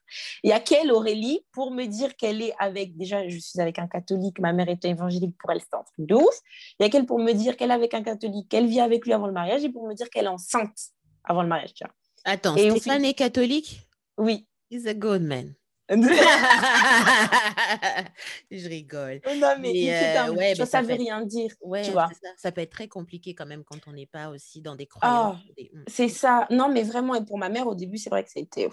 Il 0.43 0.49
y 0.49 0.53
a 0.53 0.59
quelle 0.59 0.91
Aurélie 0.91 1.45
pour 1.51 1.71
me 1.71 1.85
dire 1.85 2.15
qu'elle 2.15 2.41
est 2.41 2.53
avec, 2.59 2.97
déjà, 2.97 3.27
je 3.27 3.37
suis 3.37 3.59
avec 3.59 3.79
un 3.79 3.87
catholique, 3.87 4.39
ma 4.39 4.53
mère 4.53 4.69
était 4.69 4.89
évangélique, 4.89 5.35
pour 5.37 5.51
elle, 5.51 5.59
c'est 5.59 5.73
un 5.73 5.83
truc 5.83 6.07
de 6.07 6.15
ouf. 6.15 6.39
Il 6.79 6.83
y 6.83 6.85
a 6.85 6.89
quelle 6.89 7.05
pour 7.05 7.19
me 7.19 7.33
dire 7.33 7.57
qu'elle 7.57 7.71
est 7.71 7.73
avec 7.73 7.93
un 7.93 8.03
catholique, 8.03 8.49
qu'elle 8.49 8.67
vit 8.67 8.79
avec 8.79 9.05
lui 9.05 9.13
avant 9.13 9.27
le 9.27 9.33
mariage, 9.33 9.63
et 9.63 9.69
pour 9.69 9.87
me 9.87 9.93
dire 9.93 10.09
qu'elle 10.09 10.25
est 10.25 10.29
enceinte 10.29 10.77
avant 11.23 11.41
le 11.41 11.47
mariage. 11.47 11.73
Tu 11.73 11.83
vois. 11.83 11.93
Attends, 12.25 12.55
et 12.55 12.69
Stéphane 12.71 13.05
est 13.05 13.13
catholique? 13.13 13.81
Oui. 14.17 14.47
He's 14.69 14.85
a 14.85 14.93
good 14.93 15.21
man. 15.21 15.53
je 18.51 18.67
rigole. 18.67 19.21
Non, 19.37 19.55
mais, 19.59 19.89
euh, 19.89 20.33
ouais, 20.33 20.53
ça, 20.55 20.65
ça 20.65 20.81
veut 20.81 20.95
rien 20.95 21.25
dire. 21.25 21.51
Ouais, 21.61 21.83
tu 21.83 21.91
vois. 21.91 22.09
Ça. 22.35 22.51
peut 22.51 22.59
être 22.61 22.71
très 22.71 22.89
compliqué 22.89 23.33
quand 23.33 23.45
même 23.45 23.63
quand 23.63 23.79
on 23.87 23.93
n'est 23.93 24.05
pas 24.05 24.29
aussi 24.29 24.61
dans 24.61 24.75
des 24.75 24.85
croyances. 24.85 25.37
Ah, 25.37 25.39
mmh. 25.57 25.83
c'est 25.87 26.09
ça. 26.09 26.45
Non, 26.49 26.69
mais 26.69 26.83
vraiment, 26.83 27.15
et 27.15 27.23
pour 27.23 27.37
ma 27.37 27.47
mère, 27.47 27.67
au 27.67 27.75
début, 27.75 27.97
c'est 27.97 28.09
vrai 28.09 28.25
que 28.25 28.29
c'était. 28.29 28.67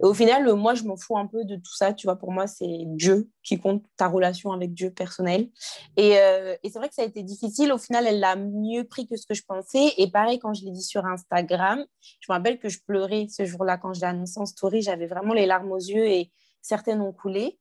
Au 0.00 0.12
final, 0.12 0.54
moi, 0.54 0.74
je 0.74 0.84
m'en 0.84 0.96
fous 0.96 1.16
un 1.16 1.26
peu 1.26 1.44
de 1.44 1.56
tout 1.56 1.74
ça. 1.74 1.94
Tu 1.94 2.06
vois, 2.06 2.16
pour 2.16 2.30
moi, 2.30 2.46
c'est 2.46 2.84
Dieu 2.86 3.30
qui 3.42 3.58
compte 3.58 3.84
ta 3.96 4.08
relation 4.08 4.52
avec 4.52 4.74
Dieu 4.74 4.90
personnel. 4.90 5.48
Et, 5.96 6.18
euh, 6.18 6.56
et 6.62 6.70
c'est 6.70 6.78
vrai 6.78 6.88
que 6.88 6.94
ça 6.94 7.02
a 7.02 7.06
été 7.06 7.22
difficile. 7.22 7.72
Au 7.72 7.78
final, 7.78 8.06
elle 8.06 8.20
l'a 8.20 8.36
mieux 8.36 8.84
pris 8.84 9.06
que 9.06 9.16
ce 9.16 9.26
que 9.26 9.34
je 9.34 9.42
pensais. 9.42 9.94
Et 9.96 10.10
pareil, 10.10 10.38
quand 10.38 10.52
je 10.54 10.64
l'ai 10.64 10.70
dit 10.70 10.82
sur 10.82 11.06
Instagram, 11.06 11.84
je 12.20 12.30
me 12.30 12.34
rappelle 12.34 12.58
que 12.58 12.68
je 12.68 12.80
pleurais 12.86 13.26
ce 13.28 13.44
jour-là 13.44 13.78
quand 13.78 13.94
je 13.94 14.00
l'ai 14.00 14.06
annoncé 14.06 14.38
en 14.40 14.46
story. 14.46 14.82
J'avais 14.82 15.06
vraiment 15.06 15.32
les 15.32 15.46
larmes 15.46 15.72
aux 15.72 15.78
yeux 15.78 16.06
et 16.06 16.30
certaines 16.60 17.00
ont 17.00 17.12
coulé. 17.12 17.58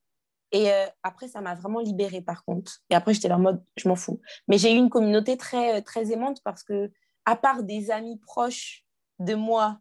Et 0.51 0.71
euh, 0.71 0.85
après, 1.03 1.27
ça 1.27 1.41
m'a 1.41 1.55
vraiment 1.55 1.79
libérée 1.79 2.21
par 2.21 2.43
contre. 2.43 2.79
Et 2.89 2.95
après, 2.95 3.13
j'étais 3.13 3.31
en 3.31 3.39
mode, 3.39 3.63
je 3.77 3.87
m'en 3.87 3.95
fous. 3.95 4.19
Mais 4.47 4.57
j'ai 4.57 4.73
eu 4.73 4.77
une 4.77 4.89
communauté 4.89 5.37
très, 5.37 5.77
euh, 5.77 5.81
très 5.81 6.11
aimante 6.11 6.41
parce 6.43 6.63
que, 6.63 6.91
à 7.25 7.35
part 7.35 7.63
des 7.63 7.91
amis 7.91 8.17
proches 8.17 8.83
de 9.19 9.35
moi, 9.35 9.77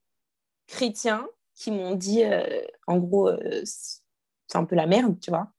chrétiens, 0.66 1.26
qui 1.54 1.72
m'ont 1.72 1.96
dit, 1.96 2.22
en 2.87 2.98
gros, 2.98 3.30
c'est 3.64 4.58
un 4.58 4.64
peu 4.64 4.76
la 4.76 4.87
merde, 4.87 5.18
tu 5.18 5.30
vois, 5.30 5.50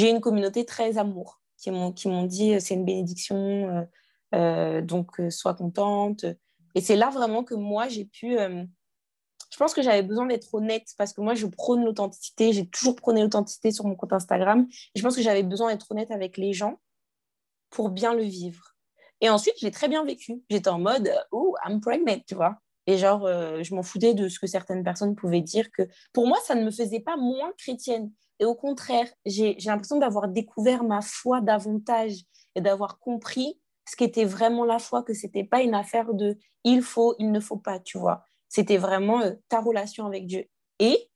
j'ai 0.00 0.10
une 0.10 0.20
communauté 0.20 0.64
très 0.64 0.98
amour, 0.98 1.40
qui 1.56 1.70
m'ont, 1.70 2.24
dit, 2.24 2.60
c'est 2.60 2.74
une 2.74 2.84
bénédiction, 2.84 3.86
donc 4.32 5.20
sois 5.28 5.54
contente. 5.54 6.24
Et 6.74 6.80
c'est 6.80 6.96
là 6.96 7.10
vraiment 7.10 7.44
que 7.44 7.54
moi, 7.54 7.88
j'ai 7.88 8.06
pu 8.06 8.38
je 9.50 9.56
pense 9.56 9.74
que 9.74 9.82
j'avais 9.82 10.02
besoin 10.02 10.26
d'être 10.26 10.54
honnête 10.54 10.86
parce 10.96 11.12
que 11.12 11.20
moi, 11.20 11.34
je 11.34 11.46
prône 11.46 11.84
l'authenticité. 11.84 12.52
J'ai 12.52 12.66
toujours 12.66 12.94
prôné 12.94 13.22
l'authenticité 13.22 13.72
sur 13.72 13.84
mon 13.84 13.96
compte 13.96 14.12
Instagram. 14.12 14.66
Et 14.94 14.98
je 14.98 15.02
pense 15.02 15.16
que 15.16 15.22
j'avais 15.22 15.42
besoin 15.42 15.72
d'être 15.72 15.90
honnête 15.90 16.10
avec 16.12 16.36
les 16.36 16.52
gens 16.52 16.80
pour 17.68 17.90
bien 17.90 18.14
le 18.14 18.22
vivre. 18.22 18.76
Et 19.20 19.28
ensuite, 19.28 19.54
j'ai 19.58 19.70
très 19.70 19.88
bien 19.88 20.04
vécu. 20.04 20.42
J'étais 20.48 20.70
en 20.70 20.78
mode, 20.78 21.12
oh, 21.32 21.56
I'm 21.66 21.80
pregnant, 21.80 22.20
tu 22.26 22.34
vois. 22.34 22.58
Et 22.86 22.96
genre, 22.96 23.26
euh, 23.26 23.62
je 23.62 23.74
m'en 23.74 23.82
foutais 23.82 24.14
de 24.14 24.28
ce 24.28 24.38
que 24.38 24.46
certaines 24.46 24.84
personnes 24.84 25.14
pouvaient 25.14 25.42
dire. 25.42 25.70
que 25.72 25.82
Pour 26.12 26.26
moi, 26.26 26.38
ça 26.44 26.54
ne 26.54 26.64
me 26.64 26.70
faisait 26.70 27.00
pas 27.00 27.16
moins 27.16 27.52
chrétienne. 27.58 28.12
Et 28.40 28.44
au 28.46 28.54
contraire, 28.54 29.06
j'ai 29.26 29.56
l'impression 29.66 29.98
d'avoir 29.98 30.26
découvert 30.26 30.82
ma 30.82 31.02
foi 31.02 31.40
davantage 31.42 32.24
et 32.56 32.60
d'avoir 32.60 32.98
compris 32.98 33.60
ce 33.86 33.96
qu'était 33.96 34.24
vraiment 34.24 34.64
la 34.64 34.78
foi, 34.78 35.02
que 35.02 35.14
c'était 35.14 35.44
pas 35.44 35.60
une 35.62 35.74
affaire 35.74 36.14
de 36.14 36.38
il 36.64 36.82
faut, 36.82 37.14
il 37.18 37.30
ne 37.32 37.40
faut 37.40 37.58
pas, 37.58 37.78
tu 37.78 37.98
vois. 37.98 38.24
C'était 38.48 38.78
vraiment 38.78 39.20
euh, 39.20 39.32
ta 39.48 39.60
relation 39.60 40.06
avec 40.06 40.26
Dieu. 40.26 40.46
Et 40.78 41.10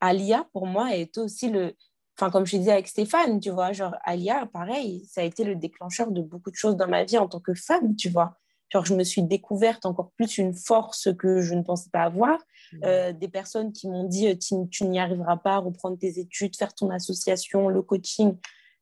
Alia, 0.00 0.46
pour 0.52 0.66
moi, 0.66 0.96
est 0.96 1.18
aussi 1.18 1.50
le. 1.50 1.74
Enfin, 2.16 2.30
comme 2.30 2.46
je 2.46 2.56
disais 2.56 2.72
avec 2.72 2.86
Stéphane, 2.86 3.40
tu 3.40 3.50
vois, 3.50 3.72
genre, 3.72 3.96
Alia, 4.04 4.46
pareil, 4.46 5.04
ça 5.06 5.22
a 5.22 5.24
été 5.24 5.42
le 5.42 5.56
déclencheur 5.56 6.12
de 6.12 6.22
beaucoup 6.22 6.50
de 6.50 6.56
choses 6.56 6.76
dans 6.76 6.86
ma 6.86 7.04
vie 7.04 7.18
en 7.18 7.26
tant 7.26 7.40
que 7.40 7.54
femme, 7.54 7.96
tu 7.96 8.08
vois. 8.08 8.36
Genre, 8.70 8.84
je 8.84 8.94
me 8.94 9.02
suis 9.02 9.22
découverte 9.22 9.84
encore 9.84 10.12
plus 10.12 10.38
une 10.38 10.54
force 10.54 11.08
que 11.18 11.40
je 11.40 11.54
ne 11.54 11.62
pensais 11.62 11.90
pas 11.90 12.02
avoir. 12.02 12.38
Euh, 12.82 13.12
des 13.12 13.28
personnes 13.28 13.72
qui 13.72 13.88
m'ont 13.88 14.04
dit 14.04 14.28
euh, 14.28 14.34
tu, 14.34 14.54
tu 14.70 14.84
n'y 14.84 14.98
arriveras 14.98 15.36
pas, 15.36 15.58
reprendre 15.58 15.98
tes 15.98 16.18
études, 16.18 16.56
faire 16.56 16.74
ton 16.74 16.90
association, 16.90 17.68
le 17.68 17.82
coaching. 17.82 18.36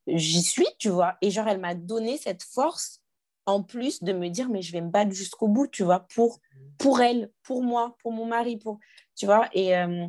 J'y 0.07 0.41
suis, 0.41 0.67
tu 0.79 0.89
vois. 0.89 1.15
Et 1.21 1.31
genre, 1.31 1.47
elle 1.47 1.59
m'a 1.59 1.75
donné 1.75 2.17
cette 2.17 2.43
force 2.43 3.01
en 3.45 3.61
plus 3.61 4.03
de 4.03 4.13
me 4.13 4.29
dire 4.29 4.49
mais 4.49 4.61
je 4.61 4.71
vais 4.71 4.81
me 4.81 4.89
battre 4.89 5.11
jusqu'au 5.11 5.47
bout, 5.47 5.67
tu 5.67 5.83
vois, 5.83 6.07
pour 6.13 6.39
pour 6.77 7.01
elle, 7.01 7.31
pour 7.43 7.63
moi, 7.63 7.95
pour 8.01 8.11
mon 8.11 8.25
mari, 8.25 8.57
pour, 8.57 8.79
tu 9.15 9.25
vois. 9.25 9.47
Et, 9.53 9.75
euh, 9.77 10.07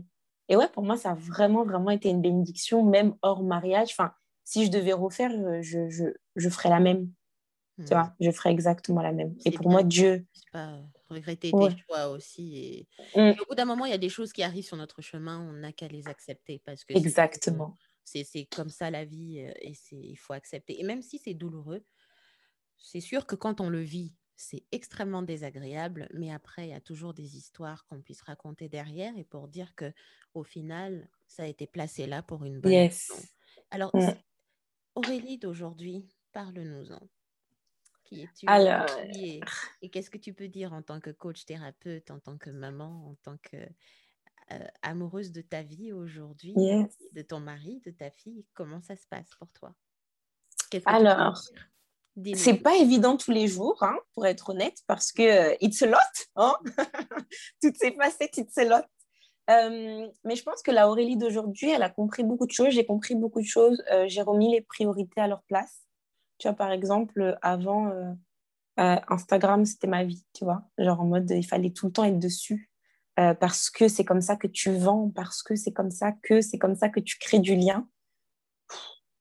et 0.48 0.56
ouais, 0.56 0.68
pour 0.68 0.82
moi, 0.82 0.96
ça 0.96 1.12
a 1.12 1.14
vraiment, 1.14 1.64
vraiment 1.64 1.90
été 1.90 2.08
une 2.08 2.20
bénédiction, 2.20 2.84
même 2.84 3.14
hors 3.22 3.42
mariage. 3.42 3.88
Enfin, 3.92 4.12
si 4.44 4.66
je 4.66 4.70
devais 4.70 4.92
refaire, 4.92 5.30
je, 5.62 5.88
je, 5.88 6.04
je 6.36 6.48
ferais 6.48 6.68
la 6.68 6.80
même. 6.80 7.10
Tu 7.78 7.82
hmm. 7.82 7.86
vois, 7.88 8.14
je 8.20 8.30
ferai 8.30 8.50
exactement 8.50 9.02
la 9.02 9.12
même. 9.12 9.34
Et 9.44 9.50
pour 9.50 9.68
moi, 9.68 9.82
Dieu. 9.82 10.26
Pas 10.52 10.80
regretter 11.14 11.50
tes 11.50 11.76
choix 11.86 12.08
aussi. 12.08 12.86
Hmm. 13.14 13.20
Et... 13.20 13.40
Au 13.40 13.46
bout 13.48 13.54
d'un 13.54 13.64
moment, 13.64 13.86
il 13.86 13.90
y 13.90 13.94
a 13.94 13.98
des 13.98 14.08
choses 14.08 14.32
qui 14.32 14.42
arrivent 14.42 14.66
sur 14.66 14.76
notre 14.76 15.02
chemin, 15.02 15.40
on 15.40 15.52
n'a 15.52 15.72
qu'à 15.72 15.88
les 15.88 16.06
accepter 16.08 16.60
parce 16.64 16.84
que 16.84 16.94
exactement. 16.94 17.76
C'est 18.04 18.46
comme 18.54 18.68
ça 18.68 18.90
la 18.90 19.06
vie 19.06 19.38
et 19.38 19.74
il 19.92 20.16
faut 20.16 20.34
accepter. 20.34 20.78
Et 20.78 20.84
même 20.84 21.00
si 21.00 21.18
c'est 21.18 21.32
douloureux, 21.32 21.82
c'est 22.76 23.00
sûr 23.00 23.26
que 23.26 23.34
quand 23.34 23.62
on 23.62 23.70
le 23.70 23.80
vit, 23.80 24.14
c'est 24.36 24.64
extrêmement 24.72 25.22
désagréable, 25.22 26.08
mais 26.12 26.30
après, 26.30 26.66
il 26.66 26.70
y 26.70 26.74
a 26.74 26.80
toujours 26.80 27.14
des 27.14 27.36
histoires 27.36 27.86
qu'on 27.86 28.02
puisse 28.02 28.20
raconter 28.20 28.68
derrière 28.68 29.16
et 29.16 29.24
pour 29.24 29.48
dire 29.48 29.74
que 29.74 29.92
au 30.34 30.42
final, 30.42 31.08
ça 31.26 31.44
a 31.44 31.46
été 31.46 31.66
placé 31.66 32.06
là 32.06 32.22
pour 32.22 32.44
une 32.44 32.60
bonne 32.60 32.72
raison. 32.72 33.14
Alors, 33.70 33.94
mmh. 33.94 34.12
Aurélie 34.96 35.38
d'aujourd'hui, 35.38 36.08
parle-nous-en. 36.32 37.00
Qui 38.04 38.22
es-tu 38.22 38.46
Alors... 38.46 38.86
et, 39.82 39.90
qu'est-ce 39.90 40.10
que 40.10 40.18
tu 40.18 40.34
peux 40.34 40.48
dire 40.48 40.72
en 40.72 40.82
tant 40.82 41.00
que 41.00 41.10
coach 41.10 41.44
thérapeute, 41.44 42.10
en 42.10 42.20
tant 42.20 42.36
que 42.38 42.50
maman, 42.50 43.08
en 43.08 43.14
tant 43.22 43.36
que 43.38 43.56
euh, 44.52 44.66
amoureuse 44.82 45.32
de 45.32 45.40
ta 45.40 45.62
vie 45.62 45.92
aujourd'hui, 45.92 46.54
de 47.12 47.22
ton 47.22 47.40
mari, 47.40 47.80
de 47.84 47.90
ta 47.90 48.10
fille? 48.10 48.44
Comment 48.54 48.82
ça 48.82 48.96
se 48.96 49.06
passe 49.06 49.30
pour 49.38 49.48
toi? 49.52 49.74
Alors, 50.86 51.40
c'est 52.34 52.58
pas 52.58 52.76
évident 52.76 53.16
tous 53.16 53.30
les 53.30 53.48
jours, 53.48 53.82
hein, 53.82 53.96
pour 54.14 54.26
être 54.26 54.50
honnête, 54.50 54.78
parce 54.86 55.12
que 55.12 55.22
euh, 55.22 55.56
it's 55.60 55.82
a 55.82 55.86
lot, 55.86 55.98
hein 56.36 56.54
toutes 57.62 57.76
ces 57.76 57.92
facettes, 57.92 58.36
it's 58.38 58.58
a 58.58 58.64
lot. 58.64 58.84
Euh, 59.50 60.08
mais 60.24 60.36
je 60.36 60.42
pense 60.42 60.62
que 60.62 60.70
la 60.70 60.88
Aurélie 60.88 61.16
d'aujourd'hui, 61.16 61.70
elle 61.70 61.82
a 61.82 61.90
compris 61.90 62.24
beaucoup 62.24 62.46
de 62.46 62.52
choses. 62.52 62.70
J'ai 62.70 62.86
compris 62.86 63.14
beaucoup 63.14 63.42
de 63.42 63.46
choses. 63.46 63.82
Euh, 63.92 64.06
j'ai 64.08 64.22
remis 64.22 64.50
les 64.50 64.62
priorités 64.62 65.20
à 65.20 65.28
leur 65.28 65.42
place. 65.42 65.83
Tu 66.38 66.48
vois, 66.48 66.56
par 66.56 66.72
exemple, 66.72 67.38
avant, 67.42 68.16
Instagram, 68.76 69.64
c'était 69.64 69.86
ma 69.86 70.04
vie, 70.04 70.24
tu 70.32 70.44
vois. 70.44 70.62
Genre 70.78 71.00
en 71.00 71.06
mode, 71.06 71.30
il 71.30 71.46
fallait 71.46 71.70
tout 71.70 71.86
le 71.86 71.92
temps 71.92 72.04
être 72.04 72.18
dessus. 72.18 72.70
parce 73.16 73.70
que 73.70 73.88
c'est 73.88 74.04
comme 74.04 74.20
ça 74.20 74.36
que 74.36 74.46
tu 74.48 74.72
vends, 74.72 75.10
parce 75.10 75.42
que 75.42 75.54
c'est 75.54 75.72
comme 75.72 75.90
ça 75.90 76.12
que 76.12 76.40
c'est 76.40 76.58
comme 76.58 76.74
ça 76.74 76.88
que 76.88 77.00
tu 77.00 77.18
crées 77.18 77.38
du 77.38 77.54
lien. 77.54 77.88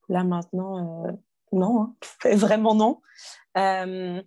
Là 0.08 0.24
maintenant, 0.24 1.06
non, 1.54 1.82
hein. 1.82 1.96
vraiment 2.36 2.74
non. 2.74 3.00
Euh, 3.56 4.22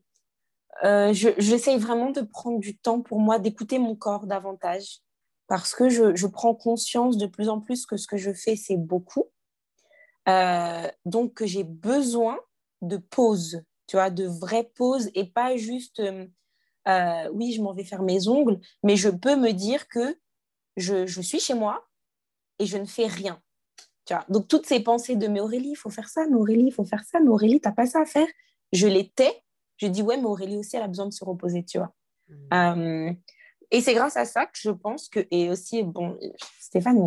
euh, 0.84 1.14
j'essaye 1.14 1.78
vraiment 1.78 2.12
de 2.12 2.22
prendre 2.22 2.60
du 2.60 2.78
temps 2.78 3.02
pour 3.02 3.20
moi, 3.20 3.40
d'écouter 3.40 3.80
mon 3.80 3.96
corps 3.96 4.28
davantage, 4.28 5.00
parce 5.48 5.76
que 5.76 5.90
je, 5.90 6.28
prends 6.28 6.56
conscience 6.56 7.18
de 7.18 7.26
plus 7.26 7.50
en 7.50 7.60
plus 7.60 7.86
que 7.86 7.98
ce 7.98 8.08
que 8.08 8.18
je 8.18 8.32
fais, 8.32 8.56
c'est 8.56 8.78
beaucoup. 8.78 9.26
Euh, 10.28 10.88
donc, 11.06 11.44
j'ai 11.44 11.64
besoin 11.64 12.38
de 12.82 12.98
pause, 12.98 13.62
tu 13.88 13.96
vois, 13.96 14.10
de 14.10 14.26
vraies 14.26 14.72
pauses 14.76 15.10
et 15.14 15.26
pas 15.26 15.56
juste, 15.58 16.02
oui, 16.02 17.54
je 17.54 17.62
m'en 17.62 17.74
vais 17.74 17.84
faire 17.84 18.04
mes 18.04 18.28
ongles, 18.28 18.60
mais 18.84 18.96
je 18.96 19.10
peux 19.10 19.36
me 19.36 19.52
dire 19.52 19.88
que 19.88 20.18
je 20.76 21.22
suis 21.22 21.40
chez 21.40 21.54
moi 21.54 21.88
et 22.60 22.66
je 22.66 22.78
ne 22.78 22.86
fais 22.86 23.08
rien. 23.08 23.42
Donc, 24.30 24.48
toutes 24.48 24.66
ces 24.66 24.80
pensées 24.80 25.16
de 25.16 25.28
mais 25.28 25.40
Aurélie, 25.40 25.72
il 25.72 25.76
faut 25.76 25.90
faire 25.90 26.10
ça, 26.10 26.26
mais 26.30 26.36
Aurélie, 26.36 26.68
il 26.68 26.72
faut 26.72 26.86
faire 26.86 27.04
ça, 27.04 27.20
mais 27.20 27.30
Aurélie, 27.30 27.60
tu 27.60 27.68
n'as 27.68 27.74
pas 27.74 27.86
ça 27.86 28.02
à 28.02 28.06
faire. 28.06 28.28
Je 28.72 28.88
les 28.88 29.10
tais. 29.10 29.44
Je 29.78 29.88
dis, 29.88 30.02
ouais, 30.02 30.18
mais 30.18 30.26
Aurélie 30.26 30.58
aussi, 30.58 30.76
elle 30.76 30.84
a 30.84 30.88
besoin 30.88 31.06
de 31.08 31.14
se 31.14 31.24
reposer, 31.24 31.64
tu 31.64 31.78
vois. 31.78 31.94
Mmh. 32.28 32.54
Euh, 32.54 33.14
et 33.72 33.82
c'est 33.82 33.94
grâce 33.94 34.18
à 34.18 34.26
ça 34.26 34.46
que 34.46 34.58
je 34.58 34.72
pense 34.72 35.10
que, 35.10 35.26
et 35.30 35.50
aussi, 35.50 35.84
bon, 35.84 36.18
Stéphane, 36.60 36.98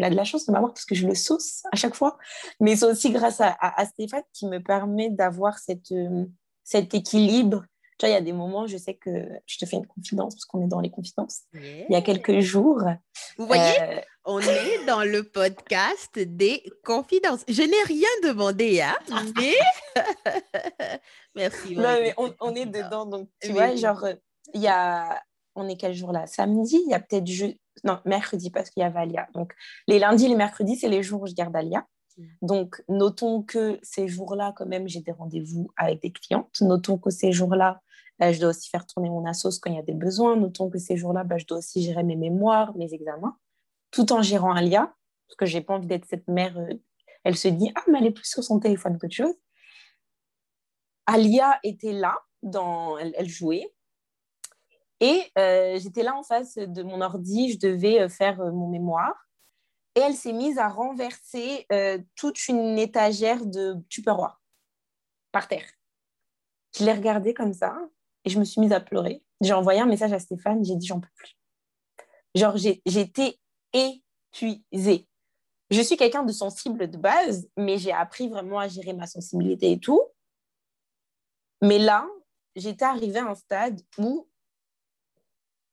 il 0.00 0.04
a 0.04 0.10
de 0.10 0.16
la 0.16 0.24
chance 0.24 0.46
de 0.46 0.52
m'avoir 0.52 0.72
parce 0.72 0.86
que 0.86 0.94
je 0.94 1.06
le 1.06 1.14
sauce 1.14 1.62
à 1.72 1.76
chaque 1.76 1.94
fois, 1.94 2.18
mais 2.58 2.76
c'est 2.76 2.86
aussi 2.86 3.10
grâce 3.10 3.40
à, 3.40 3.84
Stéphane 3.84 4.22
qui 4.32 4.46
me 4.46 4.58
permet 4.58 5.10
d'avoir 5.10 5.58
cette, 5.58 5.92
euh, 5.92 6.24
cet 6.64 6.94
équilibre 6.94 7.64
tu 8.00 8.06
vois, 8.06 8.12
il 8.12 8.14
y 8.14 8.16
a 8.16 8.22
des 8.22 8.32
moments, 8.32 8.66
je 8.66 8.78
sais 8.78 8.94
que 8.94 9.10
je 9.44 9.58
te 9.58 9.66
fais 9.66 9.76
une 9.76 9.86
confidence 9.86 10.34
parce 10.34 10.46
qu'on 10.46 10.64
est 10.64 10.68
dans 10.68 10.80
les 10.80 10.90
confidences. 10.90 11.42
Il 11.52 11.84
y 11.90 11.94
a 11.94 12.00
quelques 12.00 12.40
jours. 12.40 12.82
Vous 13.36 13.46
voyez, 13.46 13.78
euh, 13.82 14.00
on 14.24 14.40
est 14.40 14.86
dans 14.86 15.04
le 15.04 15.22
podcast 15.22 16.18
des 16.18 16.62
confidences. 16.82 17.44
Je 17.46 17.60
n'ai 17.60 17.82
rien 17.84 18.08
demandé, 18.22 18.80
hein, 18.80 18.96
mais. 19.36 19.54
Merci. 21.34 21.76
Non, 21.76 21.98
mais 22.00 22.14
on, 22.16 22.54
est 22.54 22.64
dedans. 22.64 23.04
Donc, 23.04 23.28
tu 23.42 23.52
vois, 23.52 23.76
genre, 23.76 24.06
il 24.54 24.62
y 24.62 24.68
a. 24.68 25.22
On 25.54 25.68
est 25.68 25.76
quel 25.76 25.94
jour 25.94 26.12
là? 26.12 26.26
Samedi, 26.26 26.80
il 26.84 26.90
y 26.90 26.94
a 26.94 27.00
peut-être. 27.00 27.26
Je... 27.26 27.46
Non, 27.84 27.98
mercredi, 28.04 28.50
parce 28.50 28.70
qu'il 28.70 28.82
y 28.82 28.84
a 28.84 28.90
Valia. 28.90 29.28
Donc, 29.34 29.54
les 29.86 29.98
lundis, 29.98 30.28
les 30.28 30.36
mercredis, 30.36 30.76
c'est 30.76 30.88
les 30.88 31.02
jours 31.02 31.22
où 31.22 31.26
je 31.26 31.34
garde 31.34 31.54
Alia. 31.56 31.86
Mm. 32.16 32.24
Donc, 32.42 32.82
notons 32.88 33.42
que 33.42 33.78
ces 33.82 34.08
jours-là, 34.08 34.52
quand 34.56 34.66
même, 34.66 34.88
j'ai 34.88 35.00
des 35.00 35.12
rendez-vous 35.12 35.70
avec 35.76 36.02
des 36.02 36.12
clientes. 36.12 36.60
Notons 36.60 36.98
que 36.98 37.10
ces 37.10 37.32
jours-là, 37.32 37.80
je 38.20 38.38
dois 38.38 38.50
aussi 38.50 38.68
faire 38.68 38.86
tourner 38.86 39.08
mon 39.08 39.24
assos 39.26 39.58
quand 39.60 39.70
il 39.70 39.76
y 39.76 39.80
a 39.80 39.82
des 39.82 39.94
besoins. 39.94 40.36
Notons 40.36 40.68
que 40.68 40.78
ces 40.78 40.96
jours-là, 40.96 41.24
bah, 41.24 41.38
je 41.38 41.46
dois 41.46 41.58
aussi 41.58 41.82
gérer 41.82 42.02
mes 42.02 42.16
mémoires, 42.16 42.76
mes 42.76 42.92
examens, 42.92 43.36
tout 43.90 44.12
en 44.12 44.22
gérant 44.22 44.52
Alia, 44.52 44.94
parce 45.26 45.36
que 45.36 45.46
j'ai 45.46 45.60
pas 45.60 45.74
envie 45.74 45.86
d'être 45.86 46.06
cette 46.06 46.28
mère. 46.28 46.56
Euh, 46.58 46.74
elle 47.24 47.36
se 47.36 47.48
dit 47.48 47.70
Ah, 47.74 47.82
mais 47.90 47.98
elle 47.98 48.06
est 48.06 48.10
plus 48.12 48.26
sur 48.26 48.44
son 48.44 48.60
téléphone 48.60 48.98
qu'autre 48.98 49.14
chose. 49.14 49.34
Alia 51.06 51.58
était 51.64 51.92
là, 51.92 52.16
dans... 52.42 52.98
elle, 52.98 53.28
jouait. 53.28 53.72
Et 55.00 55.32
euh, 55.38 55.78
j'étais 55.78 56.02
là 56.02 56.14
en 56.14 56.22
face 56.22 56.56
de 56.56 56.82
mon 56.82 57.00
ordi, 57.00 57.52
je 57.52 57.58
devais 57.58 58.00
euh, 58.00 58.08
faire 58.08 58.38
mon 58.52 58.68
mémoire. 58.68 59.26
Et 59.96 60.00
elle 60.00 60.14
s'est 60.14 60.32
mise 60.32 60.58
à 60.58 60.68
renverser 60.68 61.66
toute 62.14 62.46
une 62.46 62.78
étagère 62.78 63.44
de 63.44 63.74
tupperware 63.88 64.40
par 65.32 65.48
terre. 65.48 65.66
Je 66.78 66.84
l'ai 66.84 66.92
regardée 66.92 67.34
comme 67.34 67.52
ça 67.52 67.76
et 68.24 68.30
je 68.30 68.38
me 68.38 68.44
suis 68.44 68.60
mise 68.60 68.72
à 68.72 68.78
pleurer. 68.78 69.24
J'ai 69.40 69.52
envoyé 69.52 69.80
un 69.80 69.86
message 69.86 70.12
à 70.12 70.20
Stéphane, 70.20 70.64
j'ai 70.64 70.76
dit 70.76 70.86
j'en 70.86 71.00
peux 71.00 71.08
plus. 71.16 71.36
Genre, 72.34 72.56
j'étais 72.56 73.38
épuisée. 73.72 75.08
Je 75.70 75.80
suis 75.80 75.96
quelqu'un 75.96 76.22
de 76.22 76.32
sensible 76.32 76.88
de 76.88 76.98
base, 76.98 77.48
mais 77.56 77.78
j'ai 77.78 77.92
appris 77.92 78.28
vraiment 78.28 78.58
à 78.58 78.68
gérer 78.68 78.92
ma 78.92 79.06
sensibilité 79.06 79.72
et 79.72 79.78
tout. 79.78 80.00
Mais 81.62 81.78
là, 81.78 82.06
j'étais 82.56 82.84
arrivée 82.84 83.20
à 83.20 83.30
un 83.30 83.34
stade 83.34 83.80
où 83.98 84.28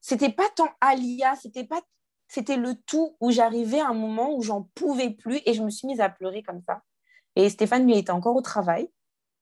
c'était 0.08 0.32
pas 0.32 0.48
tant 0.56 0.70
Alia, 0.80 1.36
c'était 1.36 1.66
pas 1.66 1.82
c'était 2.30 2.56
le 2.56 2.76
tout 2.76 3.18
où 3.20 3.30
j'arrivais 3.30 3.82
à 3.82 3.90
un 3.90 3.94
moment 3.94 4.34
où 4.34 4.42
j'en 4.42 4.64
pouvais 4.74 5.10
plus 5.10 5.42
et 5.46 5.54
je 5.54 5.62
me 5.62 5.70
suis 5.70 5.86
mise 5.86 6.00
à 6.00 6.08
pleurer 6.08 6.44
comme 6.44 6.62
ça. 6.62 6.82
Et 7.36 7.50
Stéphane, 7.50 7.86
lui, 7.86 7.98
était 7.98 8.12
encore 8.12 8.38
au 8.38 8.42
travail. 8.42 8.90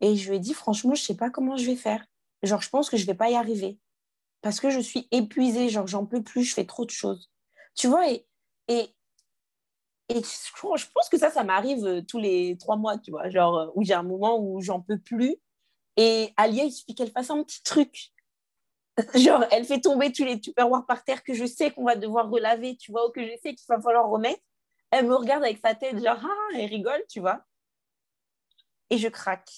Et 0.02 0.16
je 0.16 0.28
lui 0.28 0.38
ai 0.38 0.40
dit, 0.40 0.56
franchement, 0.56 0.96
je 0.96 1.04
sais 1.04 1.16
pas 1.16 1.30
comment 1.30 1.56
je 1.56 1.68
vais 1.68 1.76
faire. 1.76 2.04
Genre, 2.42 2.64
je 2.64 2.70
pense 2.70 2.90
que 2.90 2.98
je 2.98 3.06
vais 3.06 3.14
pas 3.14 3.30
y 3.30 3.36
arriver 3.36 3.78
parce 4.42 4.60
que 4.60 4.72
je 4.72 4.80
suis 4.80 5.08
épuisée, 5.12 5.70
genre, 5.70 5.86
j'en 5.86 6.08
peux 6.08 6.24
plus, 6.24 6.44
je 6.44 6.56
fais 6.56 6.66
trop 6.66 6.84
de 6.86 6.90
choses. 6.90 7.32
Tu 7.76 7.86
vois, 7.86 8.10
et, 8.10 8.26
et, 8.68 8.90
et 10.10 10.22
je 10.24 10.86
pense 10.94 11.10
que 11.12 11.18
ça, 11.20 11.30
ça 11.30 11.44
m'arrive 11.44 11.86
euh, 11.86 12.02
tous 12.02 12.18
les 12.18 12.58
trois 12.58 12.76
mois, 12.76 12.98
tu 12.98 13.12
vois, 13.12 13.30
genre, 13.30 13.56
euh, 13.56 13.68
où 13.76 13.84
j'ai 13.84 13.94
un 13.94 14.04
moment 14.04 14.40
où 14.40 14.62
j'en 14.62 14.82
peux 14.82 14.98
plus. 14.98 15.36
Et 15.96 16.34
Alia, 16.38 16.64
il 16.64 16.72
suffit 16.72 16.96
qu'elle 16.96 17.12
fasse 17.12 17.30
un 17.30 17.44
petit 17.44 17.62
truc. 17.62 18.15
Genre, 19.16 19.44
elle 19.52 19.66
fait 19.66 19.82
tomber 19.82 20.12
tous 20.12 20.24
les 20.24 20.40
tupperwares 20.40 20.86
par 20.86 21.04
terre 21.04 21.24
que 21.24 21.34
je 21.34 21.46
sais 21.46 21.72
qu'on 21.72 21.84
va 21.84 21.96
devoir 21.96 22.30
relaver, 22.30 22.78
tu 22.78 22.92
vois, 22.92 23.08
ou 23.08 23.12
que 23.12 23.22
je 23.22 23.32
sais 23.44 23.54
qu'il 23.54 23.66
va 23.68 23.80
falloir 23.82 24.10
remettre. 24.10 24.42
Elle 24.92 25.08
me 25.08 25.16
regarde 25.16 25.44
avec 25.44 25.58
sa 25.58 25.76
tête, 25.76 26.02
genre, 26.02 26.20
ah, 26.24 26.58
elle 26.58 26.70
rigole, 26.70 27.04
tu 27.10 27.20
vois. 27.20 27.44
Et 28.90 28.98
je 28.98 29.10
craque 29.10 29.52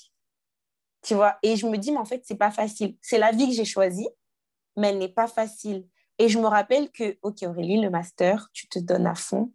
tu 1.07 1.15
vois. 1.15 1.38
Et 1.41 1.55
je 1.55 1.65
me 1.67 1.77
dis, 1.77 1.91
mais 1.91 1.99
en 1.99 2.05
fait, 2.05 2.23
c'est 2.25 2.38
pas 2.38 2.51
facile. 2.51 2.97
C'est 3.01 3.17
la 3.17 3.31
vie 3.31 3.47
que 3.47 3.53
j'ai 3.53 3.65
choisie, 3.65 4.09
mais 4.75 4.89
elle 4.89 4.97
n'est 4.97 5.07
pas 5.07 5.27
facile. 5.27 5.88
Et 6.19 6.27
je 6.27 6.38
me 6.38 6.47
rappelle 6.47 6.91
que, 6.91 7.17
ok, 7.21 7.43
Aurélie, 7.43 7.79
le 7.79 7.89
master, 7.89 8.49
tu 8.51 8.67
te 8.67 8.77
donnes 8.79 9.07
à 9.07 9.15
fond. 9.15 9.53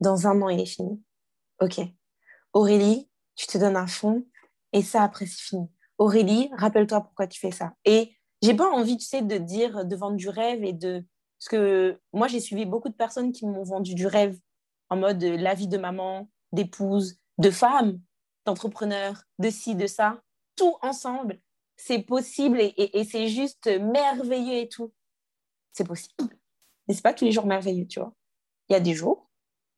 Dans 0.00 0.26
un 0.26 0.42
an, 0.42 0.48
il 0.48 0.58
est 0.58 0.66
fini. 0.66 1.00
Ok. 1.60 1.80
Aurélie, 2.52 3.08
tu 3.36 3.46
te 3.46 3.56
donnes 3.56 3.76
à 3.76 3.86
fond. 3.86 4.26
Et 4.72 4.82
ça, 4.82 5.04
après, 5.04 5.26
c'est 5.26 5.40
fini. 5.40 5.70
Aurélie, 5.98 6.50
rappelle-toi 6.56 7.02
pourquoi 7.02 7.28
tu 7.28 7.38
fais 7.38 7.52
ça. 7.52 7.72
Et 7.84 8.16
j'ai 8.42 8.54
pas 8.54 8.70
envie, 8.70 8.96
tu 8.96 9.06
sais, 9.06 9.22
de 9.22 9.38
dire, 9.38 9.84
de 9.84 9.96
vendre 9.96 10.16
du 10.16 10.28
rêve 10.28 10.64
et 10.64 10.72
de. 10.72 11.04
Parce 11.38 11.48
que 11.48 12.00
moi, 12.12 12.28
j'ai 12.28 12.40
suivi 12.40 12.66
beaucoup 12.66 12.88
de 12.88 12.94
personnes 12.94 13.32
qui 13.32 13.46
m'ont 13.46 13.62
vendu 13.62 13.94
du 13.94 14.06
rêve 14.06 14.38
en 14.90 14.96
mode 14.96 15.22
la 15.22 15.54
vie 15.54 15.68
de 15.68 15.78
maman, 15.78 16.28
d'épouse, 16.52 17.18
de 17.38 17.50
femme, 17.50 18.00
d'entrepreneur, 18.44 19.22
de 19.38 19.50
ci, 19.50 19.74
de 19.74 19.86
ça 19.86 20.20
tout 20.60 20.76
ensemble, 20.82 21.40
c'est 21.76 22.00
possible 22.00 22.58
et, 22.60 23.04
c'est 23.04 23.28
juste 23.28 23.66
merveilleux 23.66 24.58
et 24.58 24.68
tout. 24.68 24.92
C'est 25.72 25.86
possible. 25.86 26.36
Mais 26.86 26.92
c'est 26.92 27.02
pas 27.02 27.14
tous 27.14 27.24
les 27.24 27.32
jours 27.32 27.46
merveilleux, 27.46 27.86
tu 27.86 27.98
vois. 27.98 28.12
Il 28.68 28.74
y 28.74 28.76
a 28.76 28.80
des 28.80 28.92
jours, 28.92 29.30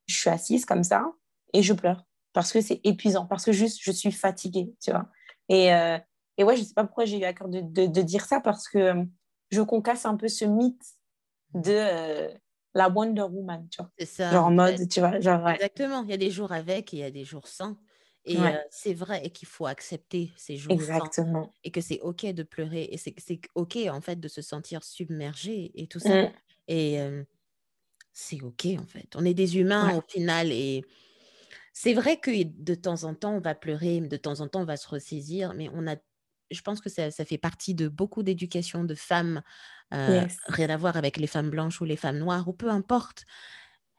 je 0.06 0.18
suis 0.18 0.30
assise 0.30 0.64
comme 0.64 0.82
ça 0.82 1.12
et 1.52 1.62
je 1.62 1.72
pleure 1.72 2.04
parce 2.32 2.52
que 2.52 2.60
c'est 2.60 2.80
épuisant, 2.82 3.26
parce 3.26 3.44
que 3.44 3.52
juste 3.52 3.78
je 3.80 3.92
suis 3.92 4.10
fatiguée, 4.10 4.74
tu 4.82 4.90
vois. 4.90 5.08
Et, 5.48 5.72
euh, 5.72 5.98
et 6.38 6.44
ouais, 6.44 6.56
je 6.56 6.62
sais 6.62 6.74
pas 6.74 6.84
pourquoi 6.84 7.04
j'ai 7.04 7.18
eu 7.18 7.24
à 7.24 7.32
cœur 7.32 7.48
de, 7.48 7.60
de, 7.60 8.02
dire 8.02 8.24
ça 8.24 8.40
parce 8.40 8.68
que 8.68 8.78
euh, 8.78 9.04
je 9.50 9.60
concasse 9.60 10.06
un 10.06 10.16
peu 10.16 10.28
ce 10.28 10.44
mythe 10.44 10.82
de 11.54 11.72
euh, 11.72 12.28
la 12.74 12.88
Wonder 12.88 13.22
Woman, 13.22 13.68
tu 13.70 13.82
vois. 13.82 13.90
C'est 13.98 14.06
ça. 14.06 14.30
Genre 14.30 14.46
en 14.46 14.50
mode, 14.50 14.88
tu 14.88 15.00
vois, 15.00 15.20
genre. 15.20 15.48
Exactement. 15.50 16.02
Il 16.04 16.10
y 16.10 16.14
a 16.14 16.18
des 16.18 16.30
jours 16.30 16.52
avec 16.52 16.94
et 16.94 16.98
il 16.98 17.00
y 17.00 17.04
a 17.04 17.10
des 17.10 17.24
jours 17.24 17.46
sans. 17.46 17.76
Et 18.24 18.38
c'est 18.70 18.94
vrai 18.94 19.30
qu'il 19.30 19.48
faut 19.48 19.66
accepter 19.66 20.30
ces 20.36 20.56
jours 20.56 20.70
Exactement. 20.70 21.52
et 21.64 21.72
que 21.72 21.80
c'est 21.80 21.98
OK 22.02 22.24
de 22.24 22.44
pleurer 22.44 22.88
et 22.92 22.96
c'est 22.96 23.40
OK 23.56 23.76
en 23.90 24.00
fait 24.00 24.20
de 24.20 24.28
se 24.28 24.40
sentir 24.40 24.84
submergé 24.84 25.72
et 25.74 25.88
tout 25.88 25.98
ça. 25.98 26.22
Mmh. 26.22 26.32
Et 26.68 26.98
c'est 28.12 28.40
OK 28.42 28.66
en 28.78 28.86
fait. 28.86 29.08
On 29.16 29.24
est 29.24 29.34
des 29.34 29.58
humains 29.58 29.96
au 29.96 30.02
final 30.08 30.52
et 30.52 30.84
c'est 31.72 31.94
vrai 31.94 32.18
que 32.18 32.30
de 32.44 32.74
temps 32.76 33.02
en 33.02 33.14
temps 33.14 33.34
on 33.34 33.40
va 33.40 33.56
pleurer, 33.56 34.00
de 34.00 34.16
temps 34.16 34.40
en 34.40 34.46
temps 34.46 34.60
on 34.60 34.66
va 34.66 34.76
se 34.76 34.86
ressaisir, 34.88 35.54
mais 35.54 35.68
on 35.74 35.88
a 35.88 35.96
je 36.52 36.62
pense 36.62 36.80
que 36.80 36.88
ça, 36.88 37.10
fait 37.10 37.38
partie 37.38 37.74
de 37.74 37.88
beaucoup 37.88 38.22
d'éducation 38.22 38.84
de 38.84 38.94
femmes, 38.94 39.42
rien 39.90 40.70
à 40.70 40.76
voir 40.76 40.96
avec 40.96 41.16
les 41.16 41.26
femmes 41.26 41.50
blanches 41.50 41.80
ou 41.80 41.84
les 41.84 41.96
femmes 41.96 42.18
noires, 42.18 42.48
ou 42.48 42.52
peu 42.52 42.70
importe. 42.70 43.24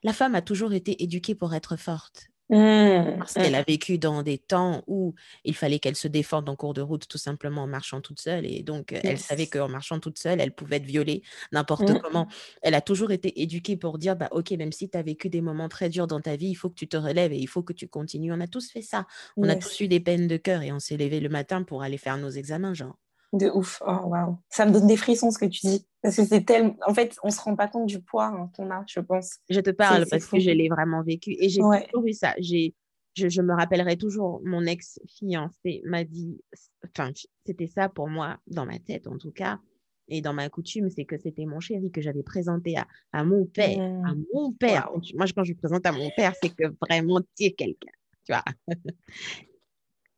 La 0.03 0.13
femme 0.13 0.35
a 0.35 0.41
toujours 0.41 0.73
été 0.73 1.01
éduquée 1.03 1.35
pour 1.35 1.53
être 1.53 1.77
forte. 1.77 2.27
Mmh, 2.49 3.17
parce 3.17 3.33
qu'elle 3.33 3.53
mmh. 3.53 3.55
a 3.55 3.63
vécu 3.63 3.97
dans 3.97 4.21
des 4.21 4.37
temps 4.37 4.83
où 4.85 5.15
il 5.45 5.55
fallait 5.55 5.79
qu'elle 5.79 5.95
se 5.95 6.07
défende 6.07 6.49
en 6.49 6.55
cours 6.55 6.73
de 6.73 6.81
route 6.81 7.07
tout 7.07 7.17
simplement 7.17 7.63
en 7.63 7.67
marchant 7.67 8.01
toute 8.01 8.19
seule. 8.19 8.45
Et 8.45 8.63
donc, 8.63 8.91
elle 9.03 9.17
savait 9.17 9.47
qu'en 9.47 9.69
marchant 9.69 9.99
toute 9.99 10.19
seule, 10.19 10.41
elle 10.41 10.53
pouvait 10.53 10.75
être 10.77 10.85
violée 10.85 11.23
n'importe 11.51 11.89
mmh. 11.89 11.99
comment. 11.99 12.27
Elle 12.61 12.75
a 12.75 12.81
toujours 12.81 13.11
été 13.11 13.41
éduquée 13.41 13.77
pour 13.77 13.97
dire, 13.97 14.15
bah, 14.15 14.27
OK, 14.31 14.51
même 14.51 14.71
si 14.71 14.89
tu 14.89 14.97
as 14.97 15.01
vécu 15.01 15.29
des 15.29 15.41
moments 15.41 15.69
très 15.69 15.89
durs 15.89 16.07
dans 16.07 16.21
ta 16.21 16.35
vie, 16.35 16.49
il 16.49 16.55
faut 16.55 16.69
que 16.69 16.75
tu 16.75 16.87
te 16.87 16.97
relèves 16.97 17.31
et 17.31 17.39
il 17.39 17.47
faut 17.47 17.63
que 17.63 17.73
tu 17.73 17.87
continues. 17.87 18.33
On 18.33 18.41
a 18.41 18.47
tous 18.47 18.69
fait 18.69 18.81
ça. 18.81 19.07
On 19.37 19.47
a 19.47 19.55
tous 19.55 19.79
eu 19.79 19.87
des 19.87 19.99
peines 19.99 20.27
de 20.27 20.37
cœur 20.37 20.61
et 20.61 20.71
on 20.71 20.79
s'est 20.79 20.97
levé 20.97 21.19
le 21.19 21.29
matin 21.29 21.63
pour 21.63 21.81
aller 21.81 21.97
faire 21.97 22.17
nos 22.17 22.29
examens, 22.29 22.73
genre. 22.73 22.97
De 23.34 23.49
ouf. 23.49 23.81
Oh, 23.86 24.05
waouh. 24.05 24.38
Ça 24.49 24.65
me 24.65 24.71
donne 24.71 24.88
des 24.88 24.95
frissons 24.95 25.31
ce 25.31 25.39
que 25.39 25.45
tu 25.45 25.65
dis. 25.65 25.88
Parce 26.01 26.15
que 26.15 26.23
c'est 26.23 26.45
tellement. 26.45 26.75
En 26.88 26.93
fait, 26.93 27.17
on 27.23 27.29
se 27.29 27.41
rend 27.41 27.55
pas 27.55 27.67
compte 27.67 27.88
du 27.88 27.99
poids 27.99 28.27
hein, 28.27 28.51
qu'on 28.55 28.69
a, 28.69 28.84
je 28.88 28.99
pense. 28.99 29.39
Je 29.49 29.59
te 29.59 29.71
parle 29.71 30.05
parce 30.09 30.25
que 30.25 30.39
je 30.39 30.51
l'ai 30.51 30.69
vraiment 30.69 31.01
vécu. 31.01 31.36
Et 31.39 31.49
j'ai 31.49 31.61
toujours 31.61 32.07
eu 32.07 32.13
ça. 32.13 32.34
J'ai. 32.38 32.75
Je, 33.15 33.29
je, 33.29 33.43
me 33.43 33.53
rappellerai 33.53 33.95
toujours, 33.95 34.41
mon 34.43 34.65
ex-fiancé 34.65 35.84
m'a 35.86 36.03
dit, 36.03 36.41
enfin, 36.84 37.11
c'était 37.45 37.67
ça 37.67 37.88
pour 37.88 38.09
moi, 38.09 38.39
dans 38.47 38.65
ma 38.65 38.79
tête 38.79 39.05
en 39.05 39.19
tout 39.19 39.29
cas, 39.29 39.59
et 40.07 40.21
dans 40.21 40.34
ma 40.34 40.49
coutume, 40.49 40.89
c'est 40.89 41.05
que 41.05 41.17
c'était 41.17 41.45
mon 41.45 41.59
chéri 41.59 41.91
que 41.91 42.01
j'avais 42.01 42.23
présenté 42.23 42.77
à, 42.77 42.88
à, 43.11 43.23
mon 43.23 43.45
père. 43.45 43.79
À 43.79 44.13
mmh. 44.13 44.25
mon 44.34 44.51
père. 44.51 44.89
Moi, 45.15 45.25
quand 45.36 45.43
je 45.43 45.53
présente 45.53 45.86
à 45.86 45.91
mon 45.91 46.09
père, 46.15 46.34
c'est 46.41 46.49
que 46.53 46.65
vraiment, 46.81 47.21
tu 47.38 47.45
es 47.45 47.51
quelqu'un. 47.51 47.91
Tu 48.25 48.34
vois. 48.34 48.43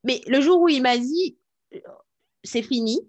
Mais 0.03 0.21
le 0.27 0.41
jour 0.41 0.61
où 0.61 0.69
il 0.69 0.81
m'a 0.81 0.97
dit, 0.97 1.37
c'est 2.45 2.61
fini. 2.61 2.99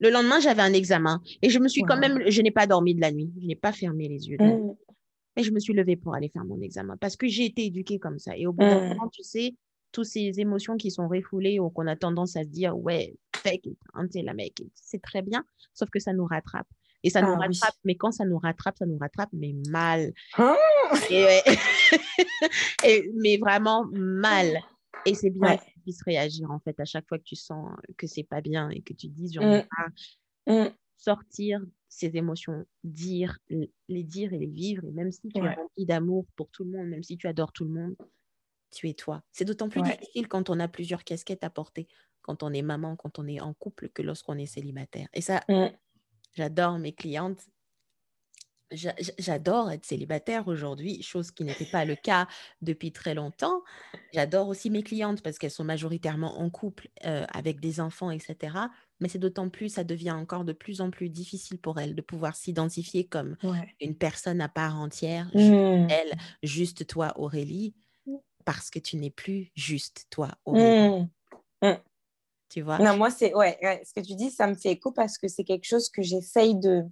Le 0.00 0.10
lendemain, 0.10 0.40
j'avais 0.40 0.62
un 0.62 0.72
examen 0.72 1.22
et 1.40 1.50
je 1.50 1.58
me 1.58 1.68
suis 1.68 1.82
quand 1.82 1.96
même, 1.96 2.22
je 2.28 2.42
n'ai 2.42 2.50
pas 2.50 2.66
dormi 2.66 2.94
de 2.94 3.00
la 3.00 3.12
nuit, 3.12 3.32
je 3.40 3.46
n'ai 3.46 3.54
pas 3.54 3.72
fermé 3.72 4.08
les 4.08 4.28
yeux. 4.28 4.36
Mmh. 4.38 4.74
Et 5.36 5.42
je 5.42 5.50
me 5.50 5.58
suis 5.58 5.72
levée 5.72 5.96
pour 5.96 6.14
aller 6.14 6.28
faire 6.28 6.44
mon 6.44 6.60
examen 6.60 6.96
parce 6.96 7.16
que 7.16 7.26
j'ai 7.26 7.46
été 7.46 7.64
éduquée 7.64 7.98
comme 7.98 8.18
ça. 8.18 8.36
Et 8.36 8.46
au 8.46 8.52
bout 8.52 8.64
d'un 8.64 8.80
mmh. 8.80 8.88
moment, 8.88 9.08
tu 9.08 9.22
sais, 9.22 9.54
toutes 9.92 10.06
ces 10.06 10.40
émotions 10.40 10.76
qui 10.76 10.90
sont 10.90 11.08
refoulées 11.08 11.60
ou 11.60 11.70
qu'on 11.70 11.86
a 11.86 11.96
tendance 11.96 12.36
à 12.36 12.42
se 12.42 12.48
dire, 12.48 12.76
ouais, 12.76 13.16
fake 13.36 13.66
it, 13.66 13.78
la 14.24 14.34
mec, 14.34 14.60
c'est 14.74 15.00
très 15.00 15.22
bien, 15.22 15.44
sauf 15.72 15.88
que 15.90 16.00
ça 16.00 16.12
nous 16.12 16.26
rattrape. 16.26 16.66
Et 17.04 17.10
ça 17.10 17.20
nous 17.20 17.34
ah 17.34 17.38
rattrape, 17.38 17.76
mais 17.84 17.96
quand 17.96 18.12
ça 18.12 18.24
nous 18.24 18.38
rattrape, 18.38 18.78
ça 18.78 18.86
nous 18.86 18.96
rattrape, 18.98 19.28
mais 19.32 19.54
mal. 19.68 20.12
Et, 22.84 23.10
mais 23.14 23.36
vraiment 23.36 23.86
mal. 23.92 24.58
Et 25.04 25.14
c'est 25.14 25.30
bien 25.30 25.58
puisse 25.84 26.02
réagir 26.02 26.50
en 26.50 26.58
fait 26.58 26.80
à 26.80 26.84
chaque 26.84 27.06
fois 27.08 27.18
que 27.18 27.24
tu 27.24 27.36
sens 27.36 27.70
que 27.96 28.06
c'est 28.06 28.24
pas 28.24 28.40
bien 28.40 28.70
et 28.70 28.80
que 28.80 28.92
tu 28.92 29.08
dis 29.08 29.32
j'en 29.32 29.42
ai 29.42 29.66
mmh. 30.46 30.52
mmh. 30.52 30.70
sortir 30.96 31.60
ces 31.94 32.16
émotions, 32.16 32.66
dire, 32.82 33.38
les 33.88 34.02
dire 34.02 34.32
et 34.32 34.38
les 34.38 34.48
vivre. 34.48 34.84
Et 34.84 34.90
même 34.90 35.12
si 35.12 35.28
tu 35.28 35.40
as 35.40 35.56
envie 35.58 35.86
d'amour 35.86 36.26
pour 36.34 36.50
tout 36.50 36.64
le 36.64 36.70
monde, 36.70 36.88
même 36.88 37.04
si 37.04 37.16
tu 37.16 37.28
adores 37.28 37.52
tout 37.52 37.64
le 37.64 37.70
monde, 37.70 37.96
tu 38.72 38.88
es 38.88 38.94
toi. 38.94 39.22
C'est 39.30 39.44
d'autant 39.44 39.68
plus 39.68 39.82
difficile 39.82 40.26
quand 40.26 40.50
on 40.50 40.58
a 40.58 40.66
plusieurs 40.66 41.04
casquettes 41.04 41.44
à 41.44 41.50
porter, 41.50 41.86
quand 42.22 42.42
on 42.42 42.52
est 42.52 42.62
maman, 42.62 42.96
quand 42.96 43.20
on 43.20 43.28
est 43.28 43.40
en 43.40 43.54
couple, 43.54 43.90
que 43.90 44.02
lorsqu'on 44.02 44.36
est 44.38 44.46
célibataire. 44.46 45.08
Et 45.12 45.20
ça, 45.20 45.44
mmh. 45.48 45.66
j'adore 46.32 46.78
mes 46.78 46.92
clientes 46.92 47.46
J'adore 48.70 49.70
être 49.70 49.84
célibataire 49.84 50.48
aujourd'hui, 50.48 51.02
chose 51.02 51.30
qui 51.30 51.44
n'était 51.44 51.66
pas 51.66 51.84
le 51.84 51.96
cas 51.96 52.26
depuis 52.62 52.92
très 52.92 53.14
longtemps. 53.14 53.62
J'adore 54.12 54.48
aussi 54.48 54.70
mes 54.70 54.82
clientes 54.82 55.22
parce 55.22 55.38
qu'elles 55.38 55.50
sont 55.50 55.64
majoritairement 55.64 56.40
en 56.40 56.50
couple 56.50 56.88
euh, 57.04 57.24
avec 57.32 57.60
des 57.60 57.80
enfants, 57.80 58.10
etc. 58.10 58.56
Mais 59.00 59.08
c'est 59.08 59.18
d'autant 59.18 59.48
plus, 59.48 59.68
ça 59.68 59.84
devient 59.84 60.12
encore 60.12 60.44
de 60.44 60.52
plus 60.52 60.80
en 60.80 60.90
plus 60.90 61.10
difficile 61.10 61.58
pour 61.58 61.78
elles 61.78 61.94
de 61.94 62.02
pouvoir 62.02 62.36
s'identifier 62.36 63.06
comme 63.06 63.36
une 63.80 63.96
personne 63.96 64.40
à 64.40 64.48
part 64.48 64.76
entière, 64.76 65.30
mmh. 65.34 65.88
elle, 65.90 66.12
juste 66.42 66.86
toi, 66.86 67.12
Aurélie, 67.16 67.74
mmh. 68.06 68.16
parce 68.44 68.70
que 68.70 68.78
tu 68.78 68.96
n'es 68.96 69.10
plus 69.10 69.50
juste 69.54 70.06
toi, 70.10 70.30
Aurélie. 70.44 71.06
Mmh. 71.62 71.72
Tu 72.48 72.62
vois? 72.62 72.78
Non, 72.78 72.96
moi, 72.96 73.10
c'est, 73.10 73.34
ouais, 73.34 73.58
ce 73.84 73.92
que 73.92 74.04
tu 74.04 74.14
dis, 74.14 74.30
ça 74.30 74.46
me 74.46 74.54
fait 74.54 74.70
écho 74.70 74.92
parce 74.92 75.18
que 75.18 75.28
c'est 75.28 75.44
quelque 75.44 75.64
chose 75.64 75.88
que 75.88 76.02
j'essaye 76.02 76.54
de 76.54 76.84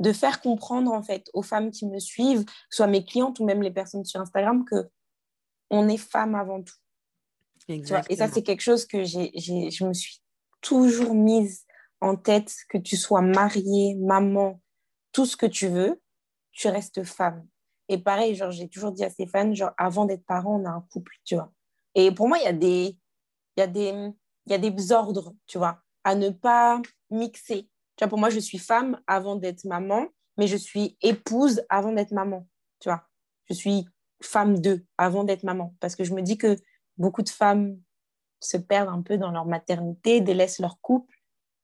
de 0.00 0.12
faire 0.12 0.40
comprendre 0.40 0.92
en 0.92 1.02
fait 1.02 1.30
aux 1.34 1.42
femmes 1.42 1.70
qui 1.70 1.86
me 1.86 2.00
suivent, 2.00 2.44
que 2.44 2.52
ce 2.70 2.78
soit 2.78 2.86
mes 2.86 3.04
clientes 3.04 3.38
ou 3.38 3.44
même 3.44 3.62
les 3.62 3.70
personnes 3.70 4.04
sur 4.04 4.20
Instagram, 4.20 4.64
que 4.64 4.90
on 5.70 5.88
est 5.88 5.98
femme 5.98 6.34
avant 6.34 6.62
tout. 6.62 6.74
et 7.68 7.84
ça, 7.84 8.28
c'est 8.28 8.42
quelque 8.42 8.62
chose 8.62 8.86
que 8.86 9.04
j'ai, 9.04 9.30
je 9.36 9.84
me 9.84 9.92
suis 9.92 10.20
toujours 10.60 11.14
mise 11.14 11.64
en 12.00 12.16
tête, 12.16 12.52
que 12.68 12.78
tu 12.78 12.96
sois 12.96 13.20
mariée, 13.20 13.94
maman, 13.96 14.60
tout 15.12 15.26
ce 15.26 15.36
que 15.36 15.46
tu 15.46 15.68
veux, 15.68 16.00
tu 16.50 16.68
restes 16.68 17.04
femme. 17.04 17.46
Et 17.88 17.98
pareil, 17.98 18.34
genre, 18.34 18.50
j'ai 18.50 18.68
toujours 18.68 18.92
dit 18.92 19.04
à 19.04 19.10
Stéphane, 19.10 19.54
genre, 19.54 19.72
avant 19.76 20.06
d'être 20.06 20.24
parent, 20.24 20.60
on 20.60 20.64
a 20.64 20.70
un 20.70 20.86
couple, 20.90 21.12
tu 21.24 21.34
vois. 21.34 21.52
Et 21.94 22.10
pour 22.12 22.26
moi, 22.26 22.38
il 22.38 22.44
y 22.44 22.48
a 22.48 22.52
des, 22.52 22.96
il 23.56 23.60
y 23.60 23.62
a 23.62 23.66
des, 23.66 23.90
il 24.46 24.52
y 24.52 24.54
a 24.54 24.58
des 24.58 24.92
ordres, 24.92 25.34
tu 25.46 25.58
vois, 25.58 25.82
à 26.04 26.14
ne 26.14 26.30
pas 26.30 26.80
mixer 27.10 27.68
pour 28.08 28.18
moi, 28.18 28.30
je 28.30 28.38
suis 28.38 28.58
femme 28.58 29.00
avant 29.06 29.36
d'être 29.36 29.64
maman, 29.64 30.06
mais 30.36 30.46
je 30.46 30.56
suis 30.56 30.96
épouse 31.02 31.62
avant 31.68 31.92
d'être 31.92 32.12
maman. 32.12 32.46
Tu 32.80 32.88
je 33.48 33.54
suis 33.54 33.86
femme 34.22 34.60
d'eux 34.60 34.84
avant 34.96 35.24
d'être 35.24 35.42
maman. 35.42 35.74
Parce 35.80 35.96
que 35.96 36.04
je 36.04 36.14
me 36.14 36.22
dis 36.22 36.38
que 36.38 36.56
beaucoup 36.98 37.22
de 37.22 37.28
femmes 37.28 37.80
se 38.40 38.56
perdent 38.56 38.88
un 38.88 39.02
peu 39.02 39.18
dans 39.18 39.30
leur 39.30 39.46
maternité, 39.46 40.20
délaissent 40.20 40.60
leur 40.60 40.80
couple. 40.80 41.14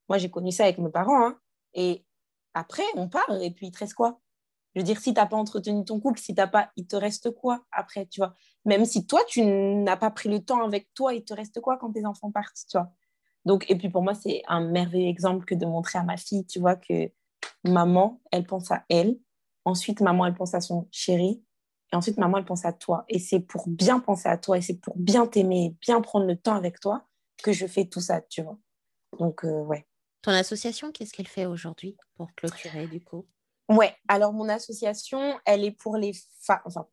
Moi, 0.09 0.18
j'ai 0.18 0.30
connu 0.30 0.53
ça 0.53 0.64
avec 0.64 0.78
mes 0.78 0.91
parents. 0.91 1.26
Hein. 1.26 1.39
Et 1.74 2.05
après, 2.55 2.82
on 2.95 3.09
part 3.09 3.30
et 3.41 3.51
puis 3.51 3.68
il 3.68 3.70
te 3.70 3.78
reste 3.78 3.95
quoi? 3.95 4.20
Je 4.74 4.80
veux 4.80 4.84
dire, 4.84 5.01
si 5.01 5.14
tu 5.14 5.20
n'as 5.20 5.26
pas 5.26 5.37
entretenu 5.37 5.84
ton 5.84 6.01
couple, 6.01 6.20
si 6.20 6.34
t'as 6.34 6.47
pas, 6.47 6.70
il 6.76 6.87
te 6.87 6.97
reste 6.97 7.30
quoi 7.30 7.64
après, 7.72 8.07
tu 8.07 8.20
vois? 8.20 8.34
Même 8.66 8.84
si 8.84 9.07
toi, 9.07 9.20
tu 9.26 9.43
n'as 9.43 9.97
pas 9.97 10.11
pris 10.11 10.28
le 10.28 10.45
temps 10.45 10.62
avec 10.62 10.93
toi, 10.93 11.14
il 11.14 11.24
te 11.24 11.32
reste 11.32 11.61
quoi 11.62 11.78
quand 11.78 11.93
tes 11.93 12.05
enfants 12.05 12.30
partent, 12.30 12.59
tu 12.68 12.76
donc, 13.47 13.64
et 13.70 13.76
puis 13.76 13.88
pour 13.88 14.03
moi, 14.03 14.14
c'est 14.14 14.42
un 14.49 14.61
merveilleux 14.61 15.09
exemple 15.09 15.44
que 15.47 15.55
de 15.55 15.64
montrer 15.64 16.01
à 16.01 16.03
ma 16.03 16.16
fille, 16.16 16.44
tu 16.44 16.59
vois, 16.59 16.74
que 16.74 17.12
maman, 17.64 18.20
elle 18.32 18.44
pense 18.44 18.72
à 18.72 18.84
elle. 18.88 19.20
Ensuite, 19.64 20.01
maman, 20.01 20.26
elle 20.26 20.34
pense 20.34 20.55
à 20.55 20.61
son 20.61 20.88
chéri. 20.90 21.44
Et 21.92 21.97
ensuite, 21.97 22.18
maman, 22.18 22.38
elle 22.38 22.44
pense 22.44 22.64
à 22.64 22.72
toi. 22.72 23.05
Et 23.09 23.20
c'est 23.20 23.38
pour 23.38 23.68
bien 23.68 24.01
penser 24.01 24.28
à 24.28 24.36
toi 24.36 24.59
et 24.59 24.62
c'est 24.62 24.80
pour 24.80 24.99
bien 24.99 25.28
t'aimer, 25.28 25.76
bien 25.80 26.01
prendre 26.01 26.26
le 26.26 26.36
temps 26.36 26.57
avec 26.57 26.80
toi 26.80 27.07
que 27.40 27.53
je 27.53 27.68
fais 27.68 27.84
tout 27.84 28.01
ça, 28.01 28.20
tu 28.20 28.42
vois. 28.42 28.59
Donc, 29.16 29.44
euh, 29.44 29.62
ouais. 29.62 29.86
Ton 30.22 30.32
association, 30.32 30.90
qu'est-ce 30.90 31.12
qu'elle 31.12 31.28
fait 31.28 31.47
aujourd'hui 31.47 31.97
pour 32.16 32.34
clôturer, 32.34 32.88
du 32.88 33.01
coup? 33.01 33.28
Ouais, 33.68 33.94
alors 34.09 34.32
mon 34.32 34.49
association, 34.49 35.38
elle 35.44 35.64
est 35.64 35.70
pour 35.70 35.97
les 35.97 36.14
femmes. 36.40 36.62
Enfin, 36.64 36.88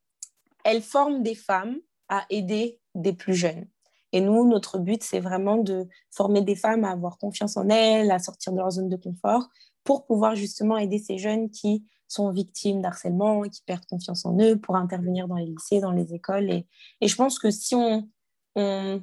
elle 0.63 0.83
forme 0.83 1.23
des 1.23 1.35
femmes 1.35 1.79
à 2.09 2.27
aider 2.29 2.79
des 2.93 3.13
plus 3.13 3.33
jeunes. 3.33 3.67
Et 4.13 4.21
nous, 4.21 4.47
notre 4.47 4.77
but, 4.77 5.03
c'est 5.03 5.19
vraiment 5.19 5.57
de 5.57 5.87
former 6.11 6.43
des 6.43 6.55
femmes 6.55 6.85
à 6.85 6.91
avoir 6.91 7.17
confiance 7.17 7.57
en 7.57 7.67
elles, 7.67 8.11
à 8.11 8.19
sortir 8.19 8.53
de 8.53 8.59
leur 8.59 8.69
zone 8.69 8.87
de 8.87 8.95
confort, 8.95 9.49
pour 9.83 10.05
pouvoir 10.05 10.35
justement 10.35 10.77
aider 10.77 10.99
ces 10.99 11.17
jeunes 11.17 11.49
qui 11.49 11.83
sont 12.07 12.31
victimes 12.31 12.81
d'harcèlement, 12.81 13.41
qui 13.41 13.63
perdent 13.63 13.87
confiance 13.87 14.23
en 14.25 14.37
eux, 14.39 14.55
pour 14.55 14.75
intervenir 14.75 15.27
dans 15.27 15.35
les 15.35 15.47
lycées, 15.47 15.81
dans 15.81 15.91
les 15.91 16.13
écoles. 16.13 16.51
Et, 16.51 16.67
je 17.01 17.15
pense 17.15 17.39
que 17.39 17.49
si 17.49 17.73
on, 17.73 18.07
on 18.55 19.01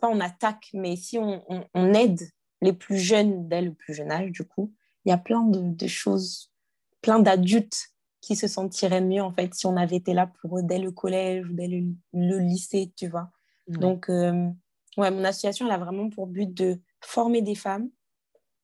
pas 0.00 0.08
on 0.08 0.20
attaque, 0.20 0.70
mais 0.72 0.94
si 0.94 1.18
on, 1.18 1.42
aide 1.74 2.20
les 2.60 2.72
plus 2.72 2.98
jeunes 2.98 3.48
dès 3.48 3.60
le 3.60 3.74
plus 3.74 3.92
jeune 3.92 4.12
âge, 4.12 4.30
du 4.30 4.44
coup, 4.44 4.72
il 5.04 5.10
y 5.10 5.12
a 5.12 5.18
plein 5.18 5.42
de, 5.42 5.60
de 5.60 5.86
choses, 5.88 6.52
plein 7.00 7.18
d'adultes 7.18 7.88
qui 8.20 8.36
se 8.36 8.46
sentiraient 8.46 9.00
mieux 9.00 9.20
en 9.20 9.32
fait 9.32 9.52
si 9.52 9.66
on 9.66 9.76
avait 9.76 9.96
été 9.96 10.14
là 10.14 10.28
pour 10.40 10.58
eux 10.58 10.62
dès 10.62 10.78
le 10.78 10.92
collège 10.92 11.46
dès 11.50 11.66
le 11.66 12.38
lycée, 12.38 12.92
tu 12.96 13.08
vois. 13.08 13.32
Donc, 13.68 14.08
euh, 14.08 14.48
ouais, 14.96 15.10
mon 15.10 15.24
association, 15.24 15.66
elle 15.66 15.72
a 15.72 15.78
vraiment 15.78 16.10
pour 16.10 16.26
but 16.26 16.52
de 16.52 16.80
former 17.00 17.42
des 17.42 17.54
femmes 17.54 17.90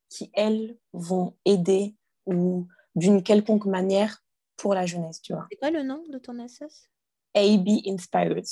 qui, 0.09 0.31
elles, 0.35 0.77
vont 0.93 1.37
aider 1.45 1.95
ou 2.27 2.67
d'une 2.95 3.23
quelconque 3.23 3.67
manière 3.67 4.23
pour 4.57 4.75
la 4.75 4.87
jeunesse, 4.87 5.23
tu 5.23 5.33
vois. 5.33 5.47
C'est 5.51 5.59
quoi 5.59 5.71
le 5.71 5.83
nom 5.83 6.03
de 6.11 6.19
ton 6.19 6.39
association 6.39 6.89
AB 7.35 7.69
Inspires. 7.87 8.43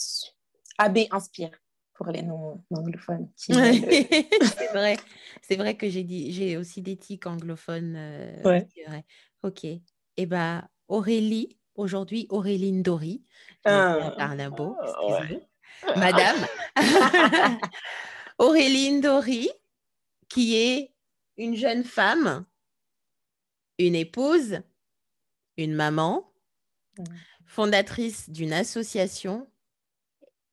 AB 0.78 0.99
Inspire 1.11 1.51
pour 1.94 2.09
les 2.09 2.22
non 2.22 2.62
anglophones. 2.70 3.30
c'est 3.36 3.53
vrai, 4.72 4.97
c'est 5.42 5.57
vrai 5.57 5.76
que 5.76 5.88
j'ai 5.88 6.05
dit, 6.05 6.30
j'ai 6.32 6.57
aussi 6.57 6.82
des 6.82 6.97
tics 6.97 7.26
anglophones. 7.26 7.94
Euh, 7.97 8.42
ouais. 8.42 8.68
Ok. 9.42 9.64
Et 9.64 9.82
eh 10.18 10.26
ben 10.26 10.66
Aurélie, 10.88 11.59
aujourd'hui 11.74 12.26
Aurélie 12.30 12.72
Ndori, 12.72 13.22
ah. 13.64 13.94
à 13.94 14.11
Barnabo, 14.16 14.76
madame. 15.97 16.47
Aurélie 18.39 18.93
Ndori, 18.93 19.49
qui 20.29 20.57
est 20.57 20.95
une 21.37 21.57
jeune 21.57 21.85
femme, 21.85 22.45
une 23.79 23.95
épouse, 23.95 24.61
une 25.57 25.74
maman, 25.74 26.33
mm. 26.99 27.05
fondatrice 27.47 28.31
d'une 28.31 28.53
association, 28.53 29.51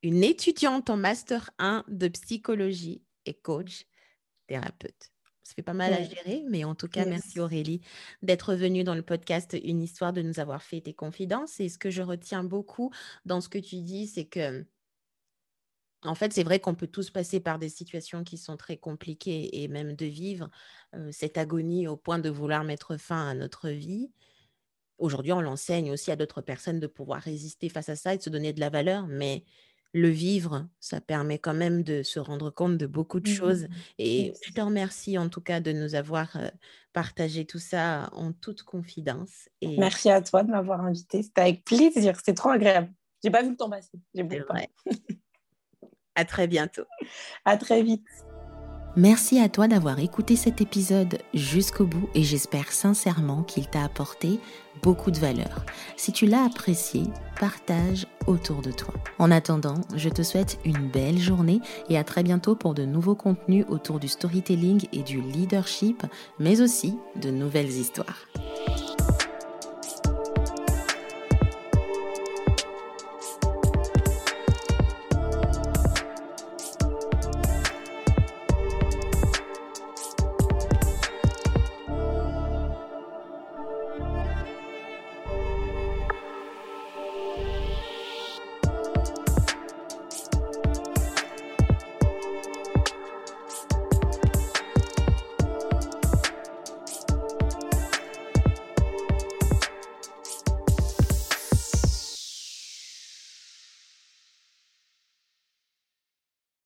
une 0.01 0.24
étudiante 0.24 0.89
en 0.89 0.97
master 0.97 1.51
1 1.59 1.86
de 1.88 2.07
psychologie 2.09 3.03
et 3.26 3.34
coach 3.34 3.86
thérapeute. 4.47 5.11
Ça 5.43 5.53
fait 5.55 5.61
pas 5.61 5.74
mal 5.74 5.93
à 5.93 6.01
gérer, 6.01 6.43
mais 6.49 6.63
en 6.63 6.74
tout 6.74 6.88
cas, 6.88 7.05
merci 7.05 7.39
Aurélie 7.39 7.82
d'être 8.21 8.55
venue 8.55 8.86
dans 8.86 8.95
le 8.95 9.01
podcast 9.01 9.57
Une 9.61 9.82
histoire, 9.82 10.13
de 10.13 10.21
nous 10.21 10.39
avoir 10.39 10.63
fait 10.63 10.80
tes 10.80 10.93
confidences. 10.93 11.59
Et 11.59 11.67
ce 11.67 11.78
que 11.78 11.89
je 11.89 12.01
retiens 12.01 12.45
beaucoup 12.45 12.91
dans 13.26 13.41
ce 13.41 13.49
que 13.49 13.57
tu 13.57 13.82
dis, 13.82 14.07
c'est 14.07 14.24
que 14.24 14.65
en 16.06 16.16
fait, 16.16 16.34
c'est 16.34 16.43
vrai 16.43 16.60
qu'on 16.60 16.76
peut 16.76 16.88
tous 16.88 17.10
passer 17.10 17.39
par 17.39 17.60
des 17.60 17.70
situations 17.70 18.24
qui 18.24 18.38
sont 18.38 18.58
très 18.58 18.78
compliquées 18.78 19.64
et 19.64 19.68
même 19.68 19.95
de 19.95 20.06
vivre 20.06 20.49
cette 21.12 21.38
agonie 21.38 21.88
au 21.88 21.97
point 21.97 22.20
de 22.20 22.30
vouloir 22.30 22.64
mettre 22.64 22.97
fin 22.97 23.30
à 23.30 23.34
notre 23.34 23.70
vie. 23.70 24.12
Aujourd'hui, 24.97 25.34
on 25.34 25.41
l'enseigne 25.41 25.91
aussi 25.91 26.12
à 26.12 26.16
d'autres 26.16 26.41
personnes 26.41 26.80
de 26.80 26.88
pouvoir 26.88 27.22
résister 27.22 27.70
face 27.70 27.89
à 27.89 27.95
ça 27.95 28.14
et 28.14 28.18
de 28.18 28.24
se 28.24 28.30
donner 28.30 28.54
de 28.54 28.60
la 28.60 28.70
valeur, 28.70 29.08
mais 29.08 29.43
le 29.93 30.10
vivre, 30.10 30.68
ça 30.80 31.01
permet 31.01 31.38
quand 31.38 31.54
même 31.54 31.84
de 31.84 32.01
se 32.01 32.20
rendre 32.20 32.49
compte 32.49 32.78
de 32.78 32.88
beaucoup 32.88 33.20
de 33.20 33.28
choses. 33.28 33.64
Mmh 33.64 33.70
et 33.99 34.34
je 34.43 34.51
te 34.51 34.62
remercie 34.62 35.18
en 35.18 35.30
tout 35.30 35.41
cas 35.41 35.60
de 35.60 35.72
nous 35.72 35.93
avoir 35.95 36.36
partagé 36.93 37.45
tout 37.45 37.60
ça 37.60 38.10
en 38.14 38.34
toute 38.34 38.64
confidence. 38.64 39.49
Et... 39.62 39.78
Merci 39.78 40.10
à 40.10 40.22
toi 40.22 40.43
de 40.43 40.49
m'avoir 40.49 40.82
invité. 40.82 41.22
C'était 41.22 41.41
avec 41.41 41.64
plaisir. 41.64 42.18
C'est 42.24 42.34
trop 42.34 42.49
agréable. 42.49 42.91
J'ai 43.24 43.30
pas 43.30 43.43
vu 43.43 43.51
le 43.51 43.56
temps 43.56 43.70
passer. 43.70 43.99
J'ai 44.14 44.28
À 46.16 46.26
très 46.26 46.47
bientôt. 46.47 46.86
À 47.45 47.57
très 47.57 47.82
vite. 47.84 48.07
Merci 48.95 49.39
à 49.39 49.49
toi 49.49 49.68
d'avoir 49.68 49.97
écouté 49.97 50.36
cet 50.36 50.61
épisode 50.61 51.18
jusqu'au 51.34 51.86
bout 51.86 52.07
et 52.14 52.22
j'espère 52.22 52.72
sincèrement 52.72 53.41
qu'il 53.41 53.68
t'a 53.68 53.84
apporté 53.84 54.39
beaucoup 54.84 55.09
de 55.09 55.18
valeur. 55.18 55.66
Si 55.97 56.11
tu 56.11 56.28
l'as 56.28 56.43
apprécié, 56.43 57.05
partage 57.39 58.05
autour 58.28 58.61
de 58.61 58.72
toi. 58.72 58.93
En 59.18 59.32
attendant, 59.32 59.82
je 59.95 60.09
te 60.09 60.22
souhaite 60.22 60.59
une 60.64 60.91
belle 60.91 61.18
journée 61.18 61.59
et 61.89 61.97
à 61.97 62.03
très 62.03 62.22
bientôt 62.22 62.55
pour 62.55 62.76
de 62.76 62.86
nouveaux 62.86 63.16
contenus 63.16 63.66
autour 63.68 63.99
du 63.99 64.07
storytelling 64.07 64.86
et 64.93 65.01
du 65.01 65.22
leadership, 65.22 66.03
mais 66.38 66.61
aussi 66.61 66.95
de 67.16 67.32
nouvelles 67.32 67.72
histoires. 67.72 68.28